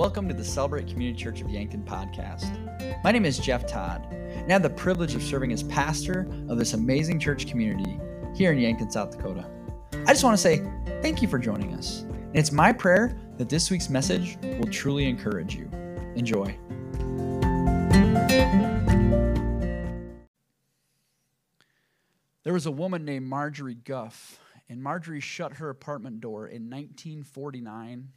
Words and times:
Welcome 0.00 0.28
to 0.28 0.34
the 0.34 0.42
Celebrate 0.42 0.86
Community 0.86 1.22
Church 1.22 1.42
of 1.42 1.50
Yankton 1.50 1.82
podcast. 1.82 3.04
My 3.04 3.12
name 3.12 3.26
is 3.26 3.38
Jeff 3.38 3.66
Todd, 3.66 4.10
and 4.10 4.50
I 4.50 4.52
have 4.54 4.62
the 4.62 4.70
privilege 4.70 5.14
of 5.14 5.22
serving 5.22 5.52
as 5.52 5.62
pastor 5.62 6.26
of 6.48 6.56
this 6.56 6.72
amazing 6.72 7.20
church 7.20 7.46
community 7.46 8.00
here 8.34 8.50
in 8.50 8.58
Yankton, 8.58 8.90
South 8.90 9.14
Dakota. 9.14 9.46
I 10.06 10.12
just 10.14 10.24
want 10.24 10.32
to 10.32 10.42
say 10.42 10.66
thank 11.02 11.20
you 11.20 11.28
for 11.28 11.38
joining 11.38 11.74
us. 11.74 12.00
And 12.00 12.36
it's 12.36 12.50
my 12.50 12.72
prayer 12.72 13.14
that 13.36 13.50
this 13.50 13.70
week's 13.70 13.90
message 13.90 14.38
will 14.42 14.70
truly 14.70 15.06
encourage 15.06 15.54
you. 15.54 15.70
Enjoy. 16.16 16.46
There 22.42 22.54
was 22.54 22.64
a 22.64 22.70
woman 22.70 23.04
named 23.04 23.26
Marjorie 23.26 23.74
Guff, 23.74 24.40
and 24.66 24.82
Marjorie 24.82 25.20
shut 25.20 25.56
her 25.56 25.68
apartment 25.68 26.22
door 26.22 26.46
in 26.46 26.70
1949 26.70 28.08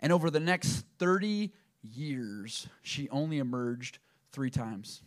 and 0.00 0.12
over 0.12 0.30
the 0.30 0.40
next 0.40 0.84
30 0.98 1.52
years, 1.82 2.68
she 2.82 3.08
only 3.10 3.38
emerged 3.38 3.98
three 4.32 4.50
times 4.50 5.02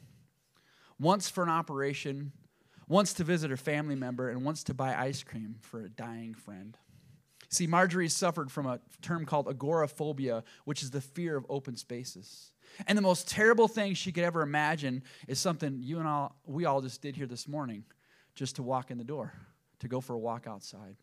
once 1.00 1.30
for 1.30 1.44
an 1.44 1.50
operation, 1.50 2.34
once 2.88 3.14
to 3.14 3.24
visit 3.24 3.50
her 3.50 3.58
family 3.58 3.96
member, 3.96 4.30
and 4.30 4.44
once 4.44 4.64
to 4.66 4.74
buy 4.74 4.94
ice 4.94 5.24
cream 5.24 5.56
for 5.62 5.82
a 5.82 5.90
dying 5.90 6.34
friend. 6.34 6.78
See, 7.48 7.68
Marjorie 7.68 8.10
suffered 8.10 8.52
from 8.52 8.66
a 8.66 8.80
term 9.02 9.26
called 9.26 9.48
agoraphobia, 9.48 10.44
which 10.66 10.84
is 10.84 10.92
the 10.92 11.02
fear 11.02 11.38
of 11.38 11.46
open 11.50 11.78
spaces. 11.78 12.52
And 12.86 12.98
the 12.98 13.02
most 13.02 13.30
terrible 13.30 13.68
thing 13.68 13.94
she 13.94 14.12
could 14.12 14.24
ever 14.24 14.42
imagine 14.42 15.04
is 15.28 15.40
something 15.40 15.80
you 15.82 16.00
and 16.00 16.08
all, 16.08 16.36
we 16.46 16.66
all 16.66 16.82
just 16.82 17.02
did 17.02 17.16
here 17.16 17.26
this 17.26 17.48
morning, 17.48 17.86
just 18.36 18.58
to 18.58 18.64
walk 18.64 18.92
in 18.92 18.98
the 18.98 19.04
door, 19.04 19.34
to 19.80 19.88
go 19.88 20.02
for 20.02 20.14
a 20.14 20.20
walk 20.20 20.48
outside 20.48 20.98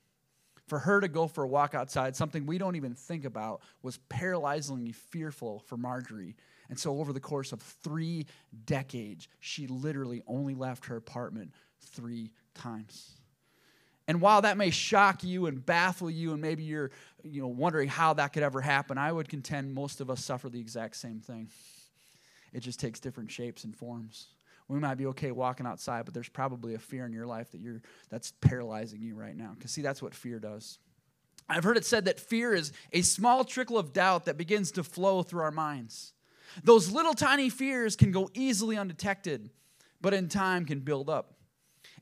for 0.66 0.79
her 0.80 1.01
to 1.01 1.09
go 1.09 1.29
for 1.29 1.45
a 1.45 1.48
walk 1.48 1.75
outside, 1.75 2.16
something 2.16 2.47
we 2.47 2.59
don't 2.59 2.77
even 2.77 2.95
think 2.95 3.24
about, 3.24 3.62
was 3.83 3.98
paralyzingly 4.11 4.95
fearful 4.95 5.60
for 5.60 5.77
Marjorie. 5.77 6.37
And 6.68 6.79
so, 6.79 6.99
over 6.99 7.13
the 7.13 7.21
course 7.21 7.52
of 7.52 7.63
three 7.63 8.27
decades, 8.65 9.29
she 9.38 9.66
literally 9.68 10.23
only 10.27 10.55
left 10.55 10.87
her 10.87 10.96
apartment 10.96 11.52
three 11.80 12.32
times. 12.55 13.13
And 14.09 14.21
while 14.21 14.43
that 14.43 14.57
may 14.57 14.71
shock 14.71 15.24
you 15.24 15.46
and 15.46 15.65
baffle 15.65 16.10
you, 16.10 16.32
and 16.32 16.40
maybe 16.40 16.63
you're 16.63 16.90
you 17.24 17.43
know, 17.43 17.49
wondering 17.49 17.88
how 17.88 18.15
that 18.15 18.33
could 18.33 18.43
ever 18.43 18.60
happen, 18.60 18.99
I 18.99 19.10
would 19.10 19.29
contend 19.29 19.74
most 19.74 20.01
of 20.01 20.10
us 20.10 20.24
suffer 20.24 20.49
the 20.49 20.60
exact 20.60 20.96
same 20.96 21.21
thing. 21.21 21.49
It 22.52 22.60
just 22.60 22.80
takes 22.80 23.01
different 23.01 23.30
shapes 23.30 23.65
and 23.65 23.77
forms 23.77 24.29
we 24.68 24.78
might 24.78 24.96
be 24.96 25.06
okay 25.06 25.30
walking 25.30 25.66
outside, 25.66 26.04
but 26.04 26.14
there's 26.14 26.28
probably 26.28 26.74
a 26.74 26.78
fear 26.78 27.06
in 27.06 27.12
your 27.12 27.26
life 27.26 27.52
that 27.52 27.60
you're 27.60 27.82
that's 28.10 28.32
paralyzing 28.40 29.00
you 29.00 29.14
right 29.14 29.36
now. 29.36 29.52
Because 29.54 29.70
see, 29.70 29.82
that's 29.82 30.02
what 30.02 30.14
fear 30.14 30.38
does. 30.40 30.78
I've 31.48 31.64
heard 31.64 31.76
it 31.76 31.84
said 31.84 32.06
that 32.06 32.18
fear 32.18 32.52
is 32.52 32.72
a 32.92 33.02
small 33.02 33.44
trickle 33.44 33.78
of 33.78 33.92
doubt 33.92 34.24
that 34.24 34.37
begins 34.37 34.72
to 34.72 34.82
flow 34.82 35.22
through 35.22 35.42
our 35.42 35.52
minds. 35.52 36.12
Those 36.64 36.90
little 36.90 37.14
tiny 37.14 37.48
fears 37.48 37.94
can 37.94 38.10
go 38.10 38.30
easily 38.34 38.76
undetected, 38.76 39.50
but 40.00 40.14
in 40.14 40.28
time 40.28 40.64
can 40.64 40.80
build 40.80 41.09
up. 41.09 41.34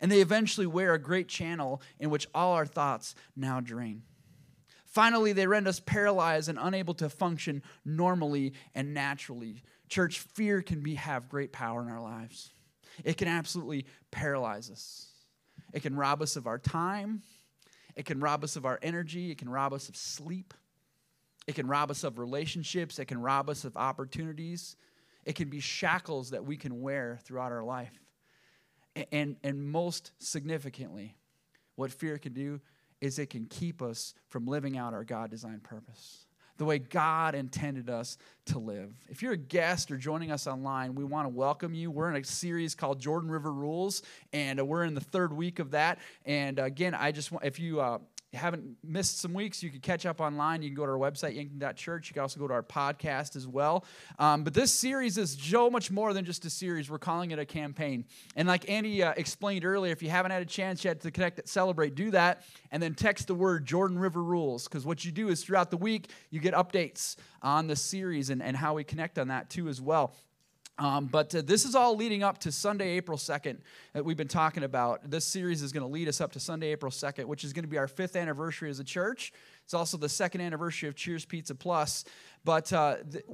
And 0.00 0.10
they 0.10 0.20
eventually 0.20 0.66
wear 0.66 0.94
a 0.94 0.98
great 0.98 1.28
channel 1.28 1.82
in 1.98 2.10
which 2.10 2.26
all 2.34 2.52
our 2.54 2.66
thoughts 2.66 3.14
now 3.36 3.60
drain. 3.60 4.02
Finally, 4.86 5.32
they 5.32 5.46
render 5.46 5.70
us 5.70 5.80
paralyzed 5.80 6.48
and 6.48 6.58
unable 6.60 6.94
to 6.94 7.08
function 7.08 7.62
normally 7.84 8.54
and 8.74 8.94
naturally. 8.94 9.62
Church, 9.88 10.20
fear 10.20 10.62
can 10.62 10.80
be, 10.80 10.94
have 10.94 11.28
great 11.28 11.52
power 11.52 11.82
in 11.82 11.88
our 11.88 12.00
lives. 12.00 12.53
It 13.02 13.16
can 13.16 13.28
absolutely 13.28 13.86
paralyze 14.10 14.70
us. 14.70 15.08
It 15.72 15.82
can 15.82 15.96
rob 15.96 16.22
us 16.22 16.36
of 16.36 16.46
our 16.46 16.58
time. 16.58 17.22
It 17.96 18.04
can 18.04 18.20
rob 18.20 18.44
us 18.44 18.56
of 18.56 18.66
our 18.66 18.78
energy. 18.82 19.30
It 19.30 19.38
can 19.38 19.48
rob 19.48 19.72
us 19.72 19.88
of 19.88 19.96
sleep. 19.96 20.54
It 21.46 21.54
can 21.54 21.66
rob 21.66 21.90
us 21.90 22.04
of 22.04 22.18
relationships. 22.18 22.98
It 22.98 23.06
can 23.06 23.20
rob 23.20 23.50
us 23.50 23.64
of 23.64 23.76
opportunities. 23.76 24.76
It 25.24 25.34
can 25.34 25.48
be 25.48 25.60
shackles 25.60 26.30
that 26.30 26.44
we 26.44 26.56
can 26.56 26.80
wear 26.80 27.18
throughout 27.24 27.52
our 27.52 27.64
life. 27.64 27.98
And, 29.10 29.36
and 29.42 29.64
most 29.64 30.12
significantly, 30.18 31.16
what 31.74 31.90
fear 31.90 32.18
can 32.18 32.32
do 32.32 32.60
is 33.00 33.18
it 33.18 33.30
can 33.30 33.46
keep 33.46 33.82
us 33.82 34.14
from 34.28 34.46
living 34.46 34.78
out 34.78 34.94
our 34.94 35.04
God 35.04 35.30
designed 35.30 35.64
purpose 35.64 36.26
the 36.56 36.64
way 36.64 36.78
God 36.78 37.34
intended 37.34 37.90
us 37.90 38.16
to 38.46 38.58
live. 38.58 38.92
If 39.08 39.22
you're 39.22 39.32
a 39.32 39.36
guest 39.36 39.90
or 39.90 39.96
joining 39.96 40.30
us 40.30 40.46
online, 40.46 40.94
we 40.94 41.04
want 41.04 41.26
to 41.26 41.28
welcome 41.28 41.74
you. 41.74 41.90
We're 41.90 42.10
in 42.10 42.16
a 42.16 42.24
series 42.24 42.74
called 42.74 43.00
Jordan 43.00 43.30
River 43.30 43.52
Rules, 43.52 44.02
and 44.32 44.66
we're 44.66 44.84
in 44.84 44.94
the 44.94 45.00
third 45.00 45.32
week 45.32 45.58
of 45.58 45.72
that. 45.72 45.98
And 46.24 46.58
again, 46.58 46.94
I 46.94 47.12
just 47.12 47.32
want, 47.32 47.44
if 47.44 47.58
you, 47.58 47.80
uh, 47.80 47.98
haven't 48.34 48.76
missed 48.82 49.20
some 49.20 49.32
weeks, 49.32 49.62
you 49.62 49.70
can 49.70 49.80
catch 49.80 50.06
up 50.06 50.20
online. 50.20 50.62
You 50.62 50.68
can 50.68 50.76
go 50.76 50.86
to 50.86 50.92
our 50.92 50.98
website, 50.98 51.34
yankton.church. 51.34 52.08
You 52.08 52.14
can 52.14 52.22
also 52.22 52.40
go 52.40 52.48
to 52.48 52.54
our 52.54 52.62
podcast 52.62 53.36
as 53.36 53.46
well. 53.46 53.84
Um, 54.18 54.44
but 54.44 54.54
this 54.54 54.72
series 54.72 55.18
is 55.18 55.38
so 55.40 55.70
much 55.70 55.90
more 55.90 56.12
than 56.12 56.24
just 56.24 56.44
a 56.44 56.50
series. 56.50 56.90
We're 56.90 56.98
calling 56.98 57.30
it 57.30 57.38
a 57.38 57.44
campaign. 57.44 58.04
And 58.36 58.46
like 58.48 58.68
Andy 58.68 59.02
uh, 59.02 59.14
explained 59.16 59.64
earlier, 59.64 59.92
if 59.92 60.02
you 60.02 60.10
haven't 60.10 60.32
had 60.32 60.42
a 60.42 60.46
chance 60.46 60.84
yet 60.84 61.00
to 61.00 61.10
connect 61.10 61.38
at 61.38 61.48
Celebrate, 61.48 61.94
do 61.94 62.10
that. 62.10 62.42
And 62.70 62.82
then 62.82 62.94
text 62.94 63.26
the 63.26 63.34
word 63.34 63.64
Jordan 63.64 63.98
River 63.98 64.22
Rules. 64.22 64.64
Because 64.64 64.84
what 64.84 65.04
you 65.04 65.12
do 65.12 65.28
is 65.28 65.42
throughout 65.44 65.70
the 65.70 65.76
week, 65.76 66.10
you 66.30 66.40
get 66.40 66.54
updates 66.54 67.16
on 67.42 67.66
the 67.66 67.76
series 67.76 68.30
and, 68.30 68.42
and 68.42 68.56
how 68.56 68.74
we 68.74 68.84
connect 68.84 69.18
on 69.18 69.28
that 69.28 69.50
too 69.50 69.68
as 69.68 69.80
well. 69.80 70.14
Um, 70.76 71.06
but 71.06 71.32
uh, 71.34 71.42
this 71.42 71.64
is 71.64 71.74
all 71.74 71.96
leading 71.96 72.22
up 72.22 72.38
to 72.38 72.52
Sunday, 72.52 72.96
April 72.96 73.16
2nd, 73.16 73.58
that 73.92 74.04
we've 74.04 74.16
been 74.16 74.26
talking 74.26 74.64
about. 74.64 75.08
This 75.08 75.24
series 75.24 75.62
is 75.62 75.72
going 75.72 75.84
to 75.84 75.88
lead 75.88 76.08
us 76.08 76.20
up 76.20 76.32
to 76.32 76.40
Sunday, 76.40 76.72
April 76.72 76.90
2nd, 76.90 77.26
which 77.26 77.44
is 77.44 77.52
going 77.52 77.62
to 77.62 77.68
be 77.68 77.78
our 77.78 77.86
fifth 77.86 78.16
anniversary 78.16 78.70
as 78.70 78.80
a 78.80 78.84
church. 78.84 79.32
It's 79.64 79.74
also 79.74 79.96
the 79.96 80.08
second 80.08 80.40
anniversary 80.40 80.88
of 80.88 80.96
Cheers 80.96 81.24
Pizza 81.24 81.54
Plus. 81.54 82.04
But 82.44 82.72
uh, 82.72 82.96
th- 83.10 83.24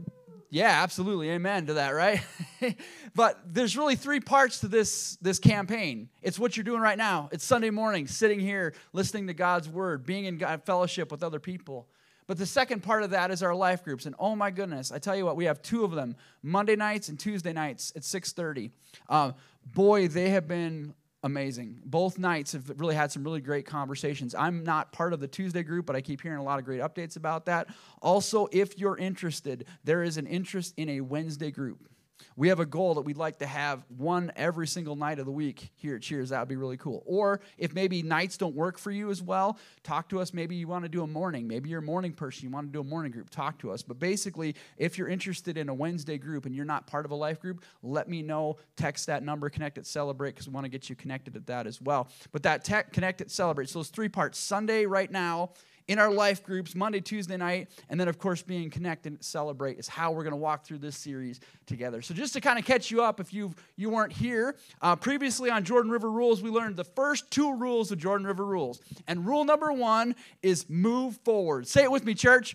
yeah, 0.51 0.83
absolutely. 0.83 1.31
Amen 1.31 1.67
to 1.67 1.75
that, 1.75 1.91
right? 1.91 2.21
but 3.15 3.41
there's 3.47 3.77
really 3.77 3.97
three 3.97 4.21
parts 4.21 4.61
to 4.61 4.69
this, 4.69 5.17
this 5.23 5.39
campaign. 5.39 6.11
It's 6.23 6.39
what 6.39 6.57
you're 6.57 6.65
doing 6.65 6.83
right 6.83 6.99
now. 6.99 7.31
It's 7.33 7.45
Sunday 7.45 7.71
morning, 7.71 8.07
sitting 8.07 8.41
here, 8.41 8.75
listening 8.93 9.29
to 9.29 9.35
God's 9.35 9.69
word, 9.69 10.05
being 10.05 10.27
in 10.27 10.37
God, 10.37 10.65
fellowship 10.67 11.11
with 11.11 11.23
other 11.23 11.41
people. 11.41 11.89
But 12.31 12.39
the 12.39 12.47
second 12.47 12.85
part 12.85 13.03
of 13.03 13.11
that 13.11 13.33
is 13.33 13.43
our 13.43 13.57
life 13.57 13.83
groups. 13.83 14.07
And 14.07 14.15
oh 14.17 14.37
my 14.37 14.53
goodness, 14.53 14.93
I 14.93 15.01
tell 15.01 15.17
you 15.17 15.25
what, 15.25 15.35
we 15.35 15.47
have 15.47 15.61
two 15.63 15.83
of 15.83 15.91
them, 15.91 16.15
Monday 16.45 16.77
nights 16.77 17.09
and 17.09 17.19
Tuesday 17.19 17.53
nights 17.53 17.93
at 17.97 18.03
6.30. 18.03 18.71
Uh, 19.09 19.33
boy, 19.75 20.07
they 20.07 20.31
have 20.31 20.47
been 20.47 20.95
amazing. 21.25 21.81
Both 21.85 22.21
nights 22.21 22.53
have 22.53 22.71
really 22.77 22.95
had 22.95 23.11
some 23.11 23.25
really 23.25 23.41
great 23.41 23.67
conversations. 23.67 24.37
I'm 24.37 24.63
not 24.63 24.93
part 24.93 25.13
of 25.13 25.19
the 25.19 25.27
Tuesday 25.27 25.65
group, 25.65 25.87
but 25.87 25.97
I 25.97 26.03
keep 26.03 26.21
hearing 26.21 26.39
a 26.39 26.45
lot 26.45 26.61
of 26.61 26.65
great 26.65 26.81
updates 26.81 27.17
about 27.17 27.47
that. 27.47 27.67
Also, 28.01 28.47
if 28.53 28.79
you're 28.79 28.97
interested, 28.97 29.67
there 29.83 30.05
is 30.05 30.17
an 30.17 30.29
interest 30.29 30.75
in 30.77 30.89
a 30.89 31.01
Wednesday 31.01 31.51
group. 31.51 31.89
We 32.37 32.49
have 32.49 32.61
a 32.61 32.67
goal 32.67 32.95
that 32.95 33.03
we'd 33.03 33.17
like 33.17 33.39
to 33.39 33.47
have 33.47 33.85
one 33.97 34.33
every 34.37 34.67
single 34.67 34.97
night 34.97 35.19
of 35.19 35.27
the 35.27 35.33
week 35.33 35.71
here 35.77 35.97
at 35.97 36.03
Cheers. 36.03 36.31
That 36.31 36.41
would 36.41 36.49
be 36.49 36.57
really 36.57 36.77
cool. 36.77 37.03
Or 37.07 37.41
if 37.59 37.75
maybe 37.75 38.03
nights 38.03 38.37
don't 38.37 38.55
work 38.55 38.79
for 38.79 38.91
you 38.91 39.11
as 39.11 39.23
well, 39.23 39.59
talk 39.83 40.09
to 40.11 40.21
us. 40.21 40.33
Maybe 40.33 40.57
you 40.57 40.69
want 40.69 40.85
to 40.85 40.89
do 40.89 41.03
a 41.03 41.07
morning. 41.07 41.49
Maybe 41.49 41.71
you're 41.71 41.81
a 41.81 41.83
morning 41.83 42.13
person. 42.13 42.45
You 42.45 42.51
want 42.51 42.69
to 42.69 42.73
do 42.73 42.81
a 42.81 42.85
morning 42.85 43.13
group. 43.13 43.31
Talk 43.31 43.59
to 43.61 43.71
us. 43.71 43.83
But 43.83 43.99
basically, 43.99 44.57
if 44.77 44.99
you're 44.99 45.09
interested 45.09 45.57
in 45.57 45.69
a 45.69 45.75
Wednesday 45.75 46.19
group 46.19 46.47
and 46.47 46.55
you're 46.55 46.65
not 46.65 46.87
part 46.87 47.05
of 47.05 47.11
a 47.11 47.17
life 47.17 47.41
group, 47.41 47.65
let 47.83 48.09
me 48.09 48.23
know. 48.23 48.59
Text 48.77 49.07
that 49.07 49.23
number, 49.23 49.51
connect 49.51 49.79
at 49.79 49.87
Celebrate, 49.87 50.31
because 50.31 50.49
we 50.49 50.55
want 50.55 50.65
to 50.65 50.71
get 50.71 50.89
you 50.89 50.97
connected 50.97 51.37
at 51.37 51.47
that 51.47 51.67
as 51.67 51.81
well. 51.81 52.09
But 52.33 52.43
that 52.45 52.65
tech, 52.65 52.93
connect 52.93 53.21
at 53.21 53.31
Celebrate. 53.31 53.69
So 53.69 53.79
those 53.81 53.89
three 53.89 54.09
parts 54.09 54.39
Sunday 54.39 54.87
right 54.87 55.11
now 55.11 55.51
in 55.91 55.99
our 55.99 56.13
life 56.13 56.45
groups 56.45 56.77
Monday, 56.77 57.01
Tuesday 57.01 57.37
night, 57.37 57.69
and 57.89 57.99
then, 57.99 58.07
of 58.07 58.17
course, 58.17 58.43
being 58.43 58.71
connected, 58.71 59.13
and 59.13 59.25
celebrate 59.25 59.77
is 59.77 59.89
how 59.89 60.13
we're 60.13 60.23
going 60.23 60.31
to 60.31 60.37
walk 60.37 60.65
through 60.65 60.79
this 60.79 60.97
series 60.97 61.41
together. 61.67 62.01
So, 62.01 62.15
just 62.15 62.33
to 62.35 62.41
kind 62.41 62.61
of 62.61 62.65
catch 62.65 62.93
you 62.93 63.03
up, 63.03 63.19
if 63.19 63.35
you 63.35 63.53
you 63.75 63.91
weren't 63.91 64.13
here, 64.13 64.55
uh, 64.83 64.95
previously 64.95 65.51
on 65.51 65.65
Jordan 65.65 65.91
River 65.91 66.09
Rules, 66.09 66.43
we 66.43 66.51
learned 66.51 66.77
the 66.77 66.85
first 66.85 67.29
two 67.33 67.57
rules 67.57 67.91
of 67.91 67.99
Jordan 67.99 68.25
River 68.25 68.47
Rules. 68.47 68.81
And 69.09 69.27
rule 69.27 69.45
number 69.45 69.73
one 69.73 70.15
is 70.43 70.71
move 70.71 71.17
forward. 71.25 71.67
Say 71.67 71.83
it 71.83 71.91
with 71.91 72.05
me, 72.05 72.15
church. 72.15 72.55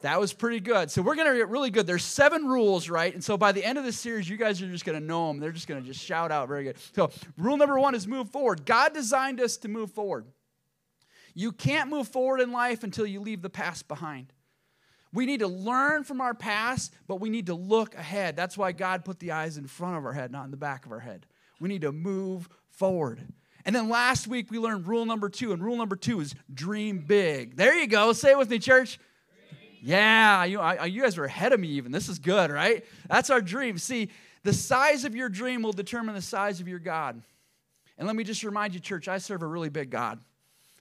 That 0.00 0.18
was 0.18 0.32
pretty 0.32 0.60
good. 0.60 0.90
So 0.90 1.02
we're 1.02 1.16
going 1.16 1.30
to 1.30 1.36
get 1.36 1.48
really 1.48 1.70
good. 1.70 1.86
There's 1.86 2.04
seven 2.04 2.46
rules, 2.46 2.88
right? 2.88 3.12
And 3.12 3.22
so 3.22 3.36
by 3.36 3.52
the 3.52 3.62
end 3.62 3.76
of 3.76 3.84
this 3.84 3.98
series, 3.98 4.28
you 4.30 4.38
guys 4.38 4.62
are 4.62 4.70
just 4.70 4.86
going 4.86 4.98
to 4.98 5.04
know 5.04 5.28
them. 5.28 5.40
They're 5.40 5.52
just 5.52 5.66
going 5.66 5.82
to 5.82 5.86
just 5.86 6.02
shout 6.02 6.30
out 6.30 6.48
very 6.48 6.64
good. 6.64 6.76
So 6.94 7.10
rule 7.36 7.58
number 7.58 7.78
one 7.78 7.94
is 7.94 8.06
move 8.06 8.30
forward. 8.30 8.64
God 8.64 8.94
designed 8.94 9.40
us 9.40 9.58
to 9.58 9.68
move 9.68 9.90
forward. 9.90 10.24
You 11.38 11.52
can't 11.52 11.88
move 11.88 12.08
forward 12.08 12.40
in 12.40 12.50
life 12.50 12.82
until 12.82 13.06
you 13.06 13.20
leave 13.20 13.42
the 13.42 13.48
past 13.48 13.86
behind. 13.86 14.32
We 15.12 15.24
need 15.24 15.38
to 15.38 15.46
learn 15.46 16.02
from 16.02 16.20
our 16.20 16.34
past, 16.34 16.92
but 17.06 17.20
we 17.20 17.30
need 17.30 17.46
to 17.46 17.54
look 17.54 17.94
ahead. 17.94 18.34
That's 18.34 18.58
why 18.58 18.72
God 18.72 19.04
put 19.04 19.20
the 19.20 19.30
eyes 19.30 19.56
in 19.56 19.68
front 19.68 19.96
of 19.96 20.04
our 20.04 20.12
head, 20.12 20.32
not 20.32 20.46
in 20.46 20.50
the 20.50 20.56
back 20.56 20.84
of 20.84 20.90
our 20.90 20.98
head. 20.98 21.26
We 21.60 21.68
need 21.68 21.82
to 21.82 21.92
move 21.92 22.48
forward. 22.70 23.20
And 23.64 23.72
then 23.72 23.88
last 23.88 24.26
week 24.26 24.50
we 24.50 24.58
learned 24.58 24.88
rule 24.88 25.06
number 25.06 25.28
two, 25.28 25.52
and 25.52 25.64
rule 25.64 25.76
number 25.76 25.94
two 25.94 26.18
is 26.18 26.34
dream 26.52 27.04
big. 27.06 27.56
There 27.56 27.78
you 27.78 27.86
go. 27.86 28.12
Say 28.14 28.32
it 28.32 28.38
with 28.38 28.50
me, 28.50 28.58
church. 28.58 28.98
Yeah, 29.80 30.42
you, 30.42 30.58
I, 30.58 30.86
you 30.86 31.02
guys 31.02 31.18
are 31.18 31.24
ahead 31.24 31.52
of 31.52 31.60
me 31.60 31.68
even. 31.68 31.92
This 31.92 32.08
is 32.08 32.18
good, 32.18 32.50
right? 32.50 32.84
That's 33.08 33.30
our 33.30 33.40
dream. 33.40 33.78
See, 33.78 34.08
the 34.42 34.52
size 34.52 35.04
of 35.04 35.14
your 35.14 35.28
dream 35.28 35.62
will 35.62 35.72
determine 35.72 36.16
the 36.16 36.20
size 36.20 36.60
of 36.60 36.66
your 36.66 36.80
God. 36.80 37.22
And 37.96 38.08
let 38.08 38.16
me 38.16 38.24
just 38.24 38.42
remind 38.42 38.74
you, 38.74 38.80
church, 38.80 39.06
I 39.06 39.18
serve 39.18 39.42
a 39.42 39.46
really 39.46 39.68
big 39.68 39.90
God 39.90 40.18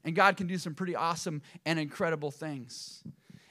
and 0.08 0.16
God 0.16 0.38
can 0.38 0.48
do 0.48 0.58
some 0.58 0.74
pretty 0.74 0.96
awesome 0.96 1.42
and 1.66 1.78
incredible 1.78 2.32
things. 2.32 3.04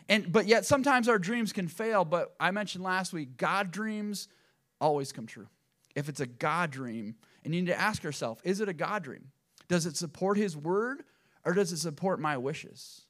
And 0.09 0.33
but 0.33 0.47
yet 0.47 0.65
sometimes 0.65 1.07
our 1.07 1.19
dreams 1.19 1.53
can 1.53 1.69
fail, 1.69 2.03
but 2.03 2.35
I 2.41 2.51
mentioned 2.51 2.83
last 2.83 3.13
week, 3.13 3.37
God 3.37 3.71
dreams 3.71 4.29
always 4.81 5.13
come 5.13 5.27
true. 5.27 5.49
If 5.95 6.09
it's 6.09 6.21
a 6.21 6.27
God 6.27 6.71
dream, 6.71 7.17
and 7.45 7.55
you 7.55 7.61
need 7.61 7.69
to 7.69 7.79
ask 7.79 8.03
yourself, 8.03 8.41
is 8.43 8.63
it 8.63 8.71
a 8.71 8.73
God 8.73 9.03
dream? 9.03 9.33
Does 9.69 9.85
it 9.85 9.99
support 9.99 10.39
his 10.39 10.57
word 10.57 11.03
or 11.45 11.53
does 11.53 11.73
it 11.73 11.77
support 11.77 12.21
my 12.21 12.39
wishes? 12.39 13.03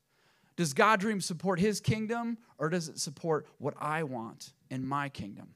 Does 0.57 0.73
God 0.73 0.99
dream 0.99 1.21
support 1.21 1.61
his 1.61 1.79
kingdom 1.79 2.39
or 2.59 2.69
does 2.69 2.89
it 2.89 2.99
support 2.99 3.47
what 3.59 3.75
I 3.79 4.03
want 4.03 4.55
in 4.71 4.85
my 4.85 5.09
kingdom? 5.09 5.55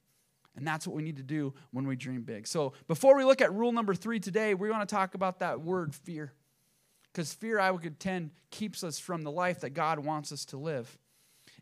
And 0.55 0.65
that's 0.65 0.87
what 0.87 0.95
we 0.95 1.03
need 1.03 1.17
to 1.17 1.25
do 1.25 1.55
when 1.73 1.89
we 1.89 1.97
dream 1.97 2.23
big. 2.23 2.47
So, 2.47 2.73
before 2.87 3.17
we 3.17 3.25
look 3.25 3.41
at 3.41 3.53
rule 3.53 3.73
number 3.73 3.95
three 3.95 4.21
today, 4.21 4.55
we 4.55 4.71
want 4.71 4.89
to 4.89 4.95
talk 4.95 5.15
about 5.15 5.41
that 5.41 5.61
word 5.61 5.93
fear. 5.93 6.35
Because 7.13 7.33
fear, 7.33 7.59
I 7.59 7.71
would 7.71 7.83
contend, 7.83 8.31
keeps 8.51 8.85
us 8.85 8.99
from 8.99 9.23
the 9.23 9.31
life 9.31 9.61
that 9.61 9.71
God 9.71 9.99
wants 9.99 10.33
us 10.33 10.45
to 10.47 10.57
live. 10.57 10.99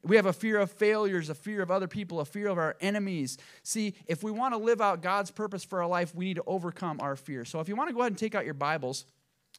We 0.05 0.17
have 0.17 0.27
a 0.27 0.33
fear 0.33 0.59
of 0.59 0.71
failures, 0.71 1.29
a 1.29 1.35
fear 1.35 1.61
of 1.61 1.71
other 1.71 1.89
people, 1.89 2.21
a 2.21 2.25
fear 2.25 2.49
of 2.49 2.59
our 2.59 2.77
enemies. 2.81 3.37
See, 3.63 3.95
if 4.07 4.23
we 4.23 4.31
want 4.31 4.55
to 4.55 4.59
live 4.59 4.81
out 4.81 5.03
God's 5.03 5.31
purpose 5.31 5.65
for 5.65 5.83
our 5.83 5.89
life, 5.89 6.15
we 6.15 6.27
need 6.27 6.37
to 6.37 6.45
overcome 6.47 7.01
our 7.01 7.17
fear. 7.17 7.45
So, 7.45 7.61
if 7.61 7.69
you 7.69 7.75
want 7.75 7.89
to 7.89 7.95
go 7.95 8.01
ahead 8.01 8.13
and 8.13 8.19
take 8.19 8.35
out 8.35 8.45
your 8.45 8.55
Bibles, 8.55 9.07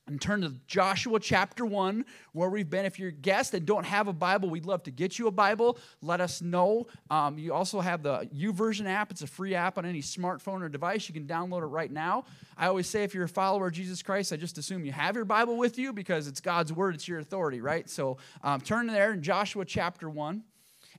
and 0.10 0.20
turn 0.20 0.42
to 0.42 0.54
Joshua 0.68 1.20
chapter 1.20 1.66
1, 1.66 2.06
where 2.34 2.50
we've 2.50 2.70
been. 2.70 2.86
If 2.86 3.00
you're 3.00 3.10
a 3.10 3.14
guest 3.14 3.54
and 3.54 3.66
don't 3.66 3.86
have 3.86 4.08
a 4.08 4.14
Bible, 4.14 4.50
we'd 4.50 4.66
love 4.66 4.84
to 4.84 4.92
get 4.92 5.20
you 5.20 5.28
a 5.28 5.32
Bible. 5.32 5.78
Let 6.02 6.20
us 6.20 6.42
know. 6.42 6.88
Um, 7.10 7.38
you 7.38 7.54
also 7.54 7.80
have 7.80 8.04
the 8.04 8.28
YouVersion 8.36 8.88
app. 8.88 9.12
It's 9.12 9.22
a 9.22 9.28
free 9.28 9.56
app 9.56 9.78
on 9.78 9.86
any 9.86 10.02
smartphone 10.02 10.62
or 10.62 10.70
device. 10.70 11.08
You 11.08 11.14
can 11.14 11.26
download 11.26 11.62
it 11.62 11.68
right 11.68 11.92
now. 11.92 12.26
I 12.58 12.68
always 12.68 12.88
say 12.88 13.04
if 13.04 13.14
you're 13.14 13.26
a 13.26 13.30
follower 13.30 13.68
of 13.68 13.74
Jesus 13.74 14.02
Christ, 14.02 14.34
I 14.34 14.36
just 14.36 14.58
assume 14.58 14.84
you 14.84 14.92
have 14.92 15.16
your 15.16 15.26
Bible 15.26 15.58
with 15.58 15.78
you 15.78 15.94
because 15.94 16.28
it's 16.28 16.42
God's 16.42 16.74
word, 16.74 16.96
it's 16.96 17.08
your 17.08 17.20
authority, 17.20 17.62
right? 17.62 17.90
So 17.90 18.18
um, 18.44 18.62
turn 18.62 18.88
there 18.88 19.14
in 19.14 19.22
Joshua 19.22 19.64
chapter 19.66 20.10
1. 20.10 20.44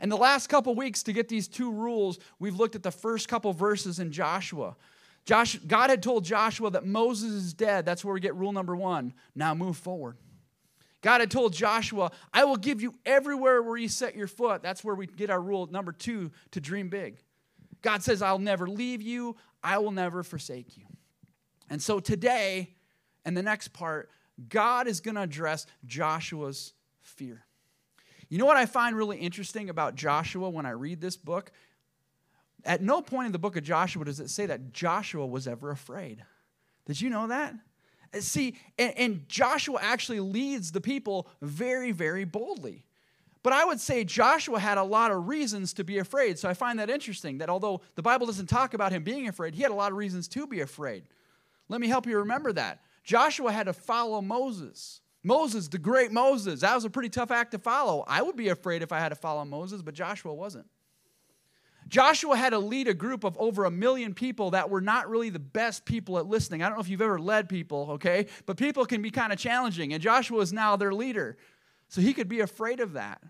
And 0.00 0.10
the 0.10 0.16
last 0.16 0.46
couple 0.46 0.74
weeks 0.74 1.02
to 1.02 1.12
get 1.12 1.28
these 1.28 1.48
two 1.48 1.70
rules, 1.70 2.18
we've 2.38 2.56
looked 2.56 2.74
at 2.74 2.82
the 2.82 2.90
first 2.90 3.28
couple 3.28 3.52
verses 3.52 3.98
in 3.98 4.12
Joshua. 4.12 4.76
Josh, 5.30 5.60
God 5.64 5.90
had 5.90 6.02
told 6.02 6.24
Joshua 6.24 6.72
that 6.72 6.84
Moses 6.84 7.30
is 7.30 7.54
dead. 7.54 7.86
That's 7.86 8.04
where 8.04 8.12
we 8.12 8.18
get 8.18 8.34
rule 8.34 8.50
number 8.50 8.74
one. 8.74 9.14
Now 9.36 9.54
move 9.54 9.76
forward. 9.76 10.16
God 11.02 11.20
had 11.20 11.30
told 11.30 11.52
Joshua, 11.52 12.10
I 12.34 12.42
will 12.42 12.56
give 12.56 12.82
you 12.82 12.96
everywhere 13.06 13.62
where 13.62 13.76
you 13.76 13.86
set 13.86 14.16
your 14.16 14.26
foot. 14.26 14.60
That's 14.60 14.82
where 14.82 14.96
we 14.96 15.06
get 15.06 15.30
our 15.30 15.40
rule 15.40 15.68
number 15.70 15.92
two 15.92 16.32
to 16.50 16.60
dream 16.60 16.88
big. 16.88 17.22
God 17.80 18.02
says, 18.02 18.22
I'll 18.22 18.40
never 18.40 18.66
leave 18.66 19.02
you, 19.02 19.36
I 19.62 19.78
will 19.78 19.92
never 19.92 20.24
forsake 20.24 20.76
you. 20.76 20.86
And 21.70 21.80
so 21.80 22.00
today, 22.00 22.74
and 23.24 23.36
the 23.36 23.42
next 23.44 23.68
part, 23.68 24.10
God 24.48 24.88
is 24.88 24.98
going 24.98 25.14
to 25.14 25.22
address 25.22 25.64
Joshua's 25.86 26.72
fear. 27.02 27.46
You 28.28 28.38
know 28.38 28.46
what 28.46 28.56
I 28.56 28.66
find 28.66 28.96
really 28.96 29.18
interesting 29.18 29.70
about 29.70 29.94
Joshua 29.94 30.50
when 30.50 30.66
I 30.66 30.70
read 30.70 31.00
this 31.00 31.16
book 31.16 31.52
at 32.64 32.82
no 32.82 33.02
point 33.02 33.26
in 33.26 33.32
the 33.32 33.38
book 33.38 33.56
of 33.56 33.62
Joshua 33.62 34.04
does 34.04 34.20
it 34.20 34.30
say 34.30 34.46
that 34.46 34.72
Joshua 34.72 35.26
was 35.26 35.46
ever 35.46 35.70
afraid. 35.70 36.24
Did 36.86 37.00
you 37.00 37.10
know 37.10 37.28
that? 37.28 37.54
Uh, 38.14 38.20
see, 38.20 38.56
and, 38.78 38.92
and, 38.96 39.28
Joshua 39.28 39.78
actually 39.80 40.20
leads 40.20 40.72
the 40.72 40.80
people 40.80 41.28
very, 41.40 41.92
very 41.92 42.24
boldly. 42.24 42.84
But 43.42 43.52
I 43.52 43.64
would 43.64 43.80
say 43.80 44.04
Joshua 44.04 44.58
had 44.58 44.76
a 44.76 44.82
lot 44.82 45.10
of 45.10 45.28
reasons 45.28 45.72
to 45.74 45.84
be 45.84 45.98
afraid. 45.98 46.38
So 46.38 46.48
I 46.48 46.54
find 46.54 46.78
that 46.78 46.90
interesting 46.90 47.38
that 47.38 47.48
although 47.48 47.80
the 47.94 48.02
Bible 48.02 48.26
doesn't 48.26 48.48
talk 48.48 48.74
about 48.74 48.92
him 48.92 49.02
being 49.02 49.28
afraid, 49.28 49.54
he 49.54 49.62
had 49.62 49.70
a 49.70 49.74
lot 49.74 49.92
of 49.92 49.98
reasons 49.98 50.28
to 50.28 50.46
be 50.46 50.60
afraid. 50.60 51.04
Let 51.68 51.80
me 51.80 51.86
help 51.86 52.06
you 52.06 52.18
remember 52.18 52.52
that. 52.52 52.80
Joshua 53.04 53.52
had 53.52 53.66
to 53.66 53.72
follow 53.72 54.20
Moses. 54.20 55.00
Moses, 55.22 55.68
the 55.68 55.78
great 55.78 56.12
Moses, 56.12 56.60
that 56.60 56.74
was 56.74 56.84
a 56.84 56.90
pretty 56.90 57.08
tough 57.08 57.30
act 57.30 57.52
to 57.52 57.58
follow. 57.58 58.04
I 58.06 58.22
would 58.22 58.36
be 58.36 58.48
afraid 58.48 58.82
if 58.82 58.92
I 58.92 58.98
had 58.98 59.10
to 59.10 59.14
follow 59.14 59.44
Moses, 59.44 59.82
but 59.82 59.94
Joshua 59.94 60.34
wasn't. 60.34 60.66
Joshua 61.90 62.36
had 62.36 62.50
to 62.50 62.58
lead 62.60 62.86
a 62.86 62.94
group 62.94 63.24
of 63.24 63.36
over 63.36 63.64
a 63.64 63.70
million 63.70 64.14
people 64.14 64.52
that 64.52 64.70
were 64.70 64.80
not 64.80 65.10
really 65.10 65.28
the 65.28 65.40
best 65.40 65.84
people 65.84 66.18
at 66.18 66.26
listening. 66.26 66.62
I 66.62 66.68
don't 66.68 66.76
know 66.76 66.82
if 66.82 66.88
you've 66.88 67.02
ever 67.02 67.18
led 67.18 67.48
people, 67.48 67.88
okay? 67.92 68.26
But 68.46 68.56
people 68.56 68.86
can 68.86 69.02
be 69.02 69.10
kind 69.10 69.32
of 69.32 69.40
challenging, 69.40 69.92
and 69.92 70.00
Joshua 70.00 70.40
is 70.40 70.52
now 70.52 70.76
their 70.76 70.94
leader. 70.94 71.36
So 71.88 72.00
he 72.00 72.14
could 72.14 72.28
be 72.28 72.40
afraid 72.40 72.78
of 72.78 72.92
that. 72.92 73.20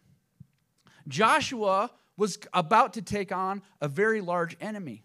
Joshua 1.08 1.90
was 2.18 2.38
about 2.52 2.92
to 2.92 3.02
take 3.02 3.32
on 3.32 3.62
a 3.80 3.88
very 3.88 4.20
large 4.20 4.54
enemy. 4.60 5.04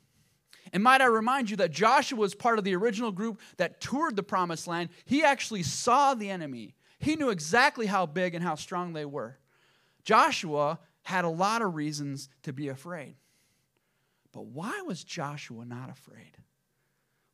And 0.74 0.84
might 0.84 1.00
I 1.00 1.06
remind 1.06 1.50
you 1.50 1.56
that 1.58 1.72
Joshua 1.72 2.20
was 2.20 2.36
part 2.36 2.60
of 2.60 2.66
the 2.66 2.76
original 2.76 3.14
group 3.14 3.40
that 3.56 3.80
toured 3.80 4.18
the 4.18 4.24
promised 4.24 4.68
land. 4.68 4.90
He 5.06 5.24
actually 5.24 5.64
saw 5.64 6.14
the 6.14 6.30
enemy, 6.30 6.76
he 7.00 7.16
knew 7.16 7.30
exactly 7.30 7.86
how 7.86 8.06
big 8.06 8.36
and 8.36 8.44
how 8.44 8.56
strong 8.56 8.92
they 8.92 9.06
were. 9.06 9.38
Joshua 10.04 10.80
had 11.04 11.24
a 11.24 11.30
lot 11.30 11.62
of 11.62 11.76
reasons 11.76 12.28
to 12.44 12.52
be 12.52 12.68
afraid. 12.68 13.16
But 14.36 14.48
why 14.48 14.84
was 14.86 15.02
Joshua 15.02 15.64
not 15.64 15.90
afraid? 15.90 16.38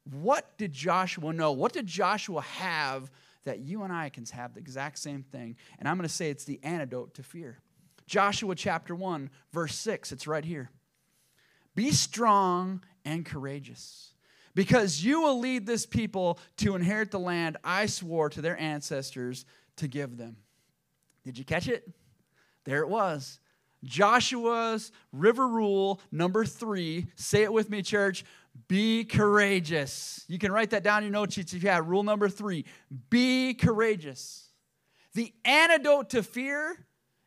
What 0.04 0.56
did 0.60 0.72
Joshua 0.72 1.34
know? 1.34 1.52
What 1.52 1.74
did 1.74 1.88
Joshua 1.88 2.42
have 2.42 3.10
that 3.44 3.58
you 3.58 3.82
and 3.82 3.92
I 3.92 4.10
can 4.10 4.24
have 4.28 4.54
the 4.54 4.60
exact 4.60 5.00
same 5.00 5.24
thing? 5.24 5.56
And 5.80 5.90
I'm 5.90 5.98
going 5.98 6.08
to 6.08 6.14
say 6.14 6.30
it's 6.30 6.44
the 6.44 6.60
antidote 6.62 7.16
to 7.16 7.24
fear. 7.24 7.58
Joshua 8.06 8.54
chapter 8.54 8.94
1, 8.94 9.32
verse 9.52 9.76
6, 9.80 10.12
it's 10.12 10.28
right 10.28 10.46
here. 10.46 10.70
Be 11.74 11.90
strong 11.90 12.84
and 13.04 13.26
courageous, 13.26 14.14
because 14.54 15.04
you 15.04 15.22
will 15.22 15.40
lead 15.40 15.66
this 15.66 15.88
people 15.88 16.38
to 16.58 16.76
inherit 16.76 17.10
the 17.10 17.20
land 17.20 17.58
I 17.64 17.88
swore 17.88 18.30
to 18.30 18.42
their 18.42 18.60
ancestors 18.60 19.46
to 19.78 19.88
give 19.88 20.18
them. 20.18 20.36
Did 21.24 21.40
you 21.40 21.46
catch 21.46 21.68
it? 21.68 21.90
There 22.64 22.82
it 22.82 22.90
was. 22.90 23.40
Joshua's 23.84 24.92
river 25.12 25.48
rule 25.48 26.00
number 26.12 26.46
three. 26.46 27.08
Say 27.16 27.44
it 27.44 27.54
with 27.54 27.70
me, 27.70 27.82
church. 27.82 28.24
Be 28.68 29.04
courageous. 29.06 30.26
You 30.28 30.38
can 30.38 30.52
write 30.52 30.72
that 30.72 30.84
down 30.84 31.00
in 31.00 31.12
your 31.12 31.14
note 31.14 31.34
sheets 31.34 31.54
if 31.54 31.64
you 31.64 31.70
have. 31.70 31.88
Rule 31.88 32.04
number 32.04 32.30
three 32.30 32.66
be 33.10 33.54
courageous. 33.54 34.50
The 35.14 35.34
antidote 35.44 36.12
to 36.12 36.24
fear 36.24 36.86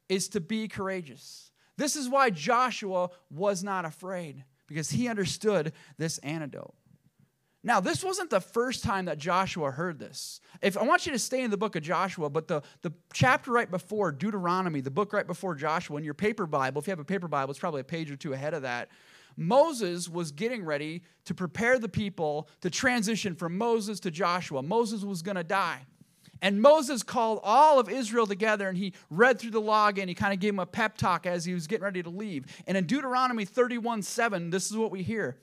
is 0.09 0.29
to 0.29 0.41
be 0.41 0.69
courageous. 0.69 1.51
This 1.77 1.97
is 1.97 2.09
why 2.09 2.31
Joshua 2.31 3.11
was 3.31 3.65
not 3.65 3.85
afraid, 3.85 4.45
because 4.69 4.91
he 4.91 5.09
understood 5.09 5.73
this 5.99 6.19
antidote. 6.19 6.75
Now, 7.67 7.81
this 7.81 8.05
wasn't 8.05 8.29
the 8.29 8.43
first 8.43 8.85
time 8.85 9.07
that 9.07 9.17
Joshua 9.17 9.71
heard 9.71 9.99
this. 9.99 10.41
If 10.61 10.77
I 10.77 10.83
want 10.83 11.07
you 11.07 11.13
to 11.13 11.19
stay 11.19 11.43
in 11.43 11.51
the 11.51 11.57
book 11.57 11.77
of 11.77 11.83
Joshua, 11.83 12.29
but 12.29 12.47
the, 12.47 12.61
the 12.83 12.93
chapter 13.15 13.51
right 13.51 13.71
before 13.71 14.13
Deuteronomy, 14.13 14.83
the 14.83 14.91
book 14.91 15.15
right 15.15 15.27
before 15.27 15.55
Joshua, 15.55 15.97
in 15.97 16.05
your 16.05 16.13
paper 16.13 16.47
Bible, 16.47 16.83
if 16.83 16.87
you 16.87 16.91
have 16.91 16.99
a 17.01 17.05
paper 17.05 17.27
Bible, 17.27 17.51
it's 17.51 17.59
probably 17.59 17.81
a 17.81 17.85
page 17.85 18.11
or 18.11 18.17
two 18.17 18.35
ahead 18.35 18.53
of 18.53 18.63
that. 18.63 18.91
Moses 19.39 20.11
was 20.11 20.31
getting 20.31 20.63
ready 20.63 21.03
to 21.25 21.35
prepare 21.35 21.79
the 21.79 21.89
people 21.89 22.51
to 22.61 22.69
transition 22.69 23.35
from 23.35 23.57
Moses 23.57 23.99
to 24.01 24.11
Joshua. 24.11 24.63
Moses 24.63 25.03
was 25.03 25.23
going 25.23 25.37
to 25.37 25.43
die. 25.43 25.81
And 26.43 26.61
Moses 26.61 27.03
called 27.03 27.41
all 27.43 27.81
of 27.81 27.89
Israel 27.89 28.27
together 28.27 28.69
and 28.69 28.77
he 28.77 28.93
read 29.09 29.39
through 29.39 29.53
the 29.53 29.61
law 29.61 29.89
again. 29.89 30.09
He 30.09 30.15
kind 30.15 30.35
of 30.35 30.41
gave 30.41 30.53
them 30.53 30.59
a 30.59 30.67
pep 30.67 30.99
talk 30.99 31.25
as 31.25 31.47
he 31.47 31.55
was 31.55 31.67
getting 31.67 31.85
ready 31.85 32.03
to 32.03 32.11
leave. 32.11 32.45
And 32.67 32.77
in 32.77 32.85
Deuteronomy 32.85 33.47
31 33.47 34.03
7, 34.03 34.51
this 34.51 34.71
is 34.71 34.77
what 34.77 34.91
we 34.91 35.03
hear. 35.03 35.39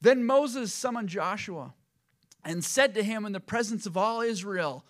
Then 0.00 0.24
Moses 0.24 0.72
summoned 0.72 1.08
Joshua 1.08 1.74
and 2.44 2.64
said 2.64 2.94
to 2.94 3.02
him 3.02 3.26
in 3.26 3.32
the 3.32 3.40
presence 3.40 3.86
of 3.86 3.96
all 3.96 4.20
Israel, 4.20 4.84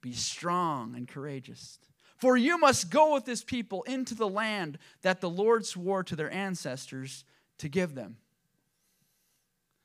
Be 0.00 0.12
strong 0.12 0.94
and 0.94 1.06
courageous. 1.06 1.78
For 2.16 2.36
you 2.36 2.58
must 2.58 2.90
go 2.90 3.14
with 3.14 3.24
this 3.24 3.44
people 3.44 3.84
into 3.84 4.14
the 4.14 4.28
land 4.28 4.78
that 5.02 5.20
the 5.20 5.30
Lord 5.30 5.64
swore 5.64 6.02
to 6.02 6.16
their 6.16 6.30
ancestors 6.32 7.24
to 7.58 7.68
give 7.68 7.94
them. 7.94 8.16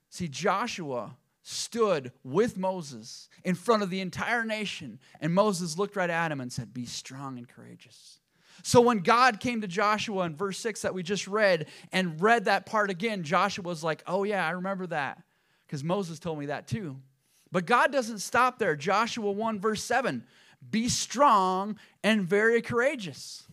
See, 0.10 0.28
Joshua 0.28 1.16
stood 1.44 2.12
with 2.24 2.58
Moses 2.58 3.30
in 3.44 3.54
front 3.54 3.84
of 3.84 3.90
the 3.90 4.02
entire 4.02 4.46
nation, 4.46 5.00
and 5.22 5.34
Moses 5.34 5.78
looked 5.78 5.96
right 5.96 6.10
at 6.10 6.32
him 6.32 6.42
and 6.42 6.52
said, 6.52 6.74
Be 6.74 6.86
strong 6.86 7.38
and 7.38 7.48
courageous. 7.48 8.20
So 8.62 8.82
when 8.82 9.00
God 9.00 9.40
came 9.40 9.62
to 9.62 9.68
Joshua 9.68 10.26
in 10.26 10.36
verse 10.36 10.60
6 10.60 10.84
that 10.84 10.94
we 10.94 11.04
just 11.04 11.28
read 11.28 11.68
and 11.92 12.22
read 12.22 12.46
that 12.46 12.66
part 12.66 12.90
again, 12.90 13.24
Joshua 13.24 13.64
was 13.64 13.84
like, 13.84 14.04
oh, 14.08 14.24
yeah, 14.24 14.46
I 14.46 14.52
remember 14.52 14.88
that 14.88 15.22
because 15.66 15.84
Moses 15.84 16.20
told 16.20 16.40
me 16.40 16.46
that 16.48 16.68
too. 16.68 16.98
But 17.52 17.66
God 17.66 17.92
doesn't 17.92 18.20
stop 18.20 18.60
there. 18.60 18.76
Joshua 18.76 19.32
1, 19.32 19.60
verse 19.60 19.84
7 19.84 20.24
be 20.70 20.88
strong 20.90 21.78
and 22.04 22.24
very 22.24 22.62
courageous. 22.62 23.46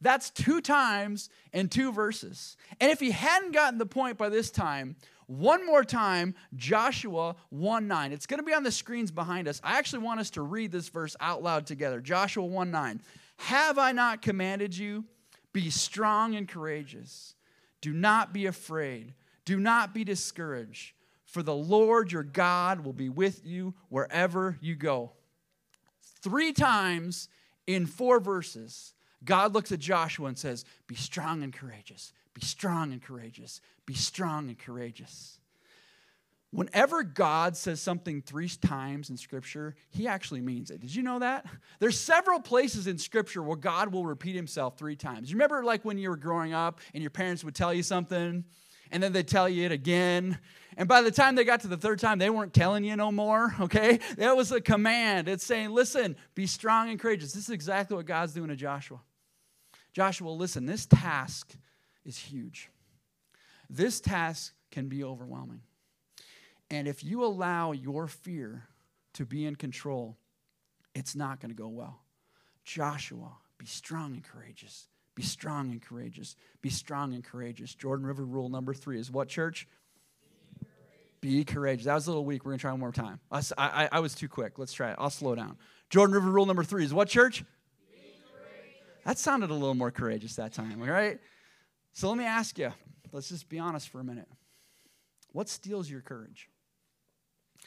That's 0.00 0.30
two 0.30 0.60
times 0.60 1.28
in 1.52 1.68
two 1.68 1.92
verses. 1.92 2.56
And 2.80 2.90
if 2.90 3.00
he 3.00 3.10
hadn't 3.10 3.52
gotten 3.52 3.78
the 3.78 3.86
point 3.86 4.18
by 4.18 4.28
this 4.28 4.50
time, 4.50 4.96
one 5.26 5.64
more 5.64 5.84
time, 5.84 6.34
Joshua 6.56 7.36
1 7.50 7.86
9. 7.86 8.12
It's 8.12 8.26
going 8.26 8.40
to 8.40 8.44
be 8.44 8.54
on 8.54 8.64
the 8.64 8.72
screens 8.72 9.12
behind 9.12 9.46
us. 9.46 9.60
I 9.62 9.78
actually 9.78 10.02
want 10.02 10.20
us 10.20 10.30
to 10.30 10.42
read 10.42 10.72
this 10.72 10.88
verse 10.88 11.14
out 11.20 11.42
loud 11.42 11.66
together. 11.66 12.00
Joshua 12.00 12.44
1 12.44 12.70
9. 12.70 13.00
Have 13.40 13.78
I 13.78 13.92
not 13.92 14.20
commanded 14.20 14.76
you? 14.76 15.06
Be 15.54 15.70
strong 15.70 16.34
and 16.34 16.46
courageous. 16.46 17.34
Do 17.80 17.92
not 17.92 18.34
be 18.34 18.44
afraid. 18.44 19.14
Do 19.46 19.58
not 19.58 19.94
be 19.94 20.04
discouraged, 20.04 20.92
for 21.24 21.42
the 21.42 21.54
Lord 21.54 22.12
your 22.12 22.22
God 22.22 22.84
will 22.84 22.92
be 22.92 23.08
with 23.08 23.44
you 23.46 23.72
wherever 23.88 24.58
you 24.60 24.76
go. 24.76 25.12
Three 26.22 26.52
times 26.52 27.30
in 27.66 27.86
four 27.86 28.20
verses, 28.20 28.92
God 29.24 29.54
looks 29.54 29.72
at 29.72 29.78
Joshua 29.78 30.28
and 30.28 30.38
says, 30.38 30.66
Be 30.86 30.94
strong 30.94 31.42
and 31.42 31.52
courageous, 31.52 32.12
be 32.34 32.42
strong 32.42 32.92
and 32.92 33.02
courageous, 33.02 33.62
be 33.86 33.94
strong 33.94 34.48
and 34.48 34.58
courageous. 34.58 35.39
Whenever 36.52 37.04
God 37.04 37.56
says 37.56 37.80
something 37.80 38.22
three 38.22 38.48
times 38.48 39.08
in 39.08 39.16
Scripture, 39.16 39.76
He 39.90 40.08
actually 40.08 40.40
means 40.40 40.70
it. 40.70 40.80
Did 40.80 40.92
you 40.92 41.02
know 41.02 41.20
that? 41.20 41.46
There's 41.78 41.98
several 41.98 42.40
places 42.40 42.88
in 42.88 42.98
Scripture 42.98 43.42
where 43.42 43.56
God 43.56 43.92
will 43.92 44.04
repeat 44.04 44.34
Himself 44.34 44.76
three 44.76 44.96
times. 44.96 45.30
You 45.30 45.36
remember, 45.36 45.62
like 45.62 45.84
when 45.84 45.96
you 45.96 46.10
were 46.10 46.16
growing 46.16 46.52
up 46.52 46.80
and 46.92 47.02
your 47.02 47.10
parents 47.10 47.44
would 47.44 47.54
tell 47.54 47.72
you 47.72 47.84
something, 47.84 48.44
and 48.90 49.02
then 49.02 49.12
they'd 49.12 49.28
tell 49.28 49.48
you 49.48 49.66
it 49.66 49.70
again, 49.70 50.38
and 50.76 50.88
by 50.88 51.02
the 51.02 51.12
time 51.12 51.36
they 51.36 51.44
got 51.44 51.60
to 51.60 51.68
the 51.68 51.76
third 51.76 52.00
time, 52.00 52.18
they 52.18 52.30
weren't 52.30 52.52
telling 52.52 52.82
you 52.82 52.96
no 52.96 53.12
more, 53.12 53.54
okay? 53.60 54.00
That 54.16 54.36
was 54.36 54.50
a 54.50 54.60
command. 54.60 55.28
It's 55.28 55.44
saying, 55.44 55.70
listen, 55.70 56.16
be 56.34 56.48
strong 56.48 56.90
and 56.90 56.98
courageous. 56.98 57.32
This 57.32 57.44
is 57.44 57.50
exactly 57.50 57.96
what 57.96 58.06
God's 58.06 58.32
doing 58.32 58.48
to 58.48 58.56
Joshua. 58.56 59.00
Joshua, 59.92 60.30
listen, 60.30 60.66
this 60.66 60.86
task 60.86 61.54
is 62.04 62.16
huge. 62.16 62.70
This 63.68 64.00
task 64.00 64.52
can 64.72 64.88
be 64.88 65.04
overwhelming. 65.04 65.60
And 66.70 66.86
if 66.86 67.02
you 67.02 67.24
allow 67.24 67.72
your 67.72 68.06
fear 68.06 68.64
to 69.14 69.26
be 69.26 69.44
in 69.44 69.56
control, 69.56 70.16
it's 70.94 71.16
not 71.16 71.40
going 71.40 71.50
to 71.50 71.56
go 71.56 71.68
well. 71.68 72.00
Joshua, 72.64 73.32
be 73.58 73.66
strong 73.66 74.14
and 74.14 74.24
courageous. 74.24 74.86
Be 75.16 75.22
strong 75.22 75.70
and 75.70 75.82
courageous. 75.82 76.36
Be 76.62 76.70
strong 76.70 77.12
and 77.14 77.24
courageous. 77.24 77.74
Jordan 77.74 78.06
River 78.06 78.24
rule 78.24 78.48
number 78.48 78.72
three 78.72 78.98
is 78.98 79.10
what, 79.10 79.28
church? 79.28 79.66
Be 81.20 81.44
courageous. 81.44 81.86
That 81.86 81.94
was 81.94 82.06
a 82.06 82.10
little 82.10 82.24
weak. 82.24 82.44
We're 82.44 82.52
going 82.52 82.58
to 82.58 82.62
try 82.62 82.70
one 82.70 82.80
more 82.80 82.92
time. 82.92 83.20
I, 83.30 83.42
I, 83.58 83.88
I, 83.92 84.00
was 84.00 84.14
too 84.14 84.28
quick. 84.28 84.58
Let's 84.58 84.72
try 84.72 84.90
it. 84.90 84.96
I'll 84.98 85.10
slow 85.10 85.34
down. 85.34 85.58
Jordan 85.90 86.14
River 86.14 86.30
rule 86.30 86.46
number 86.46 86.64
three 86.64 86.84
is 86.84 86.94
what, 86.94 87.08
church? 87.08 87.44
That 89.04 89.18
sounded 89.18 89.50
a 89.50 89.54
little 89.54 89.74
more 89.74 89.90
courageous 89.90 90.36
that 90.36 90.52
time, 90.52 90.80
all 90.82 90.88
right? 90.88 91.18
So 91.92 92.08
let 92.08 92.18
me 92.18 92.24
ask 92.24 92.58
you, 92.58 92.70
let's 93.12 93.28
just 93.28 93.48
be 93.48 93.58
honest 93.58 93.88
for 93.88 94.00
a 94.00 94.04
minute. 94.04 94.28
What 95.32 95.48
steals 95.48 95.90
your 95.90 96.00
courage? 96.02 96.49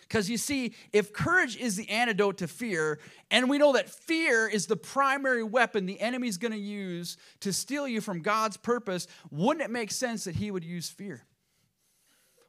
Because 0.01 0.29
you 0.29 0.37
see, 0.37 0.75
if 0.91 1.11
courage 1.11 1.57
is 1.57 1.75
the 1.75 1.89
antidote 1.89 2.37
to 2.37 2.47
fear, 2.47 2.99
and 3.31 3.49
we 3.49 3.57
know 3.57 3.73
that 3.73 3.89
fear 3.89 4.47
is 4.47 4.67
the 4.67 4.75
primary 4.75 5.43
weapon 5.43 5.85
the 5.85 5.99
enemy's 5.99 6.37
going 6.37 6.51
to 6.51 6.57
use 6.57 7.17
to 7.39 7.51
steal 7.51 7.87
you 7.87 7.99
from 7.99 8.21
God's 8.21 8.57
purpose, 8.57 9.07
wouldn't 9.31 9.65
it 9.65 9.71
make 9.71 9.91
sense 9.91 10.25
that 10.25 10.35
he 10.35 10.51
would 10.51 10.63
use 10.63 10.89
fear? 10.89 11.25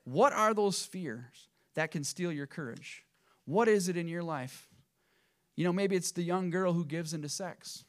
What 0.04 0.32
are 0.32 0.52
those 0.52 0.84
fears 0.84 1.48
that 1.74 1.90
can 1.90 2.04
steal 2.04 2.30
your 2.30 2.46
courage? 2.46 3.04
What 3.46 3.68
is 3.68 3.88
it 3.88 3.96
in 3.96 4.08
your 4.08 4.22
life? 4.22 4.68
You 5.56 5.64
know, 5.64 5.72
maybe 5.72 5.96
it's 5.96 6.12
the 6.12 6.22
young 6.22 6.50
girl 6.50 6.72
who 6.72 6.84
gives 6.84 7.14
into 7.14 7.28
sex 7.28 7.84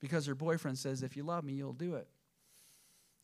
because 0.00 0.26
her 0.26 0.34
boyfriend 0.34 0.78
says, 0.78 1.02
If 1.02 1.16
you 1.16 1.24
love 1.24 1.44
me, 1.44 1.54
you'll 1.54 1.72
do 1.72 1.96
it. 1.96 2.08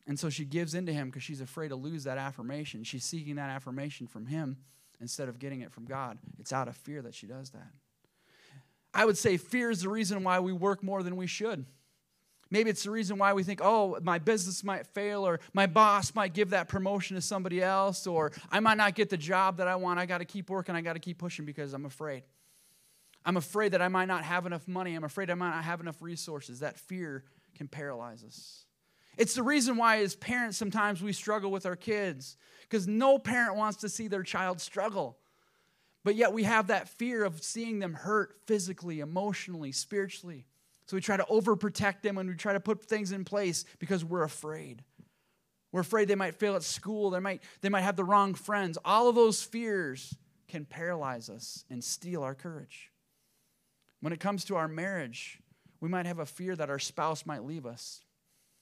And 0.07 0.19
so 0.19 0.29
she 0.29 0.45
gives 0.45 0.73
into 0.73 0.91
him 0.91 1.09
because 1.09 1.23
she's 1.23 1.41
afraid 1.41 1.69
to 1.69 1.75
lose 1.75 2.03
that 2.03 2.17
affirmation. 2.17 2.83
She's 2.83 3.03
seeking 3.03 3.35
that 3.35 3.49
affirmation 3.49 4.07
from 4.07 4.25
him 4.25 4.57
instead 5.01 5.27
of 5.27 5.39
getting 5.39 5.61
it 5.61 5.71
from 5.71 5.85
God. 5.85 6.17
It's 6.39 6.53
out 6.53 6.67
of 6.67 6.75
fear 6.77 7.01
that 7.01 7.15
she 7.15 7.27
does 7.27 7.49
that. 7.49 7.67
I 8.93 9.05
would 9.05 9.17
say 9.17 9.37
fear 9.37 9.71
is 9.71 9.81
the 9.81 9.89
reason 9.89 10.23
why 10.23 10.39
we 10.39 10.53
work 10.53 10.83
more 10.83 11.01
than 11.01 11.15
we 11.15 11.27
should. 11.27 11.65
Maybe 12.49 12.69
it's 12.69 12.83
the 12.83 12.91
reason 12.91 13.17
why 13.17 13.31
we 13.31 13.43
think, 13.43 13.61
oh, 13.63 13.97
my 14.03 14.19
business 14.19 14.61
might 14.63 14.85
fail, 14.85 15.25
or 15.25 15.39
my 15.53 15.67
boss 15.67 16.13
might 16.13 16.33
give 16.33 16.49
that 16.49 16.67
promotion 16.67 17.15
to 17.15 17.21
somebody 17.21 17.63
else, 17.63 18.05
or 18.05 18.33
I 18.51 18.59
might 18.59 18.75
not 18.75 18.93
get 18.93 19.09
the 19.09 19.15
job 19.15 19.57
that 19.57 19.69
I 19.69 19.77
want. 19.77 19.99
I 19.99 20.05
got 20.05 20.17
to 20.17 20.25
keep 20.25 20.49
working, 20.49 20.75
I 20.75 20.81
got 20.81 20.93
to 20.93 20.99
keep 20.99 21.17
pushing 21.17 21.45
because 21.45 21.73
I'm 21.73 21.85
afraid. 21.85 22.23
I'm 23.23 23.37
afraid 23.37 23.71
that 23.71 23.81
I 23.81 23.87
might 23.87 24.07
not 24.07 24.23
have 24.23 24.45
enough 24.45 24.67
money. 24.67 24.95
I'm 24.95 25.03
afraid 25.05 25.29
I 25.29 25.35
might 25.35 25.51
not 25.51 25.63
have 25.63 25.79
enough 25.79 26.01
resources. 26.01 26.59
That 26.59 26.77
fear 26.77 27.23
can 27.55 27.67
paralyze 27.67 28.23
us. 28.23 28.65
It's 29.17 29.35
the 29.35 29.43
reason 29.43 29.77
why, 29.77 29.97
as 30.01 30.15
parents, 30.15 30.57
sometimes 30.57 31.01
we 31.01 31.13
struggle 31.13 31.51
with 31.51 31.65
our 31.65 31.75
kids 31.75 32.37
because 32.61 32.87
no 32.87 33.19
parent 33.19 33.55
wants 33.57 33.77
to 33.79 33.89
see 33.89 34.07
their 34.07 34.23
child 34.23 34.61
struggle. 34.61 35.17
But 36.03 36.15
yet 36.15 36.33
we 36.33 36.43
have 36.43 36.67
that 36.67 36.89
fear 36.89 37.23
of 37.23 37.43
seeing 37.43 37.79
them 37.79 37.93
hurt 37.93 38.35
physically, 38.47 39.01
emotionally, 39.01 39.71
spiritually. 39.71 40.45
So 40.87 40.97
we 40.97 41.01
try 41.01 41.17
to 41.17 41.23
overprotect 41.25 42.01
them 42.01 42.17
and 42.17 42.29
we 42.29 42.35
try 42.35 42.53
to 42.53 42.59
put 42.59 42.83
things 42.83 43.11
in 43.11 43.23
place 43.23 43.65
because 43.79 44.03
we're 44.03 44.23
afraid. 44.23 44.83
We're 45.71 45.81
afraid 45.81 46.07
they 46.07 46.15
might 46.15 46.35
fail 46.35 46.55
at 46.55 46.63
school, 46.63 47.11
they 47.11 47.19
might, 47.19 47.43
they 47.61 47.69
might 47.69 47.81
have 47.81 47.95
the 47.95 48.03
wrong 48.03 48.33
friends. 48.33 48.77
All 48.83 49.07
of 49.07 49.15
those 49.15 49.41
fears 49.41 50.15
can 50.47 50.65
paralyze 50.65 51.29
us 51.29 51.63
and 51.69 51.81
steal 51.81 52.23
our 52.23 52.35
courage. 52.35 52.91
When 54.01 54.11
it 54.11 54.19
comes 54.19 54.43
to 54.45 54.55
our 54.57 54.67
marriage, 54.67 55.39
we 55.79 55.87
might 55.87 56.07
have 56.07 56.19
a 56.19 56.25
fear 56.25 56.55
that 56.55 56.69
our 56.69 56.79
spouse 56.79 57.25
might 57.25 57.45
leave 57.45 57.65
us. 57.65 58.01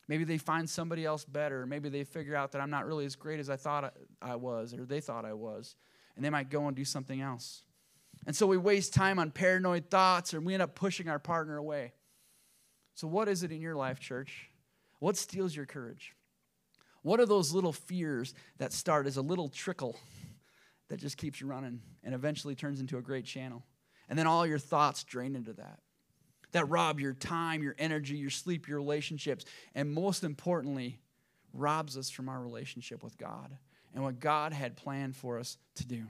Maybe 0.09 0.23
they 0.23 0.39
find 0.39 0.67
somebody 0.67 1.05
else 1.05 1.23
better. 1.23 1.67
Maybe 1.67 1.87
they 1.87 2.03
figure 2.03 2.35
out 2.35 2.51
that 2.53 2.61
I'm 2.61 2.71
not 2.71 2.87
really 2.87 3.05
as 3.05 3.15
great 3.15 3.39
as 3.39 3.47
I 3.47 3.57
thought 3.57 3.93
I 4.19 4.35
was 4.35 4.73
or 4.73 4.83
they 4.83 5.01
thought 5.01 5.23
I 5.23 5.33
was. 5.33 5.75
And 6.15 6.25
they 6.25 6.31
might 6.31 6.49
go 6.49 6.67
and 6.67 6.75
do 6.75 6.83
something 6.83 7.21
else. 7.21 7.61
And 8.25 8.35
so 8.35 8.47
we 8.47 8.57
waste 8.57 8.91
time 8.91 9.19
on 9.19 9.29
paranoid 9.29 9.91
thoughts 9.91 10.33
and 10.33 10.43
we 10.47 10.55
end 10.55 10.63
up 10.63 10.73
pushing 10.73 11.07
our 11.09 11.19
partner 11.19 11.57
away. 11.57 11.93
So, 12.95 13.07
what 13.07 13.29
is 13.29 13.43
it 13.43 13.51
in 13.51 13.61
your 13.61 13.75
life, 13.75 13.99
church? 13.99 14.49
What 14.97 15.15
steals 15.15 15.55
your 15.55 15.67
courage? 15.67 16.15
What 17.03 17.19
are 17.19 17.25
those 17.27 17.53
little 17.53 17.71
fears 17.71 18.33
that 18.57 18.73
start 18.73 19.05
as 19.05 19.15
a 19.15 19.21
little 19.21 19.47
trickle 19.47 19.95
that 20.89 20.99
just 20.99 21.17
keeps 21.17 21.41
running 21.41 21.81
and 22.03 22.13
eventually 22.15 22.55
turns 22.55 22.81
into 22.81 22.97
a 22.97 23.01
great 23.01 23.25
channel? 23.25 23.63
And 24.09 24.17
then 24.17 24.27
all 24.27 24.45
your 24.45 24.59
thoughts 24.59 25.03
drain 25.03 25.35
into 25.35 25.53
that 25.53 25.79
that 26.51 26.69
rob 26.69 26.99
your 26.99 27.13
time, 27.13 27.63
your 27.63 27.75
energy, 27.77 28.17
your 28.17 28.29
sleep, 28.29 28.67
your 28.67 28.77
relationships, 28.77 29.45
and 29.75 29.91
most 29.91 30.23
importantly, 30.23 30.99
robs 31.53 31.97
us 31.97 32.09
from 32.09 32.29
our 32.29 32.41
relationship 32.41 33.03
with 33.03 33.17
God 33.17 33.57
and 33.93 34.03
what 34.03 34.19
God 34.19 34.53
had 34.53 34.75
planned 34.75 35.15
for 35.15 35.39
us 35.39 35.57
to 35.75 35.87
do. 35.87 36.05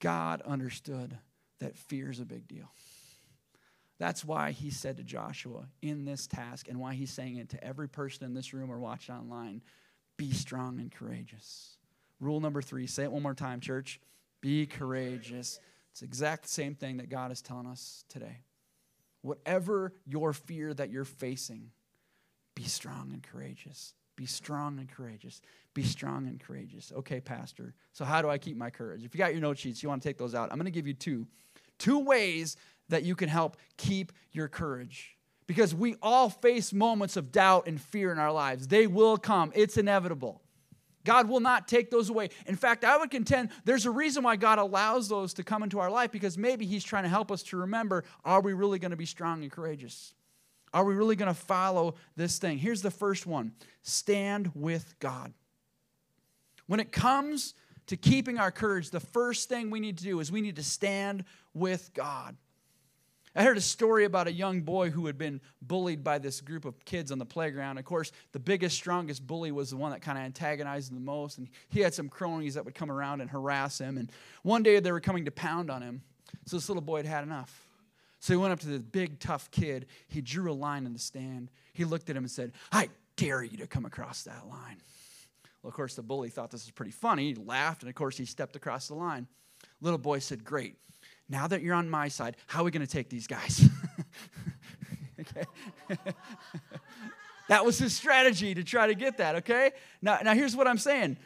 God 0.00 0.42
understood 0.42 1.18
that 1.58 1.76
fear 1.76 2.10
is 2.10 2.20
a 2.20 2.24
big 2.24 2.46
deal. 2.46 2.70
That's 3.98 4.24
why 4.24 4.50
he 4.50 4.70
said 4.70 4.98
to 4.98 5.02
Joshua 5.02 5.68
in 5.80 6.04
this 6.04 6.26
task, 6.26 6.68
and 6.68 6.78
why 6.78 6.94
he's 6.94 7.10
saying 7.10 7.36
it 7.36 7.48
to 7.50 7.64
every 7.64 7.88
person 7.88 8.26
in 8.26 8.34
this 8.34 8.52
room 8.52 8.70
or 8.70 8.78
watching 8.78 9.14
online 9.14 9.62
be 10.18 10.32
strong 10.32 10.80
and 10.80 10.92
courageous. 10.92 11.76
Rule 12.20 12.40
number 12.40 12.62
three 12.62 12.86
say 12.86 13.04
it 13.04 13.12
one 13.12 13.22
more 13.22 13.34
time, 13.34 13.60
church. 13.60 14.00
Be 14.40 14.66
courageous. 14.66 15.58
It's 15.90 16.00
the 16.00 16.06
exact 16.06 16.48
same 16.48 16.74
thing 16.74 16.98
that 16.98 17.08
God 17.08 17.32
is 17.32 17.40
telling 17.40 17.66
us 17.66 18.04
today. 18.08 18.40
Whatever 19.26 19.92
your 20.06 20.32
fear 20.32 20.72
that 20.72 20.90
you're 20.90 21.04
facing, 21.04 21.70
be 22.54 22.62
strong 22.64 23.10
and 23.12 23.22
courageous. 23.22 23.94
Be 24.14 24.24
strong 24.24 24.78
and 24.78 24.88
courageous. 24.88 25.42
Be 25.74 25.82
strong 25.82 26.26
and 26.26 26.40
courageous. 26.40 26.92
Okay, 26.96 27.20
Pastor. 27.20 27.74
So, 27.92 28.04
how 28.04 28.22
do 28.22 28.30
I 28.30 28.38
keep 28.38 28.56
my 28.56 28.70
courage? 28.70 29.04
If 29.04 29.14
you 29.14 29.18
got 29.18 29.32
your 29.32 29.42
note 29.42 29.58
sheets, 29.58 29.82
you 29.82 29.88
want 29.88 30.02
to 30.02 30.08
take 30.08 30.16
those 30.16 30.34
out. 30.34 30.50
I'm 30.50 30.56
going 30.56 30.64
to 30.66 30.70
give 30.70 30.86
you 30.86 30.94
two. 30.94 31.26
Two 31.78 31.98
ways 31.98 32.56
that 32.88 33.02
you 33.02 33.14
can 33.14 33.28
help 33.28 33.56
keep 33.76 34.12
your 34.32 34.48
courage. 34.48 35.16
Because 35.46 35.74
we 35.74 35.96
all 36.00 36.30
face 36.30 36.72
moments 36.72 37.16
of 37.16 37.30
doubt 37.30 37.66
and 37.66 37.80
fear 37.80 38.12
in 38.12 38.18
our 38.18 38.32
lives. 38.32 38.68
They 38.68 38.86
will 38.86 39.16
come, 39.16 39.52
it's 39.54 39.76
inevitable. 39.76 40.40
God 41.06 41.28
will 41.28 41.40
not 41.40 41.68
take 41.68 41.90
those 41.90 42.10
away. 42.10 42.28
In 42.46 42.56
fact, 42.56 42.84
I 42.84 42.98
would 42.98 43.10
contend 43.10 43.50
there's 43.64 43.86
a 43.86 43.90
reason 43.90 44.24
why 44.24 44.36
God 44.36 44.58
allows 44.58 45.08
those 45.08 45.32
to 45.34 45.44
come 45.44 45.62
into 45.62 45.78
our 45.78 45.90
life 45.90 46.10
because 46.10 46.36
maybe 46.36 46.66
He's 46.66 46.84
trying 46.84 47.04
to 47.04 47.08
help 47.08 47.32
us 47.32 47.42
to 47.44 47.56
remember 47.56 48.04
are 48.24 48.42
we 48.42 48.52
really 48.52 48.78
going 48.78 48.90
to 48.90 48.96
be 48.96 49.06
strong 49.06 49.42
and 49.42 49.50
courageous? 49.50 50.12
Are 50.74 50.84
we 50.84 50.94
really 50.94 51.16
going 51.16 51.32
to 51.32 51.40
follow 51.40 51.94
this 52.16 52.38
thing? 52.38 52.58
Here's 52.58 52.82
the 52.82 52.90
first 52.90 53.26
one 53.26 53.52
stand 53.82 54.50
with 54.54 54.94
God. 54.98 55.32
When 56.66 56.80
it 56.80 56.90
comes 56.92 57.54
to 57.86 57.96
keeping 57.96 58.38
our 58.38 58.50
courage, 58.50 58.90
the 58.90 59.00
first 59.00 59.48
thing 59.48 59.70
we 59.70 59.80
need 59.80 59.98
to 59.98 60.04
do 60.04 60.18
is 60.20 60.32
we 60.32 60.40
need 60.40 60.56
to 60.56 60.64
stand 60.64 61.24
with 61.54 61.94
God. 61.94 62.36
I 63.36 63.44
heard 63.44 63.58
a 63.58 63.60
story 63.62 64.06
about 64.06 64.28
a 64.28 64.32
young 64.32 64.62
boy 64.62 64.88
who 64.88 65.04
had 65.04 65.18
been 65.18 65.42
bullied 65.60 66.02
by 66.02 66.16
this 66.16 66.40
group 66.40 66.64
of 66.64 66.82
kids 66.86 67.12
on 67.12 67.18
the 67.18 67.26
playground. 67.26 67.76
Of 67.76 67.84
course, 67.84 68.10
the 68.32 68.38
biggest, 68.38 68.74
strongest 68.76 69.26
bully 69.26 69.52
was 69.52 69.68
the 69.68 69.76
one 69.76 69.92
that 69.92 70.00
kind 70.00 70.16
of 70.16 70.24
antagonized 70.24 70.90
him 70.90 70.96
the 70.96 71.04
most. 71.04 71.36
And 71.36 71.48
he 71.68 71.80
had 71.80 71.92
some 71.92 72.08
cronies 72.08 72.54
that 72.54 72.64
would 72.64 72.74
come 72.74 72.90
around 72.90 73.20
and 73.20 73.28
harass 73.28 73.78
him. 73.78 73.98
And 73.98 74.10
one 74.42 74.62
day 74.62 74.80
they 74.80 74.90
were 74.90 75.00
coming 75.00 75.26
to 75.26 75.30
pound 75.30 75.70
on 75.70 75.82
him. 75.82 76.00
So 76.46 76.56
this 76.56 76.70
little 76.70 76.82
boy 76.82 76.98
had 76.98 77.06
had 77.06 77.24
enough. 77.24 77.68
So 78.20 78.32
he 78.32 78.38
went 78.38 78.54
up 78.54 78.60
to 78.60 78.68
the 78.68 78.78
big, 78.78 79.20
tough 79.20 79.50
kid. 79.50 79.84
He 80.08 80.22
drew 80.22 80.50
a 80.50 80.54
line 80.54 80.86
in 80.86 80.94
the 80.94 80.98
stand. 80.98 81.50
He 81.74 81.84
looked 81.84 82.08
at 82.08 82.16
him 82.16 82.24
and 82.24 82.30
said, 82.30 82.52
I 82.72 82.88
dare 83.16 83.42
you 83.42 83.58
to 83.58 83.66
come 83.66 83.84
across 83.84 84.22
that 84.22 84.48
line. 84.48 84.78
Well, 85.62 85.68
of 85.68 85.74
course, 85.74 85.94
the 85.94 86.02
bully 86.02 86.30
thought 86.30 86.50
this 86.50 86.64
was 86.64 86.70
pretty 86.70 86.90
funny. 86.90 87.28
He 87.28 87.34
laughed, 87.34 87.82
and 87.82 87.90
of 87.90 87.94
course, 87.94 88.16
he 88.16 88.24
stepped 88.24 88.56
across 88.56 88.88
the 88.88 88.94
line. 88.94 89.26
Little 89.82 89.98
boy 89.98 90.20
said, 90.20 90.42
Great 90.42 90.76
now 91.28 91.46
that 91.46 91.62
you're 91.62 91.74
on 91.74 91.88
my 91.88 92.08
side, 92.08 92.36
how 92.46 92.60
are 92.60 92.64
we 92.64 92.70
going 92.70 92.86
to 92.86 92.92
take 92.92 93.08
these 93.08 93.26
guys? 93.26 93.68
okay. 95.20 95.44
that 97.48 97.64
was 97.64 97.78
his 97.78 97.96
strategy 97.96 98.54
to 98.54 98.62
try 98.62 98.86
to 98.86 98.94
get 98.94 99.18
that, 99.18 99.36
okay? 99.36 99.72
Now, 100.00 100.18
now 100.22 100.34
here's 100.34 100.54
what 100.54 100.68
I'm 100.68 100.78
saying. 100.78 101.16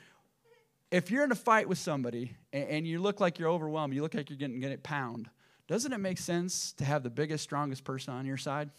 If 0.90 1.10
you're 1.10 1.24
in 1.24 1.32
a 1.32 1.36
fight 1.36 1.68
with 1.68 1.78
somebody 1.78 2.34
and, 2.52 2.68
and 2.68 2.86
you 2.86 3.00
look 3.00 3.20
like 3.20 3.38
you're 3.38 3.50
overwhelmed, 3.50 3.94
you 3.94 4.02
look 4.02 4.14
like 4.14 4.30
you're 4.30 4.38
getting, 4.38 4.60
getting 4.60 4.78
pound, 4.78 5.28
doesn't 5.68 5.92
it 5.92 5.98
make 5.98 6.18
sense 6.18 6.72
to 6.72 6.84
have 6.84 7.02
the 7.02 7.10
biggest, 7.10 7.44
strongest 7.44 7.84
person 7.84 8.14
on 8.14 8.26
your 8.26 8.36
side? 8.36 8.70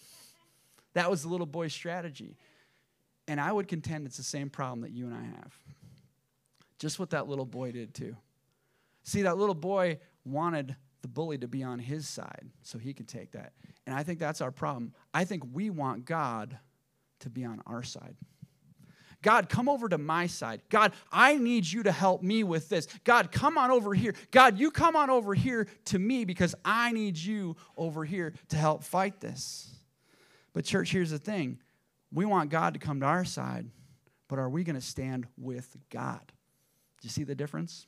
That 0.94 1.10
was 1.10 1.22
the 1.22 1.30
little 1.30 1.46
boy's 1.46 1.72
strategy. 1.72 2.36
And 3.28 3.40
I 3.40 3.52
would 3.52 3.68
contend 3.68 4.08
it's 4.08 4.18
the 4.18 4.24
same 4.24 4.50
problem 4.50 4.82
that 4.82 4.92
you 4.92 5.06
and 5.06 5.16
I 5.16 5.24
have. 5.24 5.56
Just 6.80 7.00
what 7.00 7.12
that 7.12 7.28
little 7.28 7.46
boy 7.46 7.72
did, 7.72 7.94
too. 7.94 8.18
See, 9.04 9.22
that 9.22 9.38
little 9.38 9.56
boy 9.56 10.00
wanted 10.26 10.76
the 11.02 11.08
bully 11.08 11.38
to 11.40 11.48
be 11.48 11.64
on 11.64 11.80
his 11.80 12.08
side 12.08 12.50
so 12.62 12.78
he 12.78 12.94
could 12.94 13.08
take 13.08 13.32
that. 13.32 13.54
And 13.86 13.96
I 13.96 14.04
think 14.04 14.20
that's 14.20 14.42
our 14.42 14.52
problem. 14.52 14.94
I 15.14 15.26
think 15.26 15.44
we 15.52 15.70
want 15.70 16.06
God 16.06 16.58
to 17.22 17.30
be 17.30 17.44
on 17.44 17.62
our 17.66 17.84
side. 17.84 18.16
God, 19.22 19.50
come 19.50 19.70
over 19.70 19.88
to 19.88 19.98
my 19.98 20.26
side. 20.28 20.62
God, 20.70 20.94
I 21.12 21.38
need 21.38 21.72
you 21.72 21.84
to 21.84 21.92
help 21.92 22.24
me 22.24 22.44
with 22.44 22.70
this. 22.70 22.88
God, 23.04 23.32
come 23.32 23.58
on 23.58 23.70
over 23.70 23.94
here. 23.94 24.16
God, 24.32 24.58
you 24.58 24.72
come 24.72 24.96
on 24.96 25.10
over 25.10 25.36
here 25.36 25.68
to 25.86 26.00
me 26.00 26.26
because 26.26 26.56
I 26.66 26.92
need 26.92 27.18
you 27.18 27.56
over 27.78 28.04
here 28.04 28.34
to 28.50 28.58
help 28.58 28.84
fight 28.84 29.22
this. 29.22 29.76
But, 30.54 30.66
church, 30.66 30.92
here's 30.92 31.12
the 31.12 31.20
thing 31.20 31.60
we 32.12 32.26
want 32.26 32.50
God 32.50 32.74
to 32.74 32.80
come 32.80 33.00
to 33.02 33.06
our 33.06 33.24
side, 33.24 33.70
but 34.28 34.40
are 34.40 34.50
we 34.50 34.64
going 34.64 34.76
to 34.76 34.82
stand 34.82 35.28
with 35.38 35.78
God? 35.90 36.22
Do 36.26 37.06
you 37.06 37.10
see 37.10 37.24
the 37.24 37.36
difference? 37.36 37.86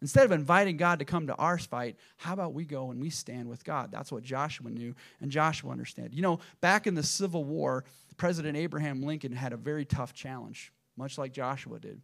Instead 0.00 0.24
of 0.24 0.32
inviting 0.32 0.76
God 0.76 0.98
to 0.98 1.04
come 1.04 1.26
to 1.26 1.34
our 1.36 1.58
fight, 1.58 1.96
how 2.16 2.32
about 2.32 2.54
we 2.54 2.64
go 2.64 2.90
and 2.90 3.00
we 3.00 3.10
stand 3.10 3.48
with 3.48 3.64
God? 3.64 3.90
That's 3.90 4.10
what 4.10 4.22
Joshua 4.22 4.70
knew, 4.70 4.94
and 5.20 5.30
Joshua 5.30 5.70
understood. 5.70 6.14
You 6.14 6.22
know, 6.22 6.40
back 6.60 6.86
in 6.86 6.94
the 6.94 7.02
Civil 7.02 7.44
War, 7.44 7.84
President 8.16 8.56
Abraham 8.56 9.02
Lincoln 9.02 9.32
had 9.32 9.52
a 9.52 9.56
very 9.56 9.84
tough 9.84 10.12
challenge, 10.14 10.72
much 10.96 11.18
like 11.18 11.32
Joshua 11.32 11.78
did. 11.78 12.00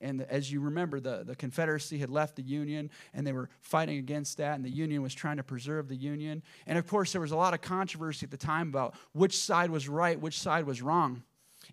And 0.00 0.22
as 0.22 0.50
you 0.50 0.60
remember, 0.60 0.98
the, 0.98 1.22
the 1.24 1.36
Confederacy 1.36 1.98
had 1.98 2.10
left 2.10 2.34
the 2.34 2.42
Union 2.42 2.90
and 3.14 3.24
they 3.24 3.32
were 3.32 3.48
fighting 3.60 3.98
against 3.98 4.38
that, 4.38 4.56
and 4.56 4.64
the 4.64 4.70
Union 4.70 5.00
was 5.00 5.14
trying 5.14 5.36
to 5.36 5.44
preserve 5.44 5.88
the 5.88 5.96
Union. 5.96 6.42
And 6.66 6.76
of 6.76 6.86
course, 6.86 7.12
there 7.12 7.20
was 7.20 7.30
a 7.30 7.36
lot 7.36 7.54
of 7.54 7.60
controversy 7.60 8.24
at 8.24 8.30
the 8.30 8.36
time 8.36 8.68
about 8.68 8.94
which 9.12 9.38
side 9.38 9.70
was 9.70 9.88
right, 9.88 10.20
which 10.20 10.40
side 10.40 10.66
was 10.66 10.82
wrong. 10.82 11.22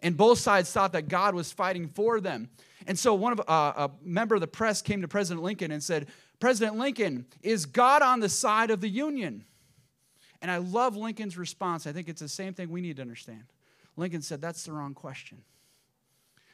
And 0.01 0.15
both 0.15 0.39
sides 0.39 0.71
thought 0.71 0.93
that 0.93 1.07
God 1.09 1.35
was 1.35 1.51
fighting 1.51 1.87
for 1.87 2.21
them. 2.21 2.49
And 2.87 2.97
so 2.97 3.13
one 3.13 3.33
of 3.33 3.39
uh, 3.41 3.73
a 3.75 3.91
member 4.01 4.35
of 4.35 4.41
the 4.41 4.47
press 4.47 4.81
came 4.81 5.01
to 5.01 5.07
President 5.07 5.43
Lincoln 5.43 5.71
and 5.71 5.83
said, 5.83 6.07
"President 6.39 6.77
Lincoln, 6.77 7.25
is 7.41 7.65
God 7.65 8.01
on 8.01 8.19
the 8.19 8.29
side 8.29 8.71
of 8.71 8.81
the 8.81 8.89
Union?" 8.89 9.45
And 10.41 10.49
I 10.49 10.57
love 10.57 10.95
Lincoln's 10.95 11.37
response. 11.37 11.85
I 11.85 11.91
think 11.91 12.07
it's 12.07 12.21
the 12.21 12.29
same 12.29 12.53
thing 12.53 12.69
we 12.69 12.81
need 12.81 12.95
to 12.95 13.01
understand. 13.01 13.43
Lincoln 13.97 14.21
said, 14.21 14.41
"That's 14.41 14.63
the 14.63 14.71
wrong 14.71 14.93
question. 14.93 15.43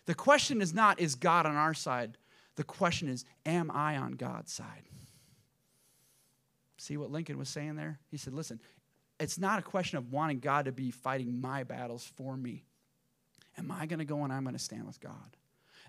The 0.08 0.16
question 0.16 0.62
is 0.62 0.74
not 0.74 1.00
is 1.00 1.16
God 1.16 1.46
on 1.46 1.56
our 1.56 1.74
side? 1.74 2.18
The 2.56 2.64
question 2.64 3.08
is, 3.08 3.26
am 3.46 3.70
I 3.72 3.98
on 3.98 4.14
God's 4.14 4.52
side?" 4.52 4.84
See 6.78 6.98
what 6.98 7.12
Lincoln 7.12 7.38
was 7.38 7.50
saying 7.50 7.76
there? 7.76 8.00
He 8.10 8.18
said, 8.18 8.34
"Listen, 8.34 8.60
it's 9.20 9.38
not 9.38 9.60
a 9.60 9.62
question 9.62 9.98
of 9.98 10.12
wanting 10.12 10.40
God 10.40 10.66
to 10.66 10.72
be 10.72 10.92
fighting 10.92 11.40
my 11.40 11.64
battles 11.64 12.04
for 12.04 12.36
me. 12.36 12.66
Am 13.58 13.72
I 13.72 13.86
going 13.86 14.00
to 14.00 14.06
go 14.06 14.24
and 14.24 14.34
I'm 14.34 14.44
going 14.44 14.56
to 14.56 14.60
stand 14.60 14.86
with 14.86 15.00
God?" 15.00 15.38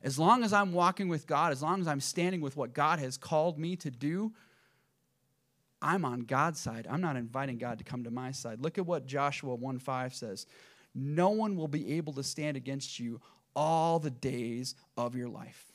As 0.03 0.19
long 0.19 0.45
as 0.45 0.53
I'm 0.53 0.73
walking 0.73 1.09
with 1.09 1.27
God, 1.27 1.53
as 1.53 1.63
long 1.63 1.81
as 1.81 1.89
I'm 1.89 2.01
standing 2.01 2.41
with 2.41 2.57
what 2.57 2.75
God 2.75 2.99
has 2.99 3.17
called 3.17 3.59
me 3.59 3.77
to 3.77 3.91
do, 3.91 4.33
I'm 5.81 6.05
on 6.05 6.21
God's 6.21 6.61
side. 6.61 6.87
I'm 6.89 7.01
not 7.01 7.17
inviting 7.17 7.59
God 7.59 7.79
to 7.79 7.85
come 7.85 8.05
to 8.05 8.11
my 8.11 8.31
side. 8.31 8.61
Look 8.61 8.79
at 8.79 8.87
what 8.87 9.07
Joshua 9.07 9.55
1 9.55 9.79
5 9.79 10.15
says. 10.15 10.47
No 10.95 11.31
one 11.31 11.57
will 11.57 11.69
be 11.69 11.95
able 11.95 12.13
to 12.15 12.23
stand 12.23 12.57
against 12.57 12.99
you 12.99 13.21
all 13.55 13.99
the 13.99 14.11
days 14.11 14.75
of 14.97 15.15
your 15.15 15.29
life. 15.29 15.73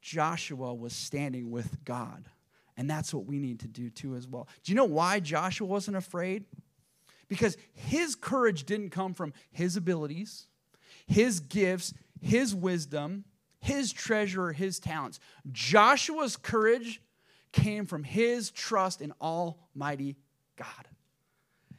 Joshua 0.00 0.74
was 0.74 0.92
standing 0.92 1.50
with 1.50 1.84
God. 1.84 2.28
And 2.76 2.88
that's 2.88 3.12
what 3.12 3.26
we 3.26 3.38
need 3.38 3.60
to 3.60 3.68
do 3.68 3.90
too, 3.90 4.14
as 4.14 4.28
well. 4.28 4.46
Do 4.62 4.70
you 4.70 4.76
know 4.76 4.84
why 4.84 5.18
Joshua 5.18 5.66
wasn't 5.66 5.96
afraid? 5.96 6.44
Because 7.26 7.56
his 7.74 8.14
courage 8.14 8.64
didn't 8.64 8.90
come 8.90 9.14
from 9.14 9.32
his 9.50 9.76
abilities, 9.76 10.46
his 11.08 11.40
gifts, 11.40 11.92
his 12.20 12.54
wisdom, 12.54 13.24
his 13.60 13.92
treasure, 13.92 14.52
his 14.52 14.78
talents. 14.78 15.18
Joshua's 15.50 16.36
courage 16.36 17.02
came 17.50 17.86
from 17.86 18.04
his 18.04 18.50
trust 18.50 19.00
in 19.00 19.12
Almighty 19.20 20.16
God. 20.56 20.88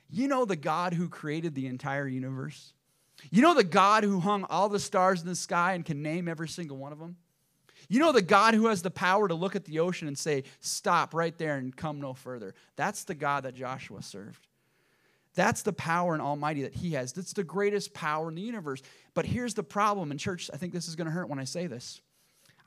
You 0.10 0.28
know 0.28 0.46
the 0.46 0.56
God 0.56 0.94
who 0.94 1.08
created 1.08 1.54
the 1.56 1.68
entire 1.68 2.08
universe? 2.08 2.74
You 3.32 3.42
know 3.42 3.54
the 3.54 3.64
God 3.64 4.04
who 4.04 4.20
hung 4.20 4.46
all 4.46 4.70
the 4.70 4.80
stars 4.80 5.22
in 5.22 5.28
the 5.28 5.36
sky 5.36 5.74
and 5.74 5.86
can 5.86 6.02
name 6.02 6.28
every 6.28 6.48
single 6.48 6.78
one 6.78 6.92
of 6.92 7.00
them? 7.00 7.18
You 7.88 8.00
know 8.00 8.12
the 8.12 8.22
God 8.22 8.54
who 8.54 8.68
has 8.68 8.82
the 8.82 8.92
power 8.92 9.28
to 9.28 9.36
look 9.36 9.56
at 9.56 9.66
the 9.66 9.80
ocean 9.80 10.08
and 10.08 10.18
say, 10.18 10.44
Stop 10.60 11.14
right 11.14 11.38
there 11.38 11.58
and 11.58 11.76
come 11.76 12.02
no 12.02 12.14
further. 12.14 12.54
That's 12.76 13.04
the 13.04 13.16
God 13.16 13.44
that 13.44 13.56
Joshua 13.56 14.02
served. 14.02 14.48
That's 15.36 15.62
the 15.62 15.74
power 15.74 16.16
in 16.16 16.22
Almighty 16.22 16.64
that 16.64 16.74
He 16.74 16.92
has. 16.94 17.14
That's 17.14 17.34
the 17.34 17.44
greatest 17.44 17.94
power 17.94 18.30
in 18.30 18.36
the 18.36 18.42
universe. 18.42 18.82
But 19.14 19.26
here's 19.26 19.54
the 19.54 19.64
problem, 19.64 20.12
in 20.12 20.18
church, 20.18 20.50
I 20.54 20.58
think 20.58 20.74
this 20.74 20.88
is 20.88 20.96
going 20.96 21.06
to 21.06 21.12
hurt 21.12 21.30
when 21.30 21.40
I 21.40 21.44
say 21.44 21.68
this. 21.68 22.02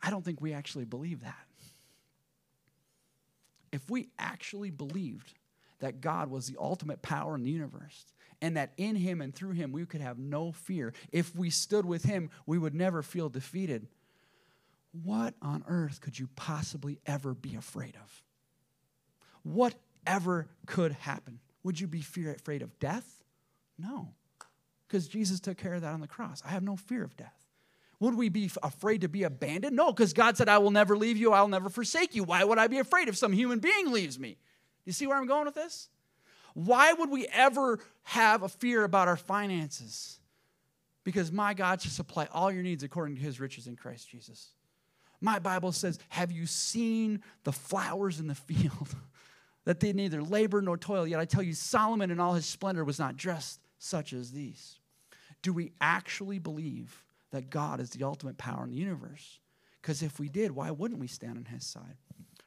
I 0.03 0.11
don't 0.11 0.25
think 0.25 0.41
we 0.41 0.53
actually 0.53 0.85
believe 0.85 1.23
that. 1.23 1.47
If 3.73 3.89
we 3.91 4.09
actually 4.19 4.71
believed 4.71 5.33
that 5.81 6.01
God 6.01 6.31
was 6.31 6.47
the 6.47 6.57
ultimate 6.59 7.03
power 7.03 7.35
in 7.35 7.43
the 7.43 7.51
universe 7.51 8.07
and 8.41 8.57
that 8.57 8.73
in 8.77 8.97
Him 8.97 9.21
and 9.21 9.35
through 9.35 9.53
Him 9.53 9.73
we 9.73 9.87
could 9.87 10.01
have 10.01 10.19
no 10.19 10.53
fear, 10.53 10.93
if 11.11 11.35
we 11.35 11.51
stood 11.51 11.85
with 11.85 12.05
Him, 12.05 12.31
we 12.47 12.59
would 12.59 12.75
never 12.75 13.03
feel 13.03 13.29
defeated. 13.29 13.89
What 15.05 15.35
on 15.41 15.65
earth 15.67 16.01
could 16.01 16.19
you 16.19 16.29
possibly 16.37 16.99
ever 17.07 17.35
be 17.35 17.55
afraid 17.55 17.97
of? 17.97 18.23
Whatever 19.43 20.49
could 20.67 20.93
happen? 20.93 21.41
Would 21.65 21.79
you 21.79 21.87
be 21.87 22.01
fear, 22.01 22.33
afraid 22.33 22.63
of 22.63 22.79
death? 22.79 23.23
No, 23.79 24.09
because 24.87 25.09
Jesus 25.09 25.41
took 25.41 25.57
care 25.57 25.75
of 25.75 25.83
that 25.83 25.95
on 25.95 26.01
the 26.01 26.09
cross. 26.09 26.43
I 26.45 26.51
have 26.51 26.63
no 26.63 26.77
fear 26.77 27.03
of 27.03 27.17
death. 27.17 27.43
Would 28.01 28.17
we 28.17 28.29
be 28.29 28.51
afraid 28.63 29.03
to 29.03 29.09
be 29.09 29.23
abandoned? 29.23 29.77
No, 29.77 29.93
because 29.93 30.13
God 30.13 30.37
said, 30.37 30.49
I 30.49 30.59
will 30.59 30.73
never 30.73 30.97
leave 30.97 31.17
you, 31.17 31.33
I'll 31.33 31.49
never 31.49 31.69
forsake 31.69 32.15
you. 32.15 32.25
Why 32.25 32.43
would 32.43 32.59
I 32.59 32.67
be 32.67 32.79
afraid 32.79 33.09
if 33.09 33.17
some 33.17 33.33
human 33.33 33.61
being 33.61 33.93
leaves 33.93 34.19
me? 34.19 34.39
You 34.85 34.93
see 34.93 35.07
where 35.07 35.17
I'm 35.17 35.27
going 35.27 35.45
with 35.45 35.55
this? 35.55 35.89
Why 36.55 36.93
would 36.93 37.11
we 37.11 37.27
ever 37.29 37.79
have 38.03 38.43
a 38.43 38.49
fear 38.49 38.85
about 38.85 39.09
our 39.09 39.17
finances? 39.17 40.19
Because 41.05 41.33
my 41.33 41.55
God 41.55 41.81
shall 41.81 41.93
supply 41.93 42.29
all 42.33 42.51
your 42.51 42.63
needs 42.63 42.83
according 42.83 43.17
to 43.17 43.23
his 43.23 43.41
riches 43.41 43.67
in 43.67 43.77
Christ 43.77 44.09
Jesus. 44.09 44.51
My 45.21 45.39
Bible 45.39 45.73
says, 45.73 45.99
Have 46.09 46.33
you 46.33 46.47
seen 46.47 47.23
the 47.45 47.53
flowers 47.53 48.21
in 48.21 48.27
the 48.27 48.35
field? 48.35 48.89
that 49.65 49.81
they 49.81 49.93
neither 49.93 50.23
labor 50.23 50.61
nor 50.61 50.77
toil. 50.77 51.07
Yet 51.07 51.21
I 51.21 51.25
tell 51.25 51.43
you, 51.43 51.55
Solomon 51.55 52.11
in 52.11 52.21
all 52.21 52.35
his 52.35 52.47
splendor 52.47 52.85
was 52.85 52.99
not 52.99 53.17
dressed 53.17 53.61
such 53.79 54.13
as 54.13 54.33
these. 54.33 54.79
Do 55.43 55.53
we 55.53 55.73
actually 55.81 56.39
believe 56.39 57.05
that 57.31 57.51
God 57.51 57.81
is 57.81 57.91
the 57.91 58.05
ultimate 58.05 58.39
power 58.39 58.65
in 58.65 58.71
the 58.71 58.77
universe? 58.77 59.41
Because 59.81 60.03
if 60.03 60.21
we 60.21 60.29
did, 60.29 60.53
why 60.53 60.71
wouldn't 60.71 61.01
we 61.01 61.09
stand 61.09 61.39
on 61.39 61.45
his 61.47 61.65
side? 61.65 61.97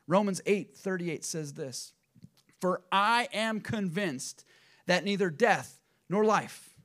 Romans 0.07 0.41
8 0.45 0.75
38 0.75 1.23
says 1.23 1.53
this 1.53 1.93
For 2.61 2.81
I 2.91 3.27
am 3.33 3.59
convinced 3.59 4.45
that 4.85 5.03
neither 5.03 5.29
death 5.29 5.79
nor 6.09 6.23
life, 6.23 6.75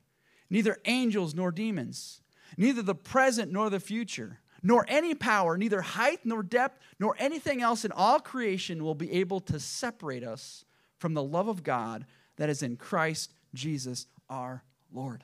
neither 0.49 0.77
angels 0.85 1.33
nor 1.33 1.51
demons, 1.51 2.21
neither 2.57 2.81
the 2.81 2.95
present 2.95 3.51
nor 3.51 3.69
the 3.69 3.79
future, 3.79 4.39
nor 4.63 4.85
any 4.87 5.15
power, 5.15 5.57
neither 5.57 5.81
height 5.81 6.19
nor 6.23 6.43
depth, 6.43 6.79
nor 6.99 7.15
anything 7.17 7.61
else 7.61 7.85
in 7.85 7.91
all 7.91 8.19
creation 8.19 8.83
will 8.83 8.95
be 8.95 9.11
able 9.11 9.39
to 9.39 9.59
separate 9.59 10.23
us 10.23 10.65
from 10.97 11.13
the 11.13 11.23
love 11.23 11.47
of 11.47 11.63
God 11.63 12.05
that 12.37 12.49
is 12.49 12.61
in 12.61 12.77
Christ 12.77 13.33
Jesus 13.53 14.07
our 14.29 14.63
Lord. 14.93 15.23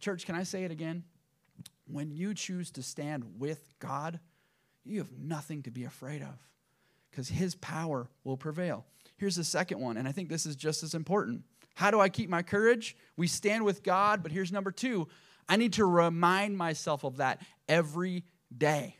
Church, 0.00 0.26
can 0.26 0.34
I 0.34 0.42
say 0.42 0.64
it 0.64 0.70
again? 0.70 1.04
When 1.86 2.10
you 2.10 2.34
choose 2.34 2.70
to 2.72 2.82
stand 2.82 3.24
with 3.38 3.62
God, 3.78 4.20
you 4.84 4.98
have 4.98 5.12
nothing 5.18 5.62
to 5.62 5.70
be 5.70 5.84
afraid 5.84 6.22
of 6.22 6.38
because 7.10 7.28
his 7.28 7.54
power 7.56 8.08
will 8.24 8.36
prevail. 8.36 8.84
Here's 9.16 9.36
the 9.36 9.44
second 9.44 9.80
one, 9.80 9.96
and 9.96 10.06
I 10.06 10.12
think 10.12 10.28
this 10.28 10.46
is 10.46 10.54
just 10.54 10.82
as 10.82 10.94
important. 10.94 11.42
How 11.74 11.90
do 11.90 12.00
I 12.00 12.08
keep 12.08 12.28
my 12.28 12.42
courage? 12.42 12.96
We 13.16 13.26
stand 13.26 13.64
with 13.64 13.82
God, 13.82 14.22
but 14.22 14.32
here's 14.32 14.52
number 14.52 14.70
two 14.70 15.08
I 15.48 15.56
need 15.56 15.74
to 15.74 15.84
remind 15.84 16.56
myself 16.56 17.04
of 17.04 17.18
that 17.18 17.40
every 17.68 18.24
day. 18.56 18.96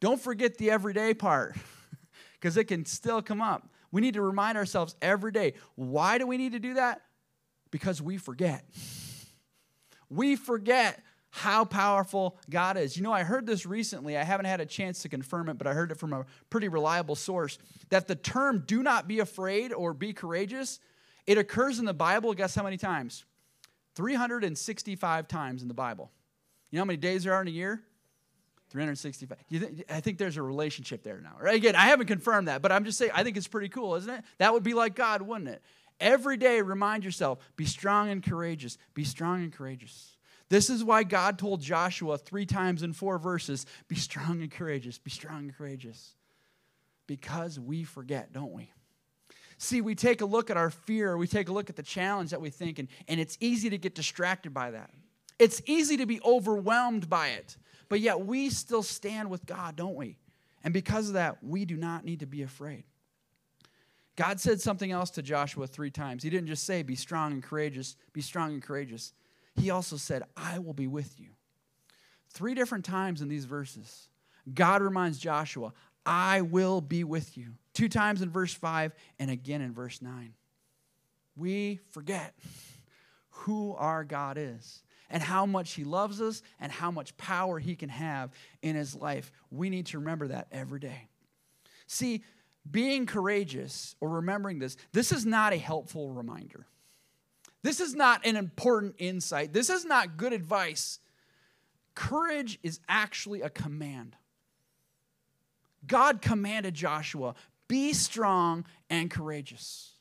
Don't 0.00 0.20
forget 0.20 0.58
the 0.58 0.70
everyday 0.70 1.14
part 1.14 1.56
because 2.34 2.56
it 2.56 2.64
can 2.64 2.84
still 2.84 3.22
come 3.22 3.40
up. 3.40 3.68
We 3.90 4.00
need 4.00 4.14
to 4.14 4.22
remind 4.22 4.58
ourselves 4.58 4.96
every 5.00 5.32
day. 5.32 5.54
Why 5.76 6.18
do 6.18 6.26
we 6.26 6.36
need 6.36 6.52
to 6.52 6.58
do 6.58 6.74
that? 6.74 7.02
Because 7.70 8.02
we 8.02 8.16
forget. 8.16 8.64
We 10.08 10.36
forget 10.36 11.02
how 11.30 11.64
powerful 11.64 12.38
God 12.48 12.76
is. 12.76 12.96
You 12.96 13.02
know, 13.02 13.12
I 13.12 13.24
heard 13.24 13.44
this 13.44 13.66
recently. 13.66 14.16
I 14.16 14.22
haven't 14.22 14.46
had 14.46 14.60
a 14.60 14.66
chance 14.66 15.02
to 15.02 15.08
confirm 15.08 15.48
it, 15.48 15.58
but 15.58 15.66
I 15.66 15.72
heard 15.72 15.90
it 15.90 15.98
from 15.98 16.12
a 16.12 16.26
pretty 16.48 16.68
reliable 16.68 17.16
source 17.16 17.58
that 17.90 18.06
the 18.06 18.14
term 18.14 18.62
do 18.66 18.82
not 18.84 19.08
be 19.08 19.18
afraid 19.18 19.72
or 19.72 19.94
be 19.94 20.12
courageous, 20.12 20.78
it 21.26 21.36
occurs 21.36 21.78
in 21.80 21.86
the 21.86 21.94
Bible, 21.94 22.34
guess 22.34 22.54
how 22.54 22.62
many 22.62 22.76
times? 22.76 23.24
365 23.94 25.28
times 25.28 25.62
in 25.62 25.68
the 25.68 25.74
Bible. 25.74 26.10
You 26.70 26.78
know 26.78 26.82
how 26.82 26.86
many 26.86 26.96
days 26.96 27.24
there 27.24 27.34
are 27.34 27.42
in 27.42 27.48
a 27.48 27.52
year? 27.52 27.82
365. 28.70 29.38
Th- 29.48 29.84
I 29.88 30.00
think 30.00 30.18
there's 30.18 30.36
a 30.36 30.42
relationship 30.42 31.02
there 31.02 31.20
now. 31.20 31.36
Right? 31.40 31.54
Again, 31.54 31.76
I 31.76 31.86
haven't 31.86 32.06
confirmed 32.06 32.48
that, 32.48 32.62
but 32.62 32.72
I'm 32.72 32.84
just 32.84 32.98
saying, 32.98 33.12
I 33.14 33.22
think 33.22 33.36
it's 33.36 33.46
pretty 33.46 33.68
cool, 33.68 33.94
isn't 33.94 34.12
it? 34.12 34.24
That 34.38 34.52
would 34.52 34.62
be 34.62 34.74
like 34.74 34.96
God, 34.96 35.22
wouldn't 35.22 35.48
it? 35.48 35.62
Every 36.00 36.36
day, 36.36 36.60
remind 36.60 37.04
yourself 37.04 37.38
be 37.56 37.66
strong 37.66 38.10
and 38.10 38.22
courageous. 38.22 38.76
Be 38.94 39.04
strong 39.04 39.42
and 39.42 39.52
courageous. 39.52 40.16
This 40.48 40.68
is 40.68 40.84
why 40.84 41.04
God 41.04 41.38
told 41.38 41.60
Joshua 41.62 42.18
three 42.18 42.46
times 42.46 42.82
in 42.82 42.92
four 42.92 43.18
verses 43.18 43.66
be 43.88 43.96
strong 43.96 44.42
and 44.42 44.50
courageous, 44.50 44.98
be 44.98 45.10
strong 45.10 45.38
and 45.38 45.56
courageous. 45.56 46.14
Because 47.06 47.60
we 47.60 47.84
forget, 47.84 48.32
don't 48.32 48.52
we? 48.52 48.70
See, 49.64 49.80
we 49.80 49.94
take 49.94 50.20
a 50.20 50.26
look 50.26 50.50
at 50.50 50.58
our 50.58 50.68
fear, 50.68 51.16
we 51.16 51.26
take 51.26 51.48
a 51.48 51.52
look 51.52 51.70
at 51.70 51.76
the 51.76 51.82
challenge 51.82 52.32
that 52.32 52.40
we 52.40 52.50
think, 52.50 52.78
and, 52.78 52.86
and 53.08 53.18
it's 53.18 53.38
easy 53.40 53.70
to 53.70 53.78
get 53.78 53.94
distracted 53.94 54.52
by 54.52 54.72
that. 54.72 54.90
It's 55.38 55.62
easy 55.64 55.96
to 55.96 56.04
be 56.04 56.20
overwhelmed 56.22 57.08
by 57.08 57.28
it, 57.28 57.56
but 57.88 58.00
yet 58.00 58.26
we 58.26 58.50
still 58.50 58.82
stand 58.82 59.30
with 59.30 59.46
God, 59.46 59.74
don't 59.74 59.94
we? 59.94 60.18
And 60.62 60.74
because 60.74 61.08
of 61.08 61.14
that, 61.14 61.42
we 61.42 61.64
do 61.64 61.78
not 61.78 62.04
need 62.04 62.20
to 62.20 62.26
be 62.26 62.42
afraid. 62.42 62.84
God 64.16 64.38
said 64.38 64.60
something 64.60 64.92
else 64.92 65.08
to 65.12 65.22
Joshua 65.22 65.66
three 65.66 65.90
times. 65.90 66.22
He 66.22 66.28
didn't 66.28 66.48
just 66.48 66.64
say, 66.64 66.82
Be 66.82 66.94
strong 66.94 67.32
and 67.32 67.42
courageous, 67.42 67.96
be 68.12 68.20
strong 68.20 68.52
and 68.52 68.62
courageous. 68.62 69.14
He 69.56 69.70
also 69.70 69.96
said, 69.96 70.24
I 70.36 70.58
will 70.58 70.74
be 70.74 70.86
with 70.86 71.18
you. 71.18 71.30
Three 72.28 72.54
different 72.54 72.84
times 72.84 73.22
in 73.22 73.28
these 73.28 73.46
verses, 73.46 74.08
God 74.52 74.82
reminds 74.82 75.18
Joshua, 75.18 75.72
I 76.04 76.42
will 76.42 76.82
be 76.82 77.02
with 77.02 77.38
you. 77.38 77.54
Two 77.74 77.88
times 77.88 78.22
in 78.22 78.30
verse 78.30 78.54
5 78.54 78.94
and 79.18 79.30
again 79.30 79.60
in 79.60 79.74
verse 79.74 80.00
9. 80.00 80.32
We 81.36 81.80
forget 81.90 82.34
who 83.30 83.74
our 83.74 84.04
God 84.04 84.38
is 84.38 84.82
and 85.10 85.22
how 85.22 85.44
much 85.44 85.72
He 85.72 85.84
loves 85.84 86.20
us 86.20 86.42
and 86.60 86.70
how 86.70 86.90
much 86.90 87.16
power 87.16 87.58
He 87.58 87.74
can 87.74 87.88
have 87.88 88.30
in 88.62 88.76
His 88.76 88.94
life. 88.94 89.32
We 89.50 89.70
need 89.70 89.86
to 89.86 89.98
remember 89.98 90.28
that 90.28 90.46
every 90.52 90.80
day. 90.80 91.08
See, 91.86 92.22
being 92.70 93.06
courageous 93.06 93.96
or 94.00 94.08
remembering 94.08 94.60
this, 94.60 94.76
this 94.92 95.12
is 95.12 95.26
not 95.26 95.52
a 95.52 95.58
helpful 95.58 96.12
reminder. 96.12 96.66
This 97.62 97.80
is 97.80 97.94
not 97.94 98.24
an 98.24 98.36
important 98.36 98.94
insight. 98.98 99.52
This 99.52 99.68
is 99.68 99.84
not 99.84 100.16
good 100.16 100.32
advice. 100.32 101.00
Courage 101.94 102.58
is 102.62 102.80
actually 102.88 103.42
a 103.42 103.50
command. 103.50 104.16
God 105.86 106.22
commanded 106.22 106.74
Joshua, 106.74 107.34
be 107.68 107.92
strong 107.92 108.64
and 108.90 109.10
courageous. 109.10 109.92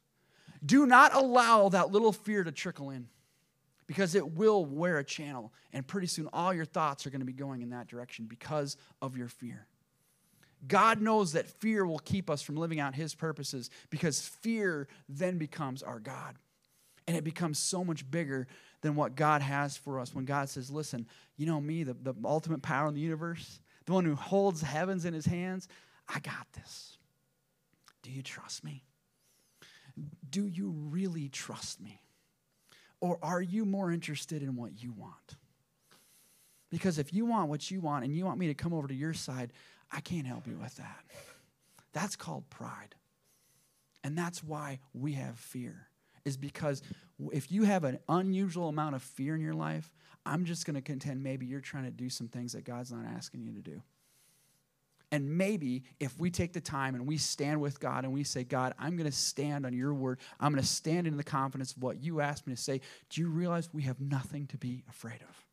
Do 0.66 0.86
not 0.86 1.14
allow 1.14 1.70
that 1.70 1.92
little 1.92 2.14
fear 2.14 2.44
to 2.44 2.52
trickle 2.52 2.90
in 2.90 3.08
because 3.88 4.16
it 4.16 4.34
will 4.34 4.66
wear 4.66 4.98
a 4.98 5.04
channel. 5.04 5.54
And 5.74 5.86
pretty 5.86 6.08
soon, 6.08 6.30
all 6.32 6.54
your 6.54 6.66
thoughts 6.66 7.06
are 7.06 7.10
going 7.10 7.22
to 7.22 7.26
be 7.26 7.34
going 7.34 7.62
in 7.62 7.70
that 7.70 7.88
direction 7.88 8.26
because 8.26 8.78
of 9.02 9.18
your 9.18 9.28
fear. 9.28 9.68
God 10.68 11.02
knows 11.02 11.34
that 11.34 11.50
fear 11.50 11.86
will 11.86 12.00
keep 12.00 12.30
us 12.30 12.42
from 12.42 12.56
living 12.56 12.80
out 12.80 12.96
His 12.96 13.14
purposes 13.14 13.70
because 13.90 14.22
fear 14.22 14.88
then 15.10 15.38
becomes 15.38 15.84
our 15.84 16.00
God. 16.00 16.36
And 17.06 17.18
it 17.18 17.26
becomes 17.26 17.60
so 17.60 17.84
much 17.84 18.10
bigger 18.10 18.48
than 18.82 18.96
what 18.96 19.16
God 19.16 19.42
has 19.42 19.76
for 19.76 20.00
us 20.00 20.16
when 20.16 20.24
God 20.24 20.48
says, 20.48 20.72
Listen, 20.72 21.06
you 21.36 21.46
know 21.46 21.60
me, 21.60 21.84
the, 21.84 21.94
the 21.94 22.14
ultimate 22.24 22.62
power 22.62 22.88
in 22.88 22.94
the 22.94 23.02
universe, 23.02 23.60
the 23.86 23.92
one 23.92 24.06
who 24.06 24.16
holds 24.16 24.62
heavens 24.62 25.04
in 25.04 25.14
his 25.14 25.26
hands, 25.26 25.68
I 26.08 26.20
got 26.20 26.48
this. 26.54 26.98
Do 28.04 28.12
you 28.12 28.22
trust 28.22 28.64
me? 28.64 28.84
Do 30.30 30.46
you 30.46 30.70
really 30.70 31.30
trust 31.30 31.82
me? 31.82 32.00
Or 33.02 33.18
are 33.22 33.42
you 33.42 33.66
more 33.66 33.92
interested 33.92 34.44
in 34.44 34.56
what 34.56 34.82
you 34.82 34.94
want? 34.94 35.38
Because 36.70 36.98
if 36.98 37.14
you 37.14 37.26
want 37.26 37.50
what 37.50 37.70
you 37.70 37.82
want 37.82 38.06
and 38.06 38.16
you 38.16 38.26
want 38.26 38.40
me 38.40 38.48
to 38.48 38.54
come 38.54 38.74
over 38.74 38.88
to 38.88 38.94
your 38.94 39.14
side, 39.14 39.52
I 39.92 40.00
can't 40.00 40.26
help 40.26 40.48
you 40.48 40.58
with 40.58 40.76
that. 40.78 41.04
That's 41.92 42.16
called 42.16 42.50
pride. 42.50 42.96
And 44.04 44.18
that's 44.18 44.44
why 44.44 44.80
we 44.94 45.14
have 45.14 45.38
fear, 45.38 45.88
is 46.26 46.36
because 46.36 46.82
if 47.32 47.52
you 47.52 47.64
have 47.64 47.84
an 47.84 48.00
unusual 48.10 48.70
amount 48.70 48.96
of 48.96 49.04
fear 49.04 49.36
in 49.36 49.42
your 49.42 49.54
life, 49.54 49.94
I'm 50.26 50.46
just 50.46 50.66
going 50.66 50.76
to 50.76 50.82
contend 50.82 51.22
maybe 51.22 51.46
you're 51.46 51.62
trying 51.62 51.86
to 51.86 51.92
do 51.92 52.10
some 52.10 52.28
things 52.28 52.54
that 52.54 52.64
God's 52.64 52.92
not 52.92 53.06
asking 53.06 53.44
you 53.44 53.54
to 53.54 53.62
do. 53.62 53.82
And 55.14 55.38
maybe 55.38 55.84
if 56.00 56.18
we 56.20 56.32
take 56.32 56.54
the 56.54 56.60
time 56.60 56.96
and 56.96 57.06
we 57.06 57.18
stand 57.18 57.62
with 57.62 57.80
God 57.80 58.04
and 58.04 58.12
we 58.12 58.24
say, 58.24 58.44
God, 58.44 58.74
I'm 58.80 58.98
going 58.98 59.08
to 59.08 59.16
stand 59.16 59.64
on 59.64 59.72
your 59.72 59.94
word, 59.94 60.20
I'm 60.40 60.52
going 60.52 60.64
to 60.64 60.68
stand 60.68 61.06
in 61.06 61.18
the 61.18 61.24
confidence 61.24 61.74
of 61.74 61.84
what 61.84 62.02
you 62.02 62.20
asked 62.20 62.48
me 62.48 62.56
to 62.56 62.60
say, 62.60 62.82
do 63.12 63.22
you 63.22 63.30
realize 63.30 63.70
we 63.72 63.84
have 63.84 64.02
nothing 64.02 64.48
to 64.48 64.58
be 64.58 64.84
afraid 64.90 65.22
of? 65.22 65.46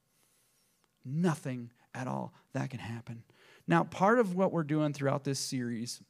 Nothing 1.04 1.72
at 1.94 2.08
all 2.08 2.32
that 2.54 2.70
can 2.70 2.80
happen. 2.80 3.22
Now, 3.68 3.84
part 3.84 4.18
of 4.18 4.34
what 4.34 4.50
we're 4.50 4.62
doing 4.62 4.94
throughout 4.94 5.24
this 5.24 5.38
series 5.38 6.00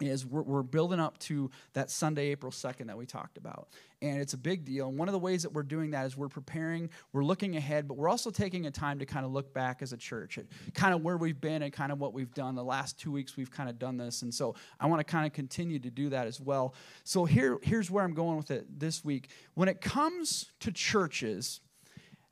is 0.00 0.26
we're, 0.26 0.42
we're, 0.42 0.62
building 0.62 1.00
up 1.00 1.18
to 1.18 1.50
that 1.72 1.90
Sunday, 1.90 2.28
April 2.28 2.52
2nd 2.52 2.86
that 2.86 2.96
we 2.96 3.06
talked 3.06 3.38
about. 3.38 3.68
And 4.02 4.20
it's 4.20 4.34
a 4.34 4.38
big 4.38 4.64
deal. 4.64 4.88
And 4.88 4.98
one 4.98 5.08
of 5.08 5.12
the 5.12 5.18
ways 5.18 5.42
that 5.42 5.52
we're 5.52 5.62
doing 5.62 5.92
that 5.92 6.04
is 6.06 6.16
we're 6.16 6.28
preparing, 6.28 6.90
we're 7.12 7.24
looking 7.24 7.56
ahead, 7.56 7.88
but 7.88 7.96
we're 7.96 8.08
also 8.08 8.30
taking 8.30 8.66
a 8.66 8.70
time 8.70 8.98
to 8.98 9.06
kind 9.06 9.24
of 9.24 9.32
look 9.32 9.54
back 9.54 9.80
as 9.80 9.92
a 9.92 9.96
church 9.96 10.38
at 10.38 10.44
kind 10.74 10.94
of 10.94 11.02
where 11.02 11.16
we've 11.16 11.40
been 11.40 11.62
and 11.62 11.72
kind 11.72 11.90
of 11.90 11.98
what 11.98 12.12
we've 12.12 12.34
done. 12.34 12.54
The 12.54 12.64
last 12.64 12.98
two 12.98 13.10
weeks, 13.10 13.36
we've 13.36 13.50
kind 13.50 13.70
of 13.70 13.78
done 13.78 13.96
this. 13.96 14.22
And 14.22 14.34
so 14.34 14.54
I 14.78 14.86
want 14.86 15.00
to 15.00 15.04
kind 15.04 15.26
of 15.26 15.32
continue 15.32 15.78
to 15.78 15.90
do 15.90 16.10
that 16.10 16.26
as 16.26 16.40
well. 16.40 16.74
So 17.04 17.24
here, 17.24 17.58
here's 17.62 17.90
where 17.90 18.04
I'm 18.04 18.14
going 18.14 18.36
with 18.36 18.50
it 18.50 18.66
this 18.78 19.04
week. 19.04 19.30
When 19.54 19.68
it 19.68 19.80
comes 19.80 20.50
to 20.60 20.72
churches, 20.72 21.60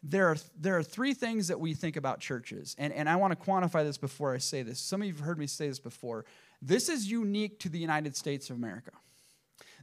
there 0.07 0.29
are, 0.29 0.37
there 0.61 0.77
are 0.77 0.83
three 0.83 1.15
things 1.15 1.49
that 1.49 1.59
we 1.59 1.73
think 1.73 1.97
about 1.97 2.21
churches. 2.21 2.77
And, 2.79 2.93
and 2.93 3.09
I 3.09 3.17
want 3.17 3.39
to 3.39 3.43
quantify 3.43 3.85
this 3.85 3.97
before 3.97 4.35
I 4.35 4.39
say 4.39 4.63
this. 4.63 4.79
Some 4.79 5.01
of 5.01 5.07
you 5.07 5.15
have 5.15 5.23
heard 5.23 5.39
me 5.39 5.47
say 5.47 5.67
this 5.69 5.81
before. 5.81 6.27
This 6.67 6.89
is 6.89 7.11
unique 7.11 7.59
to 7.61 7.69
the 7.69 7.79
United 7.79 8.17
States 8.17 8.49
of 8.49 8.57
America. 8.57 8.93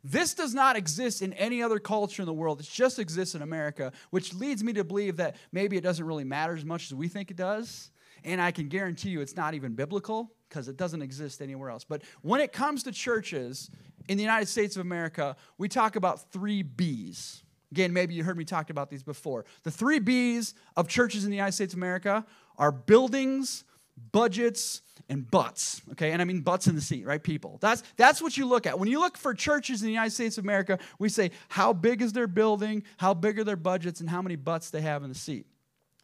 This 0.04 0.34
does 0.34 0.56
not 0.56 0.76
exist 0.76 1.22
in 1.22 1.32
any 1.34 1.62
other 1.62 1.78
culture 1.78 2.24
in 2.24 2.26
the 2.26 2.34
world. 2.34 2.60
It 2.60 2.68
just 2.68 2.98
exists 2.98 3.36
in 3.36 3.44
America, 3.44 3.92
which 4.10 4.34
leads 4.34 4.64
me 4.64 4.74
to 4.74 4.84
believe 4.84 5.18
that 5.18 5.36
maybe 5.52 5.78
it 5.78 5.82
doesn't 5.82 6.04
really 6.04 6.24
matter 6.24 6.56
as 6.56 6.66
much 6.66 6.86
as 6.86 6.96
we 6.96 7.08
think 7.08 7.30
it 7.30 7.38
does. 7.38 7.92
And 8.24 8.42
I 8.42 8.50
can 8.50 8.68
guarantee 8.68 9.10
you 9.10 9.22
it's 9.22 9.36
not 9.36 9.54
even 9.54 9.74
biblical 9.74 10.32
because 10.50 10.68
it 10.68 10.76
doesn't 10.76 11.04
exist 11.04 11.40
anywhere 11.40 11.70
else. 11.70 11.84
But 11.84 12.02
when 12.24 12.42
it 12.42 12.52
comes 12.52 12.82
to 12.84 12.92
churches 12.92 13.70
in 14.08 14.18
the 14.18 14.24
United 14.24 14.48
States 14.48 14.76
of 14.76 14.82
America, 14.82 15.36
we 15.60 15.70
talk 15.70 15.96
about 15.96 16.32
three 16.32 16.64
B's. 16.64 17.44
Again, 17.72 17.94
maybe 17.94 18.16
you 18.16 18.24
heard 18.24 18.38
me 18.38 18.44
talk 18.44 18.72
about 18.72 18.90
these 18.90 19.04
before. 19.04 19.46
The 19.64 19.72
three 19.72 20.00
B's 20.00 20.56
of 20.76 20.88
churches 20.88 21.26
in 21.26 21.30
the 21.30 21.38
United 21.38 21.54
States 21.54 21.74
of 21.74 21.78
America 21.78 22.26
are 22.58 22.72
buildings, 22.72 23.66
budgets, 24.12 24.82
and 25.10 25.30
butts. 25.30 25.82
Okay, 25.92 26.12
and 26.12 26.22
I 26.22 26.26
mean 26.26 26.42
butts 26.42 26.68
in 26.68 26.76
the 26.76 26.82
seat, 26.82 27.06
right? 27.06 27.22
People. 27.22 27.58
That's 27.62 27.84
that's 27.98 28.22
what 28.22 28.38
you 28.38 28.46
look 28.46 28.66
at. 28.66 28.80
When 28.80 28.90
you 28.90 29.00
look 29.00 29.18
for 29.18 29.34
churches 29.34 29.82
in 29.82 29.88
the 29.88 29.92
United 29.92 30.12
States 30.12 30.38
of 30.38 30.46
America, 30.46 30.80
we 31.00 31.10
say 31.10 31.32
how 31.50 31.74
big 31.74 32.02
is 32.02 32.14
their 32.14 32.28
building, 32.28 32.84
how 32.98 33.14
big 33.14 33.38
are 33.38 33.44
their 33.44 33.58
budgets, 33.58 34.00
and 34.00 34.10
how 34.10 34.22
many 34.22 34.38
butts 34.38 34.70
they 34.70 34.82
have 34.82 35.04
in 35.04 35.10
the 35.10 35.16
seat. 35.16 35.46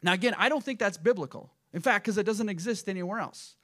Now, 0.02 0.12
again, 0.12 0.34
I 0.36 0.48
don't 0.48 0.62
think 0.62 0.78
that's 0.78 0.98
biblical. 0.98 1.50
In 1.72 1.80
fact, 1.80 2.04
because 2.04 2.18
it 2.18 2.24
doesn't 2.24 2.48
exist 2.48 2.88
anywhere 2.88 3.18
else. 3.18 3.56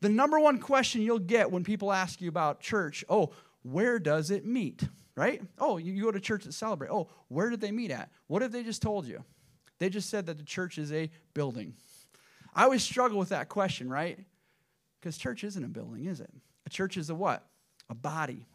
The 0.00 0.08
number 0.08 0.40
one 0.40 0.58
question 0.58 1.02
you'll 1.02 1.18
get 1.18 1.50
when 1.50 1.62
people 1.62 1.92
ask 1.92 2.20
you 2.20 2.28
about 2.28 2.60
church, 2.60 3.04
oh, 3.08 3.30
where 3.62 3.98
does 3.98 4.30
it 4.30 4.46
meet? 4.46 4.82
Right? 5.16 5.42
Oh, 5.58 5.76
you, 5.76 6.02
go 6.02 6.10
to 6.10 6.20
church 6.20 6.44
to 6.44 6.52
celebrate. 6.52 6.90
Oh, 6.90 7.08
where 7.28 7.50
did 7.50 7.60
they 7.60 7.72
meet 7.72 7.90
at? 7.90 8.10
What 8.26 8.42
have 8.42 8.52
they 8.52 8.62
just 8.62 8.80
told 8.80 9.06
you? 9.06 9.22
They 9.78 9.88
just 9.88 10.08
said 10.08 10.26
that 10.26 10.38
the 10.38 10.44
church 10.44 10.78
is 10.78 10.92
a 10.92 11.10
building. 11.34 11.74
I 12.54 12.64
always 12.64 12.82
struggle 12.82 13.18
with 13.18 13.30
that 13.30 13.48
question, 13.48 13.88
right? 13.88 14.18
Because 15.00 15.16
church 15.16 15.44
isn't 15.44 15.64
a 15.64 15.68
building, 15.68 16.06
is 16.06 16.20
it? 16.20 16.30
A 16.66 16.70
church 16.70 16.96
is 16.96 17.10
a 17.10 17.14
what? 17.14 17.46
A 17.88 17.94
body. 17.94 18.46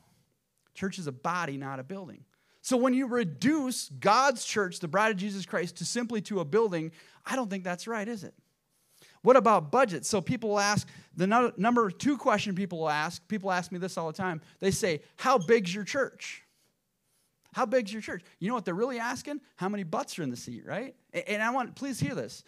Church 0.73 0.99
is 0.99 1.08
a 1.08 1.12
body, 1.12 1.58
not 1.58 1.79
a 1.79 1.84
building. 1.84 2.23
So 2.62 2.77
when 2.77 2.93
you 2.93 3.08
reduce 3.08 3.89
God's 3.89 4.43
church, 4.43 4.79
the 4.79 4.88
bride 4.88 5.12
of 5.12 5.17
Jesus 5.17 5.45
Christ, 5.45 5.77
to 5.77 5.86
simply 5.86 6.21
to 6.21 6.39
a 6.39 6.45
building, 6.45 6.91
I 7.25 7.36
don't 7.36 7.49
think 7.49 7.63
that's 7.63 7.88
right, 7.88 8.08
is 8.08 8.23
it? 8.23 8.34
What 9.21 9.36
about 9.36 9.71
budget? 9.71 10.05
So 10.05 10.21
people 10.21 10.60
ask, 10.60 10.88
the 11.15 11.25
no, 11.25 11.51
number 11.58 11.89
two 11.89 12.17
question 12.17 12.53
people 12.53 12.79
will 12.79 12.89
ask, 12.89 13.27
people 13.27 13.51
ask 13.51 13.71
me 13.71 13.79
this 13.79 13.97
all 13.97 14.08
the 14.08 14.13
time. 14.13 14.41
They 14.60 14.71
say, 14.71 15.01
How 15.15 15.38
big's 15.38 15.73
your 15.73 15.84
church? 15.84 16.43
How 17.53 17.65
big's 17.65 17.91
your 17.91 18.01
church? 18.01 18.21
You 18.39 18.49
know 18.49 18.55
what 18.55 18.65
they're 18.65 18.73
really 18.73 18.99
asking? 18.99 19.41
How 19.55 19.69
many 19.69 19.84
butts 19.84 20.19
are 20.19 20.23
in 20.23 20.29
the 20.29 20.36
seat, 20.36 20.63
right? 20.65 20.93
And 21.13 21.41
I 21.41 21.51
want, 21.51 21.75
please 21.75 21.99
hear 21.99 22.13
this. 22.13 22.43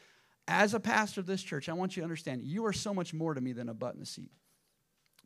As 0.47 0.73
a 0.73 0.79
pastor 0.79 1.19
of 1.19 1.25
this 1.25 1.43
church, 1.43 1.67
I 1.67 1.73
want 1.73 1.97
you 1.97 2.01
to 2.01 2.05
understand 2.05 2.43
you 2.43 2.65
are 2.65 2.73
so 2.73 2.93
much 2.93 3.13
more 3.13 3.33
to 3.33 3.41
me 3.41 3.51
than 3.51 3.69
a 3.69 3.73
butt 3.73 3.93
in 3.93 3.99
the 3.99 4.05
seat. 4.05 4.31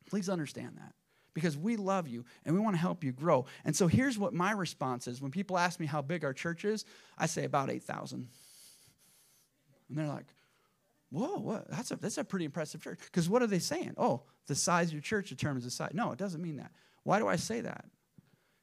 Please 0.10 0.30
understand 0.30 0.78
that 0.78 0.94
because 1.34 1.56
we 1.56 1.78
love 1.78 2.08
you 2.08 2.26
and 2.46 2.56
we 2.56 2.62
want 2.62 2.76
to 2.76 2.82
help 2.82 3.04
you 3.04 3.12
grow. 3.12 3.46
And 3.64 3.76
so 3.76 3.88
here's 3.88 4.18
what 4.18 4.34
my 4.34 4.52
response 4.52 5.08
is 5.08 5.22
when 5.22 5.32
people 5.32 5.58
ask 5.58 5.80
me 5.80 5.86
how 5.86 6.02
big 6.02 6.24
our 6.26 6.34
church 6.34 6.66
is, 6.66 6.86
I 7.18 7.28
say 7.28 7.46
about 7.46 7.70
8,000. 7.70 8.28
And 9.90 9.98
they're 9.98 10.08
like, 10.08 10.26
whoa, 11.12 11.38
what? 11.40 11.70
That's 11.70 11.92
a, 11.92 11.98
that's 11.98 12.18
a 12.18 12.24
pretty 12.24 12.46
impressive 12.46 12.82
church. 12.82 13.00
Because 13.06 13.30
what 13.30 13.42
are 13.42 13.48
they 13.48 13.60
saying? 13.60 13.94
Oh, 13.98 14.24
the 14.48 14.56
size 14.56 14.88
of 14.88 14.94
your 14.94 15.02
church 15.02 15.30
determines 15.30 15.66
the 15.66 15.72
size. 15.72 15.92
No, 15.94 16.12
it 16.12 16.18
doesn't 16.18 16.42
mean 16.42 16.58
that. 16.58 16.72
Why 17.04 17.20
do 17.20 17.28
I 17.28 17.36
say 17.36 17.62
that? 17.62 17.86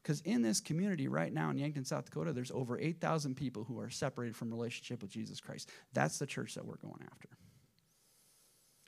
Because 0.08 0.22
in 0.22 0.40
this 0.40 0.62
community 0.62 1.06
right 1.06 1.30
now 1.30 1.50
in 1.50 1.58
Yankton, 1.58 1.84
South 1.84 2.06
Dakota, 2.06 2.32
there's 2.32 2.50
over 2.50 2.78
8,000 2.80 3.34
people 3.34 3.64
who 3.64 3.78
are 3.78 3.90
separated 3.90 4.34
from 4.34 4.50
relationship 4.50 5.02
with 5.02 5.10
Jesus 5.10 5.38
Christ. 5.38 5.68
That's 5.92 6.18
the 6.18 6.24
church 6.24 6.54
that 6.54 6.64
we're 6.64 6.78
going 6.78 7.02
after. 7.12 7.28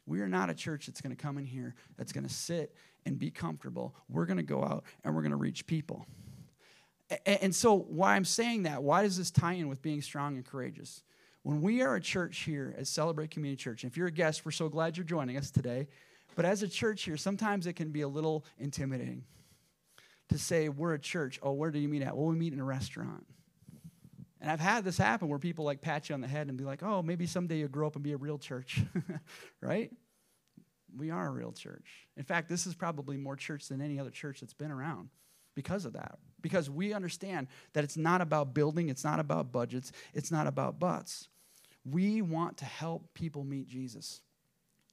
We 0.06 0.22
are 0.22 0.28
not 0.28 0.48
a 0.48 0.54
church 0.54 0.86
that's 0.86 1.02
going 1.02 1.14
to 1.14 1.22
come 1.22 1.36
in 1.36 1.44
here, 1.44 1.74
that's 1.98 2.10
going 2.10 2.26
to 2.26 2.32
sit 2.32 2.74
and 3.04 3.18
be 3.18 3.30
comfortable. 3.30 3.94
We're 4.08 4.24
going 4.24 4.38
to 4.38 4.42
go 4.42 4.64
out 4.64 4.84
and 5.04 5.14
we're 5.14 5.20
going 5.20 5.32
to 5.32 5.36
reach 5.36 5.66
people. 5.66 6.06
And 7.26 7.54
so, 7.54 7.76
why 7.76 8.16
I'm 8.16 8.24
saying 8.24 8.62
that, 8.62 8.82
why 8.82 9.02
does 9.02 9.18
this 9.18 9.30
tie 9.30 9.52
in 9.52 9.68
with 9.68 9.82
being 9.82 10.00
strong 10.00 10.36
and 10.36 10.46
courageous? 10.46 11.02
When 11.42 11.60
we 11.60 11.82
are 11.82 11.96
a 11.96 12.00
church 12.00 12.38
here 12.44 12.74
at 12.78 12.86
Celebrate 12.86 13.30
Community 13.30 13.62
Church, 13.62 13.82
and 13.82 13.92
if 13.92 13.98
you're 13.98 14.06
a 14.06 14.10
guest, 14.10 14.46
we're 14.46 14.52
so 14.52 14.70
glad 14.70 14.96
you're 14.96 15.04
joining 15.04 15.36
us 15.36 15.50
today. 15.50 15.86
But 16.34 16.46
as 16.46 16.62
a 16.62 16.68
church 16.68 17.02
here, 17.02 17.18
sometimes 17.18 17.66
it 17.66 17.74
can 17.74 17.90
be 17.90 18.00
a 18.00 18.08
little 18.08 18.46
intimidating 18.58 19.24
to 20.30 20.38
say, 20.38 20.68
We're 20.68 20.94
a 20.94 20.98
church. 20.98 21.38
Oh, 21.42 21.52
where 21.52 21.70
do 21.70 21.78
you 21.78 21.88
meet 21.88 22.02
at? 22.02 22.16
Well, 22.16 22.26
we 22.26 22.36
meet 22.36 22.52
in 22.52 22.60
a 22.60 22.64
restaurant. 22.64 23.26
And 24.40 24.50
I've 24.50 24.60
had 24.60 24.84
this 24.84 24.96
happen 24.96 25.28
where 25.28 25.38
people 25.38 25.64
like 25.64 25.82
pat 25.82 26.08
you 26.08 26.14
on 26.14 26.22
the 26.22 26.28
head 26.28 26.48
and 26.48 26.56
be 26.56 26.64
like, 26.64 26.82
oh, 26.82 27.02
maybe 27.02 27.26
someday 27.26 27.58
you'll 27.58 27.68
grow 27.68 27.86
up 27.86 27.94
and 27.94 28.02
be 28.02 28.12
a 28.12 28.16
real 28.16 28.38
church, 28.38 28.80
right? 29.60 29.90
We 30.96 31.10
are 31.10 31.26
a 31.26 31.30
real 31.30 31.52
church. 31.52 32.08
In 32.16 32.24
fact, 32.24 32.48
this 32.48 32.66
is 32.66 32.74
probably 32.74 33.16
more 33.16 33.36
church 33.36 33.68
than 33.68 33.82
any 33.82 34.00
other 34.00 34.10
church 34.10 34.40
that's 34.40 34.54
been 34.54 34.70
around 34.70 35.10
because 35.54 35.84
of 35.84 35.92
that. 35.92 36.18
Because 36.40 36.70
we 36.70 36.94
understand 36.94 37.48
that 37.74 37.84
it's 37.84 37.98
not 37.98 38.22
about 38.22 38.54
building, 38.54 38.88
it's 38.88 39.04
not 39.04 39.20
about 39.20 39.52
budgets, 39.52 39.92
it's 40.14 40.30
not 40.30 40.46
about 40.46 40.78
butts. 40.78 41.28
We 41.84 42.22
want 42.22 42.56
to 42.58 42.64
help 42.64 43.12
people 43.14 43.44
meet 43.44 43.68
Jesus. 43.68 44.22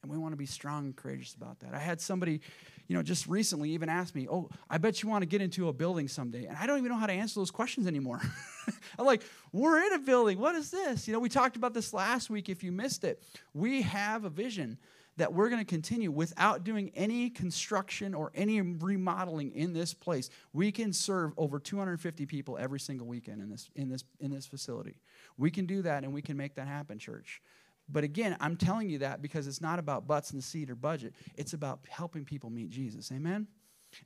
And 0.03 0.11
we 0.11 0.17
want 0.17 0.33
to 0.33 0.37
be 0.37 0.45
strong 0.45 0.85
and 0.85 0.95
courageous 0.95 1.33
about 1.33 1.59
that. 1.61 1.73
I 1.73 1.79
had 1.79 1.99
somebody, 1.99 2.41
you 2.87 2.95
know, 2.95 3.01
just 3.01 3.27
recently 3.27 3.71
even 3.71 3.89
ask 3.89 4.13
me, 4.13 4.27
Oh, 4.29 4.49
I 4.69 4.77
bet 4.77 5.01
you 5.01 5.09
want 5.09 5.23
to 5.23 5.25
get 5.25 5.41
into 5.41 5.67
a 5.69 5.73
building 5.73 6.07
someday. 6.07 6.45
And 6.45 6.55
I 6.55 6.67
don't 6.67 6.77
even 6.77 6.91
know 6.91 6.97
how 6.97 7.07
to 7.07 7.13
answer 7.13 7.39
those 7.39 7.51
questions 7.51 7.87
anymore. 7.87 8.21
I'm 8.99 9.05
like, 9.05 9.23
We're 9.51 9.83
in 9.85 9.93
a 9.93 9.99
building. 9.99 10.39
What 10.39 10.55
is 10.55 10.71
this? 10.71 11.07
You 11.07 11.13
know, 11.13 11.19
we 11.19 11.29
talked 11.29 11.55
about 11.55 11.73
this 11.73 11.93
last 11.93 12.29
week 12.29 12.47
if 12.47 12.63
you 12.63 12.71
missed 12.71 13.03
it. 13.03 13.23
We 13.53 13.81
have 13.81 14.23
a 14.23 14.29
vision 14.29 14.77
that 15.17 15.33
we're 15.33 15.49
going 15.49 15.61
to 15.61 15.65
continue 15.65 16.11
without 16.11 16.63
doing 16.63 16.91
any 16.95 17.29
construction 17.29 18.13
or 18.13 18.31
any 18.35 18.61
remodeling 18.61 19.51
in 19.51 19.73
this 19.73 19.93
place. 19.93 20.29
We 20.53 20.71
can 20.71 20.93
serve 20.93 21.33
over 21.37 21.59
250 21.59 22.25
people 22.27 22.57
every 22.57 22.79
single 22.79 23.07
weekend 23.07 23.41
in 23.41 23.49
this, 23.49 23.69
in 23.75 23.89
this, 23.89 24.03
in 24.19 24.31
this 24.31 24.45
facility. 24.45 24.99
We 25.37 25.49
can 25.49 25.65
do 25.65 25.81
that 25.81 26.03
and 26.03 26.13
we 26.13 26.21
can 26.21 26.37
make 26.37 26.55
that 26.55 26.67
happen, 26.67 26.99
church. 26.99 27.41
But 27.89 28.03
again, 28.03 28.35
I'm 28.39 28.57
telling 28.57 28.89
you 28.89 28.99
that 28.99 29.21
because 29.21 29.47
it's 29.47 29.61
not 29.61 29.79
about 29.79 30.07
butts 30.07 30.31
in 30.31 30.37
the 30.37 30.43
seat 30.43 30.69
or 30.69 30.75
budget. 30.75 31.13
It's 31.35 31.53
about 31.53 31.79
helping 31.87 32.25
people 32.25 32.49
meet 32.49 32.69
Jesus. 32.69 33.11
Amen? 33.11 33.47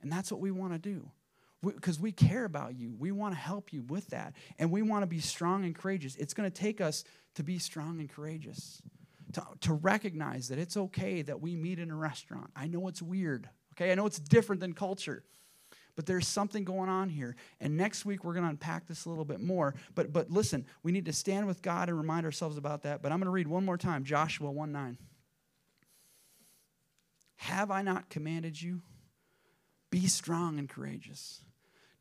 And 0.02 0.12
that's 0.12 0.30
what 0.30 0.40
we 0.40 0.50
want 0.50 0.72
to 0.72 0.78
do 0.78 1.10
because 1.64 1.98
we, 1.98 2.08
we, 2.08 2.12
care 2.12 2.44
about 2.44 2.76
you. 2.76 2.94
We 2.98 3.12
want 3.12 3.34
to 3.34 3.40
help 3.40 3.72
you 3.72 3.82
with 3.82 4.08
that. 4.08 4.34
And 4.58 4.70
we 4.70 4.82
want 4.82 5.02
to 5.02 5.06
be 5.06 5.20
strong 5.20 5.64
and 5.64 5.74
courageous. 5.74 6.16
It's 6.16 6.34
going 6.34 6.50
to 6.50 6.56
take 6.56 6.80
us 6.80 7.04
to 7.34 7.42
be 7.42 7.58
strong 7.58 8.00
and 8.00 8.08
courageous, 8.08 8.82
to, 9.32 9.44
to 9.60 9.72
recognize 9.72 10.48
that 10.48 10.58
it's 10.58 10.76
okay 10.76 11.22
that 11.22 11.40
we 11.40 11.56
meet 11.56 11.78
in 11.78 11.90
a 11.90 11.96
restaurant. 11.96 12.50
I 12.56 12.66
know 12.66 12.88
it's 12.88 13.02
weird, 13.02 13.48
okay? 13.74 13.92
I 13.92 13.94
know 13.94 14.06
it's 14.06 14.18
different 14.18 14.60
than 14.60 14.72
culture. 14.72 15.24
But 15.94 16.06
there's 16.06 16.26
something 16.26 16.64
going 16.64 16.88
on 16.88 17.10
here. 17.10 17.36
And 17.60 17.76
next 17.76 18.04
week 18.04 18.24
we're 18.24 18.32
going 18.32 18.44
to 18.44 18.50
unpack 18.50 18.86
this 18.86 19.04
a 19.04 19.08
little 19.08 19.24
bit 19.24 19.40
more. 19.40 19.74
But 19.94 20.12
but 20.12 20.30
listen, 20.30 20.66
we 20.82 20.92
need 20.92 21.04
to 21.06 21.12
stand 21.12 21.46
with 21.46 21.60
God 21.60 21.88
and 21.88 21.98
remind 21.98 22.24
ourselves 22.24 22.56
about 22.56 22.82
that. 22.82 23.02
But 23.02 23.12
I'm 23.12 23.18
going 23.18 23.26
to 23.26 23.30
read 23.30 23.48
one 23.48 23.64
more 23.64 23.76
time 23.76 24.04
Joshua 24.04 24.50
1 24.50 24.72
9. 24.72 24.98
Have 27.36 27.70
I 27.70 27.82
not 27.82 28.08
commanded 28.08 28.60
you? 28.60 28.82
Be 29.90 30.06
strong 30.06 30.58
and 30.58 30.68
courageous. 30.68 31.42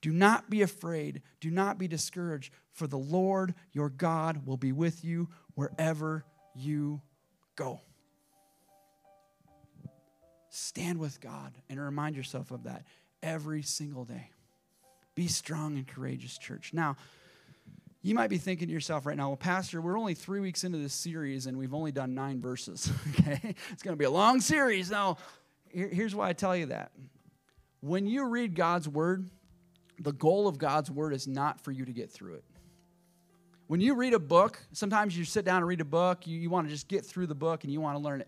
Do 0.02 0.12
not 0.12 0.50
be 0.50 0.62
afraid. 0.62 1.22
Do 1.40 1.52
not 1.52 1.78
be 1.78 1.88
discouraged, 1.88 2.54
for 2.72 2.88
the 2.88 2.98
Lord 2.98 3.54
your 3.72 3.90
God 3.90 4.46
will 4.46 4.58
be 4.58 4.72
with 4.72 5.04
you 5.04 5.30
wherever 5.54 6.26
you 6.56 7.02
go. 7.56 7.82
Stand 10.50 11.00
with 11.00 11.22
God 11.22 11.54
and 11.70 11.80
remind 11.80 12.16
yourself 12.16 12.52
of 12.52 12.64
that 12.64 12.84
every 13.24 13.62
single 13.62 14.06
day. 14.06 14.30
Be 15.16 15.28
strong 15.28 15.78
and 15.78 15.88
courageous, 15.88 16.38
church. 16.38 16.72
Now, 16.74 16.96
you 18.02 18.16
might 18.16 18.30
be 18.30 18.38
thinking 18.38 18.68
to 18.68 18.74
yourself 18.74 19.06
right 19.06 19.16
now, 19.16 19.28
well, 19.30 19.38
Pastor, 19.38 19.82
we're 19.82 19.98
only 19.98 20.16
three 20.16 20.40
weeks 20.40 20.64
into 20.64 20.80
this 20.80 20.94
series 20.94 21.46
and 21.46 21.58
we've 21.58 21.74
only 21.74 21.92
done 21.92 22.14
nine 22.14 22.42
verses. 22.42 22.92
Okay? 23.20 23.56
It's 23.72 23.84
going 23.84 23.94
to 23.94 24.00
be 24.00 24.06
a 24.06 24.12
long 24.12 24.42
series. 24.42 24.90
Now, 24.90 25.18
here's 25.70 26.16
why 26.16 26.30
I 26.30 26.34
tell 26.34 26.56
you 26.56 26.68
that. 26.68 26.92
When 27.82 28.08
you 28.08 28.26
read 28.26 28.56
God's 28.56 28.88
word, 28.88 29.30
the 30.00 30.14
goal 30.14 30.48
of 30.48 30.58
God's 30.58 30.90
word 30.90 31.14
is 31.14 31.28
not 31.28 31.62
for 31.62 31.72
you 31.72 31.86
to 31.86 31.92
get 31.92 32.12
through 32.12 32.36
it. 32.36 32.44
When 33.68 33.80
you 33.80 33.96
read 33.96 34.14
a 34.14 34.20
book, 34.20 34.60
sometimes 34.74 35.18
you 35.18 35.24
sit 35.24 35.46
down 35.46 35.58
and 35.58 35.68
read 35.68 35.82
a 35.82 35.86
book, 35.86 36.28
you, 36.28 36.38
you 36.38 36.50
want 36.50 36.68
to 36.68 36.74
just 36.74 36.88
get 36.88 37.06
through 37.06 37.28
the 37.28 37.36
book 37.36 37.64
and 37.64 37.72
you 37.72 37.80
want 37.80 37.98
to 37.98 38.04
learn 38.04 38.22
it. 38.22 38.28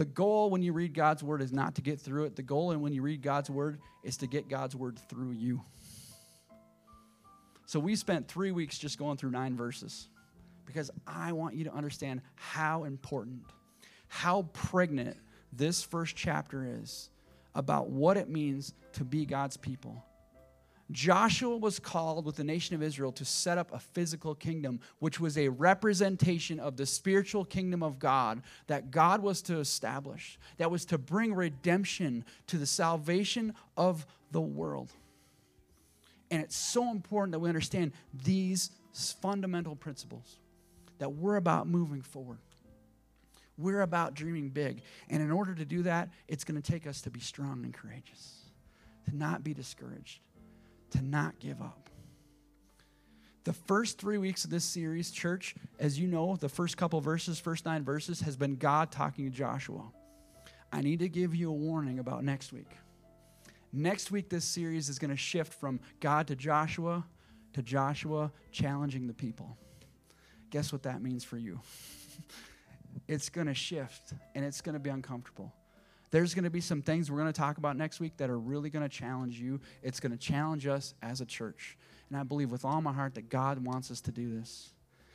The 0.00 0.06
goal 0.06 0.48
when 0.48 0.62
you 0.62 0.72
read 0.72 0.94
God's 0.94 1.22
word 1.22 1.42
is 1.42 1.52
not 1.52 1.74
to 1.74 1.82
get 1.82 2.00
through 2.00 2.24
it. 2.24 2.34
The 2.34 2.42
goal 2.42 2.70
and 2.70 2.80
when 2.80 2.94
you 2.94 3.02
read 3.02 3.20
God's 3.20 3.50
word 3.50 3.80
is 4.02 4.16
to 4.16 4.26
get 4.26 4.48
God's 4.48 4.74
word 4.74 4.98
through 5.10 5.32
you. 5.32 5.60
So 7.66 7.78
we 7.78 7.94
spent 7.96 8.26
three 8.26 8.50
weeks 8.50 8.78
just 8.78 8.98
going 8.98 9.18
through 9.18 9.32
nine 9.32 9.58
verses 9.58 10.08
because 10.64 10.90
I 11.06 11.32
want 11.32 11.54
you 11.54 11.64
to 11.64 11.74
understand 11.74 12.22
how 12.34 12.84
important, 12.84 13.42
how 14.08 14.48
pregnant 14.54 15.18
this 15.52 15.82
first 15.82 16.16
chapter 16.16 16.78
is 16.80 17.10
about 17.54 17.90
what 17.90 18.16
it 18.16 18.30
means 18.30 18.72
to 18.94 19.04
be 19.04 19.26
God's 19.26 19.58
people 19.58 20.02
Joshua 20.92 21.56
was 21.56 21.78
called 21.78 22.24
with 22.24 22.36
the 22.36 22.44
nation 22.44 22.74
of 22.74 22.82
Israel 22.82 23.12
to 23.12 23.24
set 23.24 23.58
up 23.58 23.72
a 23.72 23.78
physical 23.78 24.34
kingdom, 24.34 24.80
which 24.98 25.20
was 25.20 25.38
a 25.38 25.48
representation 25.48 26.58
of 26.58 26.76
the 26.76 26.86
spiritual 26.86 27.44
kingdom 27.44 27.82
of 27.82 27.98
God 27.98 28.42
that 28.66 28.90
God 28.90 29.22
was 29.22 29.42
to 29.42 29.58
establish, 29.58 30.38
that 30.56 30.70
was 30.70 30.84
to 30.86 30.98
bring 30.98 31.34
redemption 31.34 32.24
to 32.48 32.58
the 32.58 32.66
salvation 32.66 33.54
of 33.76 34.06
the 34.32 34.40
world. 34.40 34.90
And 36.30 36.42
it's 36.42 36.56
so 36.56 36.90
important 36.90 37.32
that 37.32 37.40
we 37.40 37.48
understand 37.48 37.92
these 38.24 38.70
fundamental 39.20 39.76
principles 39.76 40.38
that 40.98 41.12
we're 41.12 41.36
about 41.36 41.66
moving 41.66 42.02
forward. 42.02 42.38
We're 43.56 43.82
about 43.82 44.14
dreaming 44.14 44.48
big. 44.48 44.82
And 45.08 45.22
in 45.22 45.30
order 45.30 45.54
to 45.54 45.64
do 45.64 45.82
that, 45.82 46.08
it's 46.28 46.44
going 46.44 46.60
to 46.60 46.72
take 46.72 46.86
us 46.86 47.02
to 47.02 47.10
be 47.10 47.20
strong 47.20 47.64
and 47.64 47.74
courageous, 47.74 48.38
to 49.08 49.16
not 49.16 49.44
be 49.44 49.52
discouraged 49.52 50.20
to 50.90 51.02
not 51.02 51.38
give 51.38 51.60
up. 51.60 51.88
The 53.44 53.52
first 53.52 53.98
three 53.98 54.18
weeks 54.18 54.44
of 54.44 54.50
this 54.50 54.64
series, 54.64 55.10
church, 55.10 55.54
as 55.78 55.98
you 55.98 56.06
know, 56.06 56.36
the 56.36 56.48
first 56.48 56.76
couple 56.76 57.00
verses, 57.00 57.40
first 57.40 57.64
nine 57.64 57.84
verses, 57.84 58.20
has 58.20 58.36
been 58.36 58.56
God 58.56 58.92
talking 58.92 59.24
to 59.24 59.30
Joshua. 59.30 59.90
I 60.72 60.82
need 60.82 60.98
to 61.00 61.08
give 61.08 61.34
you 61.34 61.48
a 61.48 61.54
warning 61.54 61.98
about 61.98 62.22
next 62.22 62.52
week. 62.52 62.70
Next 63.72 64.10
week, 64.10 64.28
this 64.28 64.44
series 64.44 64.88
is 64.88 64.98
going 64.98 65.10
to 65.10 65.16
shift 65.16 65.54
from 65.54 65.80
God 66.00 66.26
to 66.26 66.36
Joshua 66.36 67.04
to 67.52 67.62
Joshua 67.62 68.30
challenging 68.52 69.06
the 69.06 69.14
people. 69.14 69.56
Guess 70.50 70.72
what 70.72 70.82
that 70.84 71.02
means 71.02 71.24
for 71.24 71.36
you? 71.36 71.60
it's 73.08 73.28
going 73.28 73.46
to 73.46 73.54
shift 73.54 74.14
and 74.34 74.44
it's 74.44 74.60
going 74.60 74.74
to 74.74 74.80
be 74.80 74.90
uncomfortable. 74.90 75.52
There's 76.10 76.34
going 76.34 76.44
to 76.44 76.50
be 76.50 76.60
some 76.60 76.82
things 76.82 77.10
we're 77.10 77.18
going 77.18 77.32
to 77.32 77.38
talk 77.38 77.58
about 77.58 77.76
next 77.76 78.00
week 78.00 78.16
that 78.16 78.30
are 78.30 78.38
really 78.38 78.68
going 78.68 78.82
to 78.82 78.88
challenge 78.88 79.38
you. 79.38 79.60
It's 79.82 80.00
going 80.00 80.12
to 80.12 80.18
challenge 80.18 80.66
us 80.66 80.94
as 81.02 81.20
a 81.20 81.26
church. 81.26 81.76
And 82.08 82.18
I 82.18 82.24
believe 82.24 82.50
with 82.50 82.64
all 82.64 82.80
my 82.80 82.92
heart 82.92 83.14
that 83.14 83.28
God 83.28 83.64
wants 83.64 83.90
us 83.90 84.00
to 84.02 84.12
do 84.12 84.36
this. 84.36 84.70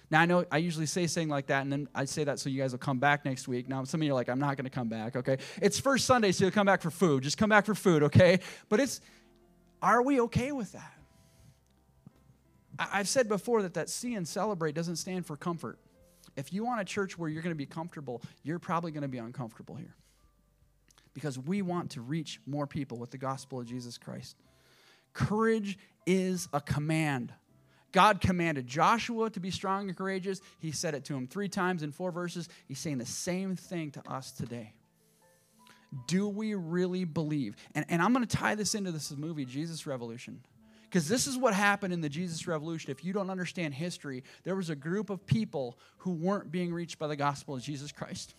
Now, 0.09 0.21
I 0.21 0.25
know 0.25 0.45
I 0.51 0.57
usually 0.57 0.85
say 0.85 1.07
something 1.07 1.29
like 1.29 1.47
that, 1.47 1.63
and 1.63 1.71
then 1.71 1.89
I 1.93 2.05
say 2.05 2.23
that 2.23 2.39
so 2.39 2.47
you 2.49 2.61
guys 2.61 2.71
will 2.71 2.79
come 2.79 2.99
back 2.99 3.25
next 3.25 3.47
week. 3.47 3.67
Now, 3.67 3.83
some 3.83 4.01
of 4.01 4.05
you 4.05 4.11
are 4.11 4.15
like, 4.15 4.29
I'm 4.29 4.39
not 4.39 4.55
going 4.55 4.65
to 4.65 4.71
come 4.71 4.87
back, 4.87 5.15
okay? 5.15 5.37
It's 5.61 5.79
first 5.79 6.05
Sunday, 6.05 6.31
so 6.31 6.45
you'll 6.45 6.51
come 6.51 6.67
back 6.67 6.81
for 6.81 6.91
food. 6.91 7.23
Just 7.23 7.37
come 7.37 7.49
back 7.49 7.65
for 7.65 7.75
food, 7.75 8.03
okay? 8.03 8.39
But 8.69 8.79
it's, 8.79 9.01
are 9.81 10.03
we 10.03 10.21
okay 10.21 10.51
with 10.51 10.71
that? 10.73 10.93
I've 12.77 13.07
said 13.07 13.27
before 13.27 13.63
that 13.63 13.73
that 13.73 13.89
see 13.89 14.13
and 14.13 14.27
celebrate 14.27 14.75
doesn't 14.75 14.97
stand 14.97 15.25
for 15.25 15.35
comfort. 15.35 15.79
If 16.35 16.53
you 16.53 16.63
want 16.65 16.81
a 16.81 16.85
church 16.85 17.17
where 17.17 17.29
you're 17.29 17.41
going 17.41 17.53
to 17.53 17.57
be 17.57 17.65
comfortable, 17.65 18.21
you're 18.43 18.59
probably 18.59 18.91
going 18.91 19.03
to 19.03 19.07
be 19.07 19.17
uncomfortable 19.17 19.75
here 19.75 19.95
because 21.15 21.39
we 21.39 21.63
want 21.63 21.91
to 21.91 22.01
reach 22.01 22.39
more 22.45 22.67
people 22.67 22.99
with 22.99 23.09
the 23.09 23.17
gospel 23.17 23.59
of 23.59 23.65
Jesus 23.65 23.97
Christ. 23.97 24.35
Courage 25.13 25.79
is 26.05 26.47
a 26.53 26.61
command. 26.61 27.33
God 27.91 28.19
commanded 28.19 28.67
Joshua 28.67 29.29
to 29.29 29.39
be 29.39 29.49
strong 29.49 29.87
and 29.87 29.97
courageous. 29.97 30.41
He 30.59 30.73
said 30.73 30.93
it 30.93 31.05
to 31.05 31.15
him 31.15 31.25
three 31.25 31.47
times 31.47 31.81
in 31.81 31.93
four 31.93 32.11
verses. 32.11 32.49
He's 32.67 32.77
saying 32.77 32.97
the 32.97 33.05
same 33.05 33.55
thing 33.55 33.91
to 33.91 34.03
us 34.11 34.33
today. 34.33 34.73
Do 36.07 36.27
we 36.27 36.53
really 36.53 37.05
believe? 37.05 37.55
And, 37.73 37.85
and 37.87 38.01
I'm 38.01 38.13
going 38.13 38.25
to 38.27 38.37
tie 38.37 38.55
this 38.55 38.75
into 38.75 38.91
this 38.91 39.11
movie, 39.15 39.45
Jesus 39.45 39.87
Revolution. 39.87 40.41
Because 40.83 41.07
this 41.07 41.25
is 41.27 41.37
what 41.37 41.53
happened 41.53 41.93
in 41.93 42.01
the 42.01 42.09
Jesus 42.09 42.45
Revolution. 42.47 42.91
If 42.91 43.05
you 43.05 43.13
don't 43.13 43.29
understand 43.29 43.73
history, 43.73 44.23
there 44.43 44.57
was 44.57 44.69
a 44.69 44.75
group 44.75 45.09
of 45.09 45.25
people 45.25 45.77
who 45.99 46.11
weren't 46.11 46.51
being 46.51 46.73
reached 46.73 46.99
by 46.99 47.07
the 47.07 47.15
gospel 47.15 47.55
of 47.55 47.61
Jesus 47.61 47.93
Christ. 47.93 48.35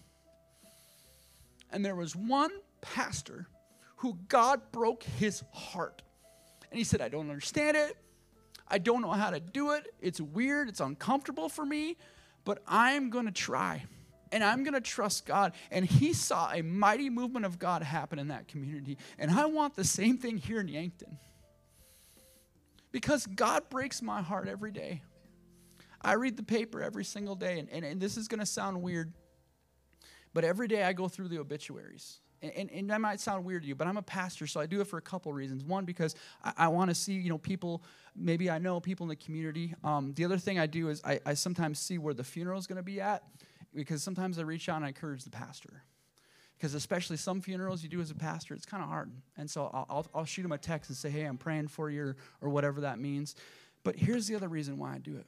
And 1.70 1.84
there 1.84 1.96
was 1.96 2.14
one 2.14 2.50
pastor 2.80 3.48
who 3.96 4.18
God 4.28 4.60
broke 4.72 5.02
his 5.02 5.42
heart. 5.52 6.02
And 6.70 6.78
he 6.78 6.84
said, 6.84 7.00
I 7.00 7.08
don't 7.08 7.28
understand 7.28 7.76
it. 7.76 7.96
I 8.68 8.78
don't 8.78 9.00
know 9.00 9.12
how 9.12 9.30
to 9.30 9.40
do 9.40 9.72
it. 9.72 9.86
It's 10.00 10.20
weird. 10.20 10.68
It's 10.68 10.80
uncomfortable 10.80 11.48
for 11.48 11.64
me, 11.64 11.96
but 12.44 12.62
I'm 12.66 13.10
going 13.10 13.26
to 13.26 13.32
try. 13.32 13.84
And 14.32 14.42
I'm 14.42 14.64
going 14.64 14.74
to 14.74 14.80
trust 14.80 15.24
God. 15.24 15.52
And 15.70 15.84
he 15.84 16.12
saw 16.12 16.50
a 16.52 16.62
mighty 16.62 17.08
movement 17.08 17.46
of 17.46 17.58
God 17.58 17.82
happen 17.82 18.18
in 18.18 18.28
that 18.28 18.48
community. 18.48 18.98
And 19.18 19.30
I 19.30 19.46
want 19.46 19.76
the 19.76 19.84
same 19.84 20.18
thing 20.18 20.36
here 20.36 20.60
in 20.60 20.68
Yankton. 20.68 21.18
Because 22.90 23.26
God 23.26 23.68
breaks 23.70 24.02
my 24.02 24.20
heart 24.20 24.48
every 24.48 24.72
day. 24.72 25.02
I 26.00 26.14
read 26.14 26.36
the 26.36 26.42
paper 26.42 26.82
every 26.82 27.04
single 27.04 27.34
day, 27.34 27.58
and, 27.58 27.68
and, 27.70 27.84
and 27.84 28.00
this 28.00 28.16
is 28.16 28.28
going 28.28 28.40
to 28.40 28.46
sound 28.46 28.80
weird, 28.82 29.12
but 30.34 30.44
every 30.44 30.68
day 30.68 30.82
I 30.82 30.92
go 30.92 31.08
through 31.08 31.28
the 31.28 31.38
obituaries. 31.38 32.20
And, 32.42 32.70
and, 32.70 32.90
that 32.90 33.00
might 33.00 33.18
sound 33.18 33.44
weird 33.44 33.62
to 33.62 33.68
you, 33.68 33.74
but 33.74 33.86
I'm 33.86 33.96
a 33.96 34.02
pastor, 34.02 34.46
so 34.46 34.60
I 34.60 34.66
do 34.66 34.80
it 34.80 34.86
for 34.86 34.98
a 34.98 35.02
couple 35.02 35.32
reasons. 35.32 35.64
One, 35.64 35.84
because 35.84 36.14
I, 36.44 36.52
I 36.58 36.68
want 36.68 36.90
to 36.90 36.94
see, 36.94 37.14
you 37.14 37.30
know, 37.30 37.38
people, 37.38 37.82
maybe 38.14 38.50
I 38.50 38.58
know 38.58 38.78
people 38.78 39.04
in 39.04 39.08
the 39.08 39.16
community. 39.16 39.74
Um, 39.82 40.12
the 40.14 40.24
other 40.24 40.36
thing 40.36 40.58
I 40.58 40.66
do 40.66 40.88
is 40.90 41.00
I, 41.04 41.18
I 41.24 41.34
sometimes 41.34 41.78
see 41.78 41.96
where 41.98 42.12
the 42.12 42.24
funeral 42.24 42.58
is 42.58 42.66
going 42.66 42.76
to 42.76 42.82
be 42.82 43.00
at, 43.00 43.22
because 43.74 44.02
sometimes 44.02 44.38
I 44.38 44.42
reach 44.42 44.68
out 44.68 44.76
and 44.76 44.84
I 44.84 44.88
encourage 44.88 45.24
the 45.24 45.30
pastor. 45.30 45.82
Because 46.56 46.74
especially 46.74 47.16
some 47.16 47.40
funerals 47.40 47.82
you 47.82 47.88
do 47.88 48.00
as 48.00 48.10
a 48.10 48.14
pastor, 48.14 48.54
it's 48.54 48.66
kind 48.66 48.82
of 48.82 48.88
hard. 48.88 49.10
And 49.36 49.50
so 49.50 49.70
I'll, 49.72 49.86
I'll, 49.88 50.06
I'll 50.14 50.24
shoot 50.24 50.44
him 50.44 50.52
a 50.52 50.58
text 50.58 50.90
and 50.90 50.96
say, 50.96 51.10
hey, 51.10 51.24
I'm 51.24 51.38
praying 51.38 51.68
for 51.68 51.90
you, 51.90 52.02
or, 52.02 52.16
or 52.42 52.48
whatever 52.50 52.82
that 52.82 52.98
means. 52.98 53.34
But 53.82 53.96
here's 53.96 54.26
the 54.26 54.34
other 54.34 54.48
reason 54.48 54.78
why 54.78 54.94
I 54.94 54.98
do 54.98 55.16
it 55.16 55.26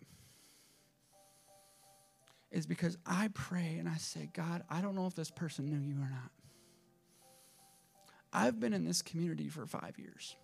is 2.50 2.66
because 2.66 2.96
I 3.06 3.28
pray 3.34 3.76
and 3.78 3.88
I 3.88 3.96
say, 3.96 4.30
God, 4.32 4.62
I 4.70 4.80
don't 4.80 4.94
know 4.94 5.06
if 5.06 5.14
this 5.14 5.30
person 5.30 5.68
knew 5.68 5.78
you 5.78 5.96
or 5.96 6.08
not. 6.08 6.30
I've 8.32 8.60
been 8.60 8.72
in 8.72 8.84
this 8.84 9.02
community 9.02 9.48
for 9.48 9.66
five 9.66 9.98
years. 9.98 10.36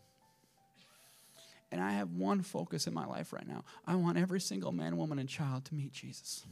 And 1.70 1.82
I 1.82 1.92
have 1.92 2.12
one 2.12 2.42
focus 2.42 2.86
in 2.86 2.94
my 2.94 3.04
life 3.04 3.32
right 3.32 3.46
now. 3.46 3.64
I 3.86 3.96
want 3.96 4.16
every 4.16 4.40
single 4.40 4.70
man, 4.70 4.96
woman, 4.96 5.18
and 5.18 5.28
child 5.28 5.64
to 5.66 5.74
meet 5.74 5.92
Jesus. 5.92 6.44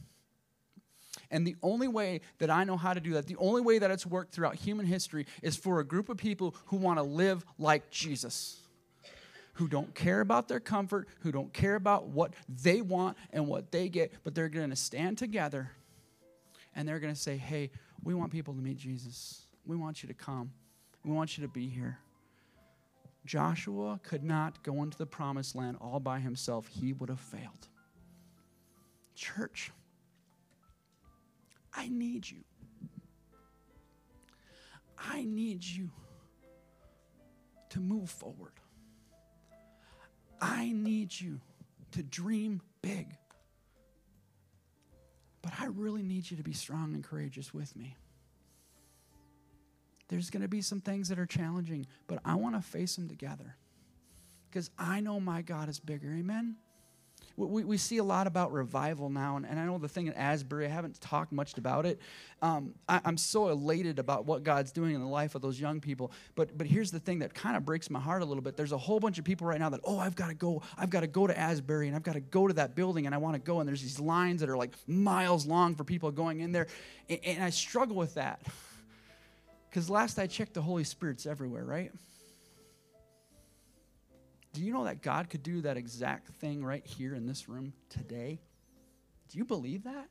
And 1.31 1.47
the 1.47 1.55
only 1.63 1.87
way 1.87 2.21
that 2.39 2.49
I 2.49 2.63
know 2.63 2.75
how 2.75 2.93
to 2.93 2.99
do 2.99 3.13
that, 3.13 3.27
the 3.27 3.37
only 3.37 3.61
way 3.61 3.79
that 3.79 3.89
it's 3.89 4.05
worked 4.05 4.33
throughout 4.33 4.55
human 4.55 4.85
history, 4.85 5.25
is 5.41 5.55
for 5.55 5.79
a 5.79 5.85
group 5.85 6.09
of 6.09 6.17
people 6.17 6.55
who 6.65 6.77
want 6.77 6.99
to 6.99 7.03
live 7.03 7.45
like 7.57 7.89
Jesus 7.89 8.59
who 9.53 9.67
don't 9.67 9.93
care 9.93 10.21
about 10.21 10.47
their 10.47 10.59
comfort, 10.59 11.07
who 11.19 11.31
don't 11.31 11.53
care 11.53 11.75
about 11.75 12.07
what 12.07 12.33
they 12.49 12.81
want 12.81 13.17
and 13.31 13.47
what 13.47 13.71
they 13.71 13.87
get, 13.87 14.11
but 14.23 14.33
they're 14.33 14.49
going 14.49 14.69
to 14.69 14.75
stand 14.75 15.17
together 15.17 15.71
and 16.75 16.87
they're 16.87 16.99
going 16.99 17.13
to 17.13 17.19
say, 17.19 17.37
hey, 17.37 17.69
we 18.03 18.13
want 18.15 18.31
people 18.31 18.53
to 18.53 18.61
meet 18.61 18.77
Jesus. 18.77 19.43
We 19.65 19.75
want 19.75 20.01
you 20.01 20.07
to 20.07 20.13
come. 20.13 20.51
We 21.03 21.11
want 21.11 21.37
you 21.37 21.43
to 21.43 21.47
be 21.47 21.67
here. 21.67 21.99
Joshua 23.25 23.99
could 24.03 24.23
not 24.23 24.63
go 24.63 24.83
into 24.83 24.97
the 24.97 25.05
promised 25.05 25.55
land 25.55 25.77
all 25.79 25.99
by 25.99 26.19
himself, 26.19 26.67
he 26.67 26.93
would 26.93 27.09
have 27.09 27.19
failed. 27.19 27.67
Church, 29.15 29.71
I 31.73 31.87
need 31.87 32.29
you. 32.29 32.43
I 34.97 35.23
need 35.23 35.63
you 35.63 35.89
to 37.69 37.79
move 37.79 38.09
forward. 38.09 38.53
I 40.41 40.71
need 40.73 41.19
you 41.19 41.39
to 41.91 42.03
dream 42.03 42.61
big. 42.81 43.07
But 45.41 45.53
I 45.59 45.65
really 45.65 46.03
need 46.03 46.29
you 46.29 46.37
to 46.37 46.43
be 46.43 46.53
strong 46.53 46.93
and 46.93 47.03
courageous 47.03 47.53
with 47.53 47.75
me. 47.75 47.95
There's 50.13 50.29
going 50.29 50.43
to 50.43 50.47
be 50.47 50.61
some 50.61 50.79
things 50.79 51.09
that 51.09 51.17
are 51.17 51.25
challenging, 51.25 51.87
but 52.05 52.19
I 52.23 52.35
want 52.35 52.53
to 52.53 52.61
face 52.61 52.95
them 52.97 53.09
together 53.09 53.55
because 54.47 54.69
I 54.77 54.99
know 54.99 55.19
my 55.19 55.41
God 55.41 55.69
is 55.69 55.79
bigger. 55.79 56.13
Amen? 56.13 56.55
We, 57.35 57.63
we 57.63 57.77
see 57.77 57.97
a 57.97 58.03
lot 58.03 58.27
about 58.27 58.51
revival 58.51 59.09
now, 59.09 59.37
and, 59.37 59.45
and 59.47 59.59
I 59.59 59.65
know 59.65 59.79
the 59.79 59.87
thing 59.87 60.07
at 60.07 60.15
Asbury, 60.15 60.67
I 60.67 60.69
haven't 60.69 61.01
talked 61.01 61.31
much 61.31 61.57
about 61.57 61.87
it. 61.87 61.99
Um, 62.43 62.75
I, 62.87 63.01
am 63.05 63.17
so 63.17 63.47
elated 63.47 63.97
about 63.97 64.27
what 64.27 64.43
God's 64.43 64.71
doing 64.71 64.93
in 64.93 65.01
the 65.01 65.07
life 65.07 65.33
of 65.33 65.41
those 65.41 65.59
young 65.59 65.81
people. 65.81 66.11
But, 66.35 66.55
but 66.59 66.67
here's 66.67 66.91
the 66.91 66.99
thing 66.99 67.17
that 67.17 67.33
kind 67.33 67.57
of 67.57 67.65
breaks 67.65 67.89
my 67.89 67.99
heart 67.99 68.21
a 68.21 68.25
little 68.25 68.43
bit. 68.43 68.55
There's 68.55 68.71
a 68.71 68.77
whole 68.77 68.99
bunch 68.99 69.17
of 69.17 69.25
people 69.25 69.47
right 69.47 69.59
now 69.59 69.69
that, 69.69 69.79
oh, 69.83 69.97
I've 69.97 70.15
got 70.15 70.27
to 70.27 70.35
go. 70.35 70.61
I've 70.77 70.91
got 70.91 70.99
to 70.99 71.07
go 71.07 71.25
to 71.25 71.35
Asbury, 71.35 71.87
and 71.87 71.95
I've 71.95 72.03
got 72.03 72.13
to 72.13 72.21
go 72.21 72.47
to 72.47 72.53
that 72.53 72.75
building, 72.75 73.07
and 73.07 73.15
I 73.15 73.17
want 73.17 73.33
to 73.33 73.41
go. 73.41 73.61
And 73.61 73.67
there's 73.67 73.81
these 73.81 73.99
lines 73.99 74.41
that 74.41 74.49
are 74.51 74.57
like 74.57 74.75
miles 74.85 75.47
long 75.47 75.73
for 75.73 75.83
people 75.83 76.11
going 76.11 76.41
in 76.41 76.51
there. 76.51 76.67
And, 77.09 77.19
and 77.25 77.43
I 77.43 77.49
struggle 77.49 77.95
with 77.95 78.13
that. 78.13 78.43
Because 79.73 79.89
last 79.89 80.19
I 80.19 80.27
checked, 80.27 80.53
the 80.53 80.61
Holy 80.61 80.83
Spirit's 80.83 81.25
everywhere, 81.25 81.65
right? 81.65 81.91
Do 84.53 84.61
you 84.61 84.71
know 84.71 84.83
that 84.83 85.01
God 85.01 85.31
could 85.31 85.41
do 85.41 85.61
that 85.61 85.77
exact 85.77 86.27
thing 86.35 86.63
right 86.63 86.85
here 86.85 87.15
in 87.15 87.25
this 87.25 87.49
room 87.49 87.73
today? 87.89 88.39
Do 89.31 89.39
you 89.39 89.45
believe 89.45 89.85
that? 89.85 90.09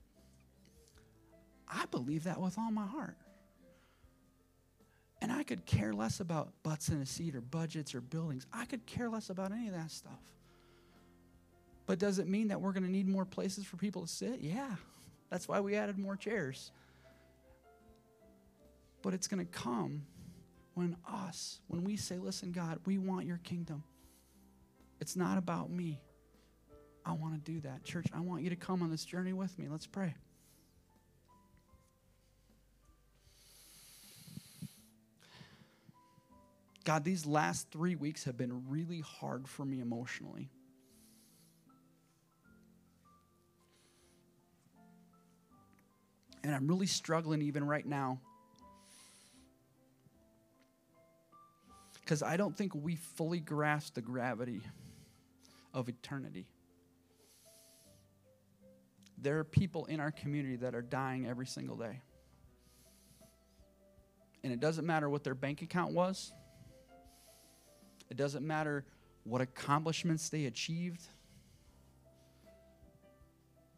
I 1.68 1.84
believe 1.92 2.24
that 2.24 2.40
with 2.40 2.58
all 2.58 2.72
my 2.72 2.86
heart. 2.86 3.16
And 5.20 5.30
I 5.30 5.44
could 5.44 5.64
care 5.64 5.92
less 5.92 6.18
about 6.18 6.50
butts 6.64 6.88
in 6.88 7.00
a 7.00 7.06
seat 7.06 7.36
or 7.36 7.40
budgets 7.40 7.94
or 7.94 8.00
buildings. 8.00 8.44
I 8.52 8.64
could 8.64 8.84
care 8.84 9.08
less 9.08 9.30
about 9.30 9.52
any 9.52 9.68
of 9.68 9.74
that 9.74 9.92
stuff. 9.92 10.18
But 11.86 12.00
does 12.00 12.18
it 12.18 12.26
mean 12.26 12.48
that 12.48 12.60
we're 12.60 12.72
going 12.72 12.82
to 12.82 12.90
need 12.90 13.06
more 13.06 13.24
places 13.24 13.64
for 13.64 13.76
people 13.76 14.02
to 14.02 14.08
sit? 14.08 14.40
Yeah. 14.40 14.74
That's 15.30 15.46
why 15.46 15.60
we 15.60 15.76
added 15.76 16.00
more 16.00 16.16
chairs. 16.16 16.72
But 19.02 19.14
it's 19.14 19.26
going 19.26 19.44
to 19.44 19.50
come 19.50 20.06
when 20.74 20.96
us, 21.06 21.60
when 21.68 21.84
we 21.84 21.96
say, 21.96 22.18
listen, 22.18 22.52
God, 22.52 22.78
we 22.86 22.98
want 22.98 23.26
your 23.26 23.38
kingdom. 23.38 23.82
It's 25.00 25.16
not 25.16 25.36
about 25.36 25.70
me. 25.70 26.00
I 27.04 27.12
want 27.12 27.34
to 27.34 27.52
do 27.52 27.60
that. 27.60 27.84
Church, 27.84 28.06
I 28.14 28.20
want 28.20 28.42
you 28.42 28.50
to 28.50 28.56
come 28.56 28.82
on 28.82 28.90
this 28.90 29.04
journey 29.04 29.32
with 29.32 29.58
me. 29.58 29.66
Let's 29.68 29.86
pray. 29.86 30.14
God, 36.84 37.04
these 37.04 37.26
last 37.26 37.70
three 37.70 37.94
weeks 37.94 38.24
have 38.24 38.36
been 38.36 38.68
really 38.68 39.00
hard 39.00 39.48
for 39.48 39.64
me 39.64 39.80
emotionally. 39.80 40.48
And 46.44 46.52
I'm 46.54 46.66
really 46.66 46.86
struggling 46.86 47.42
even 47.42 47.64
right 47.64 47.86
now. 47.86 48.20
Because 52.12 52.22
I 52.22 52.36
don't 52.36 52.54
think 52.54 52.74
we 52.74 52.96
fully 52.96 53.40
grasp 53.40 53.94
the 53.94 54.02
gravity 54.02 54.60
of 55.72 55.88
eternity. 55.88 56.46
There 59.16 59.38
are 59.38 59.44
people 59.44 59.86
in 59.86 59.98
our 59.98 60.10
community 60.10 60.56
that 60.56 60.74
are 60.74 60.82
dying 60.82 61.26
every 61.26 61.46
single 61.46 61.74
day. 61.74 62.02
And 64.44 64.52
it 64.52 64.60
doesn't 64.60 64.84
matter 64.84 65.08
what 65.08 65.24
their 65.24 65.34
bank 65.34 65.62
account 65.62 65.94
was, 65.94 66.34
it 68.10 68.18
doesn't 68.18 68.46
matter 68.46 68.84
what 69.24 69.40
accomplishments 69.40 70.28
they 70.28 70.44
achieved. 70.44 71.00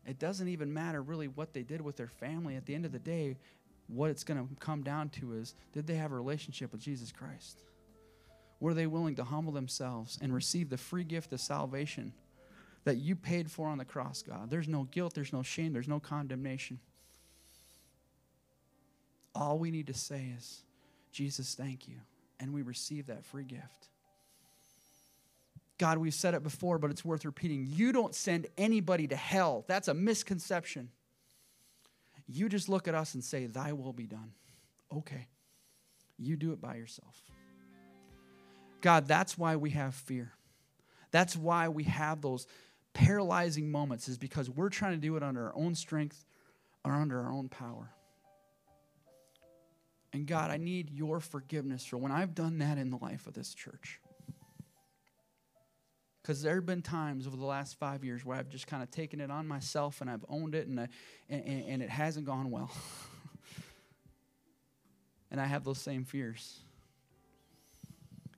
It 0.04 0.18
doesn't 0.18 0.48
even 0.48 0.74
matter 0.74 1.00
really 1.00 1.28
what 1.28 1.52
they 1.52 1.62
did 1.62 1.80
with 1.80 1.96
their 1.96 2.08
family. 2.08 2.56
At 2.56 2.66
the 2.66 2.74
end 2.74 2.84
of 2.84 2.90
the 2.90 2.98
day, 2.98 3.36
what 3.86 4.10
it's 4.10 4.24
going 4.24 4.44
to 4.44 4.56
come 4.56 4.82
down 4.82 5.10
to 5.10 5.34
is 5.34 5.54
did 5.72 5.86
they 5.86 5.94
have 5.94 6.10
a 6.10 6.16
relationship 6.16 6.72
with 6.72 6.80
Jesus 6.80 7.12
Christ? 7.12 7.60
Were 8.64 8.72
they 8.72 8.86
willing 8.86 9.16
to 9.16 9.24
humble 9.24 9.52
themselves 9.52 10.18
and 10.22 10.32
receive 10.32 10.70
the 10.70 10.78
free 10.78 11.04
gift 11.04 11.34
of 11.34 11.40
salvation 11.42 12.14
that 12.84 12.96
you 12.96 13.14
paid 13.14 13.50
for 13.50 13.68
on 13.68 13.76
the 13.76 13.84
cross, 13.84 14.22
God? 14.22 14.48
There's 14.48 14.68
no 14.68 14.84
guilt, 14.84 15.12
there's 15.12 15.34
no 15.34 15.42
shame, 15.42 15.74
there's 15.74 15.86
no 15.86 16.00
condemnation. 16.00 16.80
All 19.34 19.58
we 19.58 19.70
need 19.70 19.88
to 19.88 19.92
say 19.92 20.32
is, 20.34 20.62
Jesus, 21.12 21.54
thank 21.54 21.88
you. 21.88 21.96
And 22.40 22.54
we 22.54 22.62
receive 22.62 23.08
that 23.08 23.26
free 23.26 23.44
gift. 23.44 23.90
God, 25.76 25.98
we've 25.98 26.14
said 26.14 26.32
it 26.32 26.42
before, 26.42 26.78
but 26.78 26.90
it's 26.90 27.04
worth 27.04 27.26
repeating. 27.26 27.66
You 27.68 27.92
don't 27.92 28.14
send 28.14 28.46
anybody 28.56 29.06
to 29.08 29.16
hell. 29.16 29.66
That's 29.68 29.88
a 29.88 29.94
misconception. 29.94 30.88
You 32.26 32.48
just 32.48 32.70
look 32.70 32.88
at 32.88 32.94
us 32.94 33.12
and 33.12 33.22
say, 33.22 33.44
Thy 33.44 33.74
will 33.74 33.92
be 33.92 34.06
done. 34.06 34.32
Okay. 34.90 35.28
You 36.18 36.36
do 36.36 36.52
it 36.52 36.62
by 36.62 36.76
yourself. 36.76 37.20
God, 38.84 39.08
that's 39.08 39.38
why 39.38 39.56
we 39.56 39.70
have 39.70 39.94
fear. 39.94 40.34
That's 41.10 41.34
why 41.34 41.68
we 41.68 41.84
have 41.84 42.20
those 42.20 42.46
paralyzing 42.92 43.72
moments, 43.72 44.10
is 44.10 44.18
because 44.18 44.50
we're 44.50 44.68
trying 44.68 44.92
to 44.92 44.98
do 44.98 45.16
it 45.16 45.22
under 45.22 45.46
our 45.46 45.56
own 45.56 45.74
strength 45.74 46.22
or 46.84 46.92
under 46.92 47.18
our 47.18 47.32
own 47.32 47.48
power. 47.48 47.88
And 50.12 50.26
God, 50.26 50.50
I 50.50 50.58
need 50.58 50.90
your 50.90 51.18
forgiveness 51.18 51.86
for 51.86 51.96
when 51.96 52.12
I've 52.12 52.34
done 52.34 52.58
that 52.58 52.76
in 52.76 52.90
the 52.90 52.98
life 52.98 53.26
of 53.26 53.32
this 53.32 53.54
church. 53.54 54.00
Because 56.20 56.42
there 56.42 56.56
have 56.56 56.66
been 56.66 56.82
times 56.82 57.26
over 57.26 57.38
the 57.38 57.46
last 57.46 57.78
five 57.78 58.04
years 58.04 58.22
where 58.22 58.36
I've 58.36 58.50
just 58.50 58.66
kind 58.66 58.82
of 58.82 58.90
taken 58.90 59.18
it 59.18 59.30
on 59.30 59.48
myself 59.48 60.02
and 60.02 60.10
I've 60.10 60.26
owned 60.28 60.54
it 60.54 60.66
and, 60.66 60.78
I, 60.78 60.88
and, 61.30 61.64
and 61.68 61.82
it 61.82 61.88
hasn't 61.88 62.26
gone 62.26 62.50
well. 62.50 62.70
and 65.30 65.40
I 65.40 65.46
have 65.46 65.64
those 65.64 65.78
same 65.78 66.04
fears. 66.04 66.60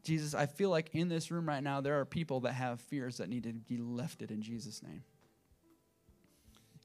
Jesus, 0.06 0.34
I 0.34 0.46
feel 0.46 0.70
like 0.70 0.90
in 0.94 1.08
this 1.08 1.30
room 1.30 1.48
right 1.48 1.62
now, 1.62 1.80
there 1.80 2.00
are 2.00 2.04
people 2.04 2.40
that 2.40 2.52
have 2.52 2.80
fears 2.80 3.18
that 3.18 3.28
need 3.28 3.42
to 3.42 3.52
be 3.52 3.76
lifted 3.76 4.30
in 4.30 4.40
Jesus' 4.40 4.82
name. 4.82 5.02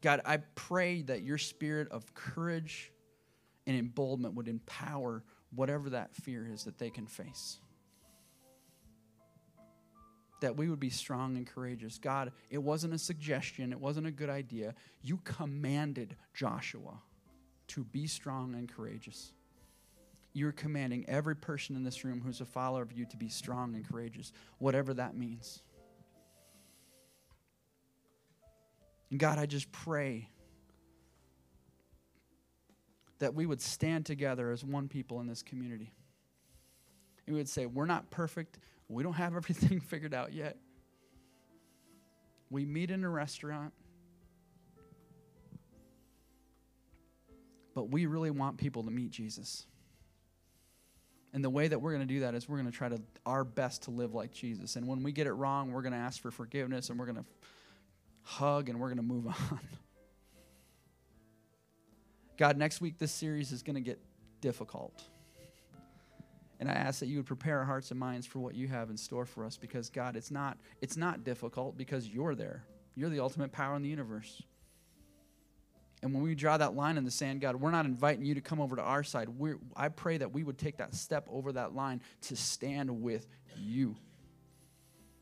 God, 0.02 0.22
I 0.26 0.38
pray 0.56 1.04
that 1.04 1.22
your 1.22 1.38
spirit 1.38 1.88
of 1.92 2.14
courage 2.16 2.92
and 3.68 3.78
emboldenment 3.78 4.34
would 4.36 4.48
empower 4.48 5.24
whatever 5.54 5.92
that 5.92 6.16
fear 6.16 6.48
is 6.52 6.64
that 6.64 6.80
they 6.80 6.90
can 6.90 7.06
face. 7.06 7.60
that 10.42 10.58
we 10.58 10.70
would 10.70 10.80
be 10.80 10.90
strong 10.90 11.38
and 11.38 11.48
courageous. 11.48 11.98
God, 12.00 12.32
it 12.50 12.58
wasn't 12.58 12.94
a 12.94 12.98
suggestion, 12.98 13.72
it 13.72 13.80
wasn't 13.80 14.08
a 14.08 14.12
good 14.12 14.30
idea. 14.30 14.74
You 15.02 15.18
commanded 15.24 16.16
Joshua 16.34 17.00
to 17.68 17.84
be 17.84 18.08
strong 18.08 18.56
and 18.56 18.68
courageous. 18.68 19.32
You're 20.34 20.54
commanding 20.54 21.06
every 21.08 21.36
person 21.36 21.76
in 21.76 21.84
this 21.84 22.04
room 22.06 22.22
who's 22.22 22.40
a 22.40 22.46
follower 22.46 22.82
of 22.82 22.94
you 22.94 23.06
to 23.06 23.18
be 23.18 23.28
strong 23.28 23.76
and 23.76 23.88
courageous, 23.88 24.32
whatever 24.60 24.94
that 24.94 25.16
means. 25.16 25.62
And 29.10 29.20
God, 29.20 29.38
I 29.38 29.46
just 29.46 29.72
pray 29.72 30.30
that 33.20 33.36
we 33.36 33.46
would 33.46 33.62
stand 33.62 34.06
together 34.06 34.52
as 34.52 34.64
one 34.64 34.88
people 34.88 35.20
in 35.20 35.28
this 35.28 35.44
community. 35.44 35.94
And 37.28 37.36
we 37.36 37.40
would 37.40 37.50
say, 37.50 37.66
We're 37.66 37.86
not 37.86 38.10
perfect. 38.10 38.58
We 38.88 39.04
don't 39.04 39.14
have 39.14 39.36
everything 39.36 39.80
figured 39.80 40.14
out 40.14 40.34
yet. 40.34 40.58
We 42.50 42.66
meet 42.66 42.90
in 42.90 43.04
a 43.04 43.10
restaurant. 43.10 43.74
But 47.74 47.90
we 47.90 48.06
really 48.06 48.32
want 48.32 48.58
people 48.58 48.84
to 48.84 48.92
meet 48.92 49.12
Jesus. 49.12 49.66
And 51.34 51.44
the 51.44 51.50
way 51.50 51.68
that 51.68 51.82
we're 51.82 51.94
going 51.94 52.06
to 52.08 52.14
do 52.14 52.22
that 52.22 52.36
is 52.36 52.50
we're 52.50 52.58
going 52.58 52.70
to 52.70 52.78
try 52.78 52.90
to 52.90 53.02
our 53.26 53.44
best 53.44 53.84
to 53.84 53.92
live 53.92 54.14
like 54.14 54.32
Jesus. 54.32 54.76
And 54.76 54.88
when 54.88 55.02
we 55.02 55.12
get 55.12 55.28
it 55.28 55.34
wrong, 55.34 55.72
we're 55.72 55.82
going 55.82 55.94
to 55.94 55.98
ask 55.98 56.22
for 56.22 56.30
forgiveness 56.30 56.90
and 56.90 57.00
we're 57.00 57.06
going 57.06 57.18
to 57.18 57.26
hug 58.24 58.70
and 58.70 58.80
we're 58.80 58.88
going 58.88 58.98
to 58.98 59.04
move 59.04 59.28
on. 59.52 59.60
God, 62.38 62.58
next 62.58 62.82
week 62.82 62.98
this 62.98 63.12
series 63.12 63.52
is 63.52 63.64
going 63.64 63.76
to 63.76 63.82
get 63.82 64.00
difficult. 64.42 65.04
And 66.60 66.70
I 66.70 66.74
ask 66.74 67.00
that 67.00 67.08
you 67.08 67.18
would 67.18 67.26
prepare 67.26 67.60
our 67.60 67.66
hearts 67.66 67.92
and 67.92 68.00
minds 68.00 68.28
for 68.28 68.40
what 68.40 68.54
you 68.54 68.68
have 68.68 68.90
in 68.90 68.98
store 68.98 69.26
for 69.26 69.46
us 69.46 69.58
because 69.58 69.90
God, 69.90 70.16
it's 70.16 70.30
not 70.30 70.58
it's 70.82 70.96
not 70.98 71.24
difficult 71.24 71.78
because 71.78 72.08
you're 72.08 72.36
there. 72.36 72.64
You're 72.96 73.10
the 73.10 73.20
ultimate 73.20 73.52
power 73.52 73.76
in 73.76 73.82
the 73.82 73.90
universe. 73.90 74.44
And 76.04 76.14
when 76.14 76.24
we 76.24 76.34
draw 76.34 76.58
that 76.58 76.76
line 76.76 76.98
in 76.98 77.06
the 77.06 77.12
sand, 77.12 77.42
God, 77.42 77.56
we're 77.56 77.72
not 77.72 77.86
inviting 77.86 78.26
you 78.26 78.34
to 78.36 78.42
come 78.42 78.60
over 78.60 78.76
to 78.76 78.82
our 78.82 79.04
side. 79.04 79.30
We're, 79.30 79.60
I 79.76 79.90
pray 79.90 80.18
that 80.18 80.34
we 80.34 80.44
would 80.44 80.58
take 80.58 80.78
that 80.78 80.96
step 80.96 81.28
over 81.30 81.52
that 81.52 81.76
line 81.76 82.02
to 82.24 82.36
stand 82.36 83.02
with 83.02 83.28
you. 83.56 83.96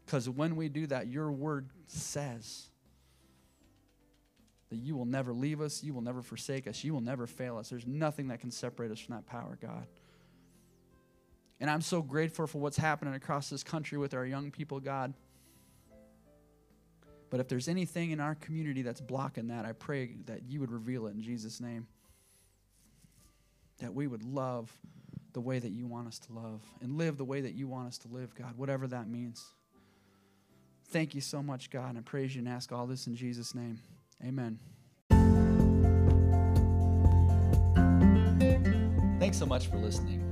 Because 0.06 0.30
when 0.30 0.56
we 0.56 0.70
do 0.70 0.88
that, 0.88 1.08
your 1.08 1.32
word 1.32 1.70
says 1.88 2.70
that 4.70 4.78
you 4.78 4.96
will 4.96 5.06
never 5.06 5.34
leave 5.34 5.62
us, 5.62 5.84
you 5.84 5.94
will 5.94 6.02
never 6.02 6.22
forsake 6.22 6.68
us, 6.68 6.84
you 6.84 6.94
will 6.94 7.02
never 7.02 7.28
fail 7.28 7.58
us. 7.58 7.70
There's 7.70 7.88
nothing 7.88 8.30
that 8.30 8.40
can 8.40 8.52
separate 8.52 8.92
us 8.92 9.00
from 9.00 9.16
that 9.16 9.26
power, 9.26 9.58
God. 9.62 9.86
And 11.60 11.70
I'm 11.70 11.82
so 11.82 12.02
grateful 12.02 12.48
for 12.48 12.60
what's 12.60 12.78
happening 12.78 13.16
across 13.16 13.50
this 13.50 13.64
country 13.64 13.98
with 13.98 14.14
our 14.14 14.26
young 14.26 14.50
people, 14.50 14.80
God. 14.80 15.14
But 17.30 17.40
if 17.40 17.48
there's 17.48 17.68
anything 17.68 18.12
in 18.12 18.20
our 18.20 18.36
community 18.36 18.82
that's 18.82 19.02
blocking 19.02 19.48
that, 19.48 19.66
I 19.66 19.74
pray 19.74 20.16
that 20.26 20.44
you 20.48 20.60
would 20.60 20.72
reveal 20.72 21.08
it 21.08 21.12
in 21.12 21.22
Jesus' 21.22 21.62
name. 21.62 21.88
That 23.80 23.94
we 23.94 24.08
would 24.08 24.24
love 24.24 24.76
the 25.34 25.42
way 25.42 25.60
that 25.60 25.72
you 25.72 25.86
want 25.86 26.08
us 26.08 26.20
to 26.20 26.34
love 26.34 26.62
and 26.82 26.98
live 26.98 27.18
the 27.18 27.26
way 27.26 27.42
that 27.42 27.54
you 27.54 27.68
want 27.68 27.88
us 27.88 27.98
to 28.00 28.08
live, 28.08 28.34
God, 28.34 28.58
whatever 28.58 28.88
that 28.88 29.08
means. 29.08 29.54
Thank 30.86 31.14
you 31.14 31.22
so 31.22 31.44
much, 31.44 31.70
God. 31.70 31.90
And 31.90 32.00
I 32.00 32.02
praise 32.02 32.36
you 32.36 32.40
and 32.40 32.50
ask 32.50 32.72
all 32.72 32.88
this 32.88 33.06
in 33.06 33.16
Jesus' 33.16 33.54
name. 33.54 33.80
Amen. 34.26 34.60
Thanks 39.20 39.38
so 39.38 39.46
much 39.46 39.68
for 39.68 39.78
listening. 39.78 40.26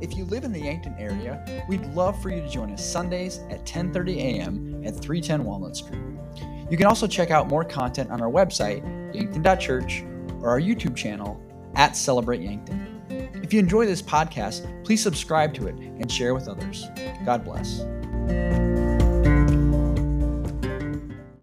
If 0.00 0.16
you 0.16 0.24
live 0.24 0.44
in 0.44 0.52
the 0.52 0.60
Yankton 0.60 0.96
area, 0.98 1.64
we'd 1.68 1.86
love 1.88 2.20
for 2.20 2.30
you 2.30 2.40
to 2.40 2.48
join 2.48 2.72
us 2.72 2.84
Sundays 2.84 3.38
at 3.50 3.64
10:30 3.64 4.16
a.m. 4.16 4.82
at 4.84 4.96
310 4.96 5.44
Walnut 5.44 5.76
Street. 5.76 6.00
You 6.70 6.76
can 6.76 6.86
also 6.86 7.06
check 7.06 7.30
out 7.30 7.48
more 7.48 7.64
content 7.64 8.10
on 8.10 8.20
our 8.20 8.30
website, 8.30 8.82
yankton.church, 9.14 10.04
or 10.40 10.50
our 10.50 10.60
YouTube 10.60 10.96
channel 10.96 11.40
at 11.74 11.96
Celebrate 11.96 12.40
Yankton. 12.40 12.86
If 13.42 13.52
you 13.52 13.58
enjoy 13.58 13.86
this 13.86 14.00
podcast, 14.00 14.84
please 14.84 15.02
subscribe 15.02 15.52
to 15.54 15.66
it 15.66 15.74
and 15.74 16.10
share 16.10 16.34
with 16.34 16.48
others. 16.48 16.86
God 17.24 17.44
bless. 17.44 17.80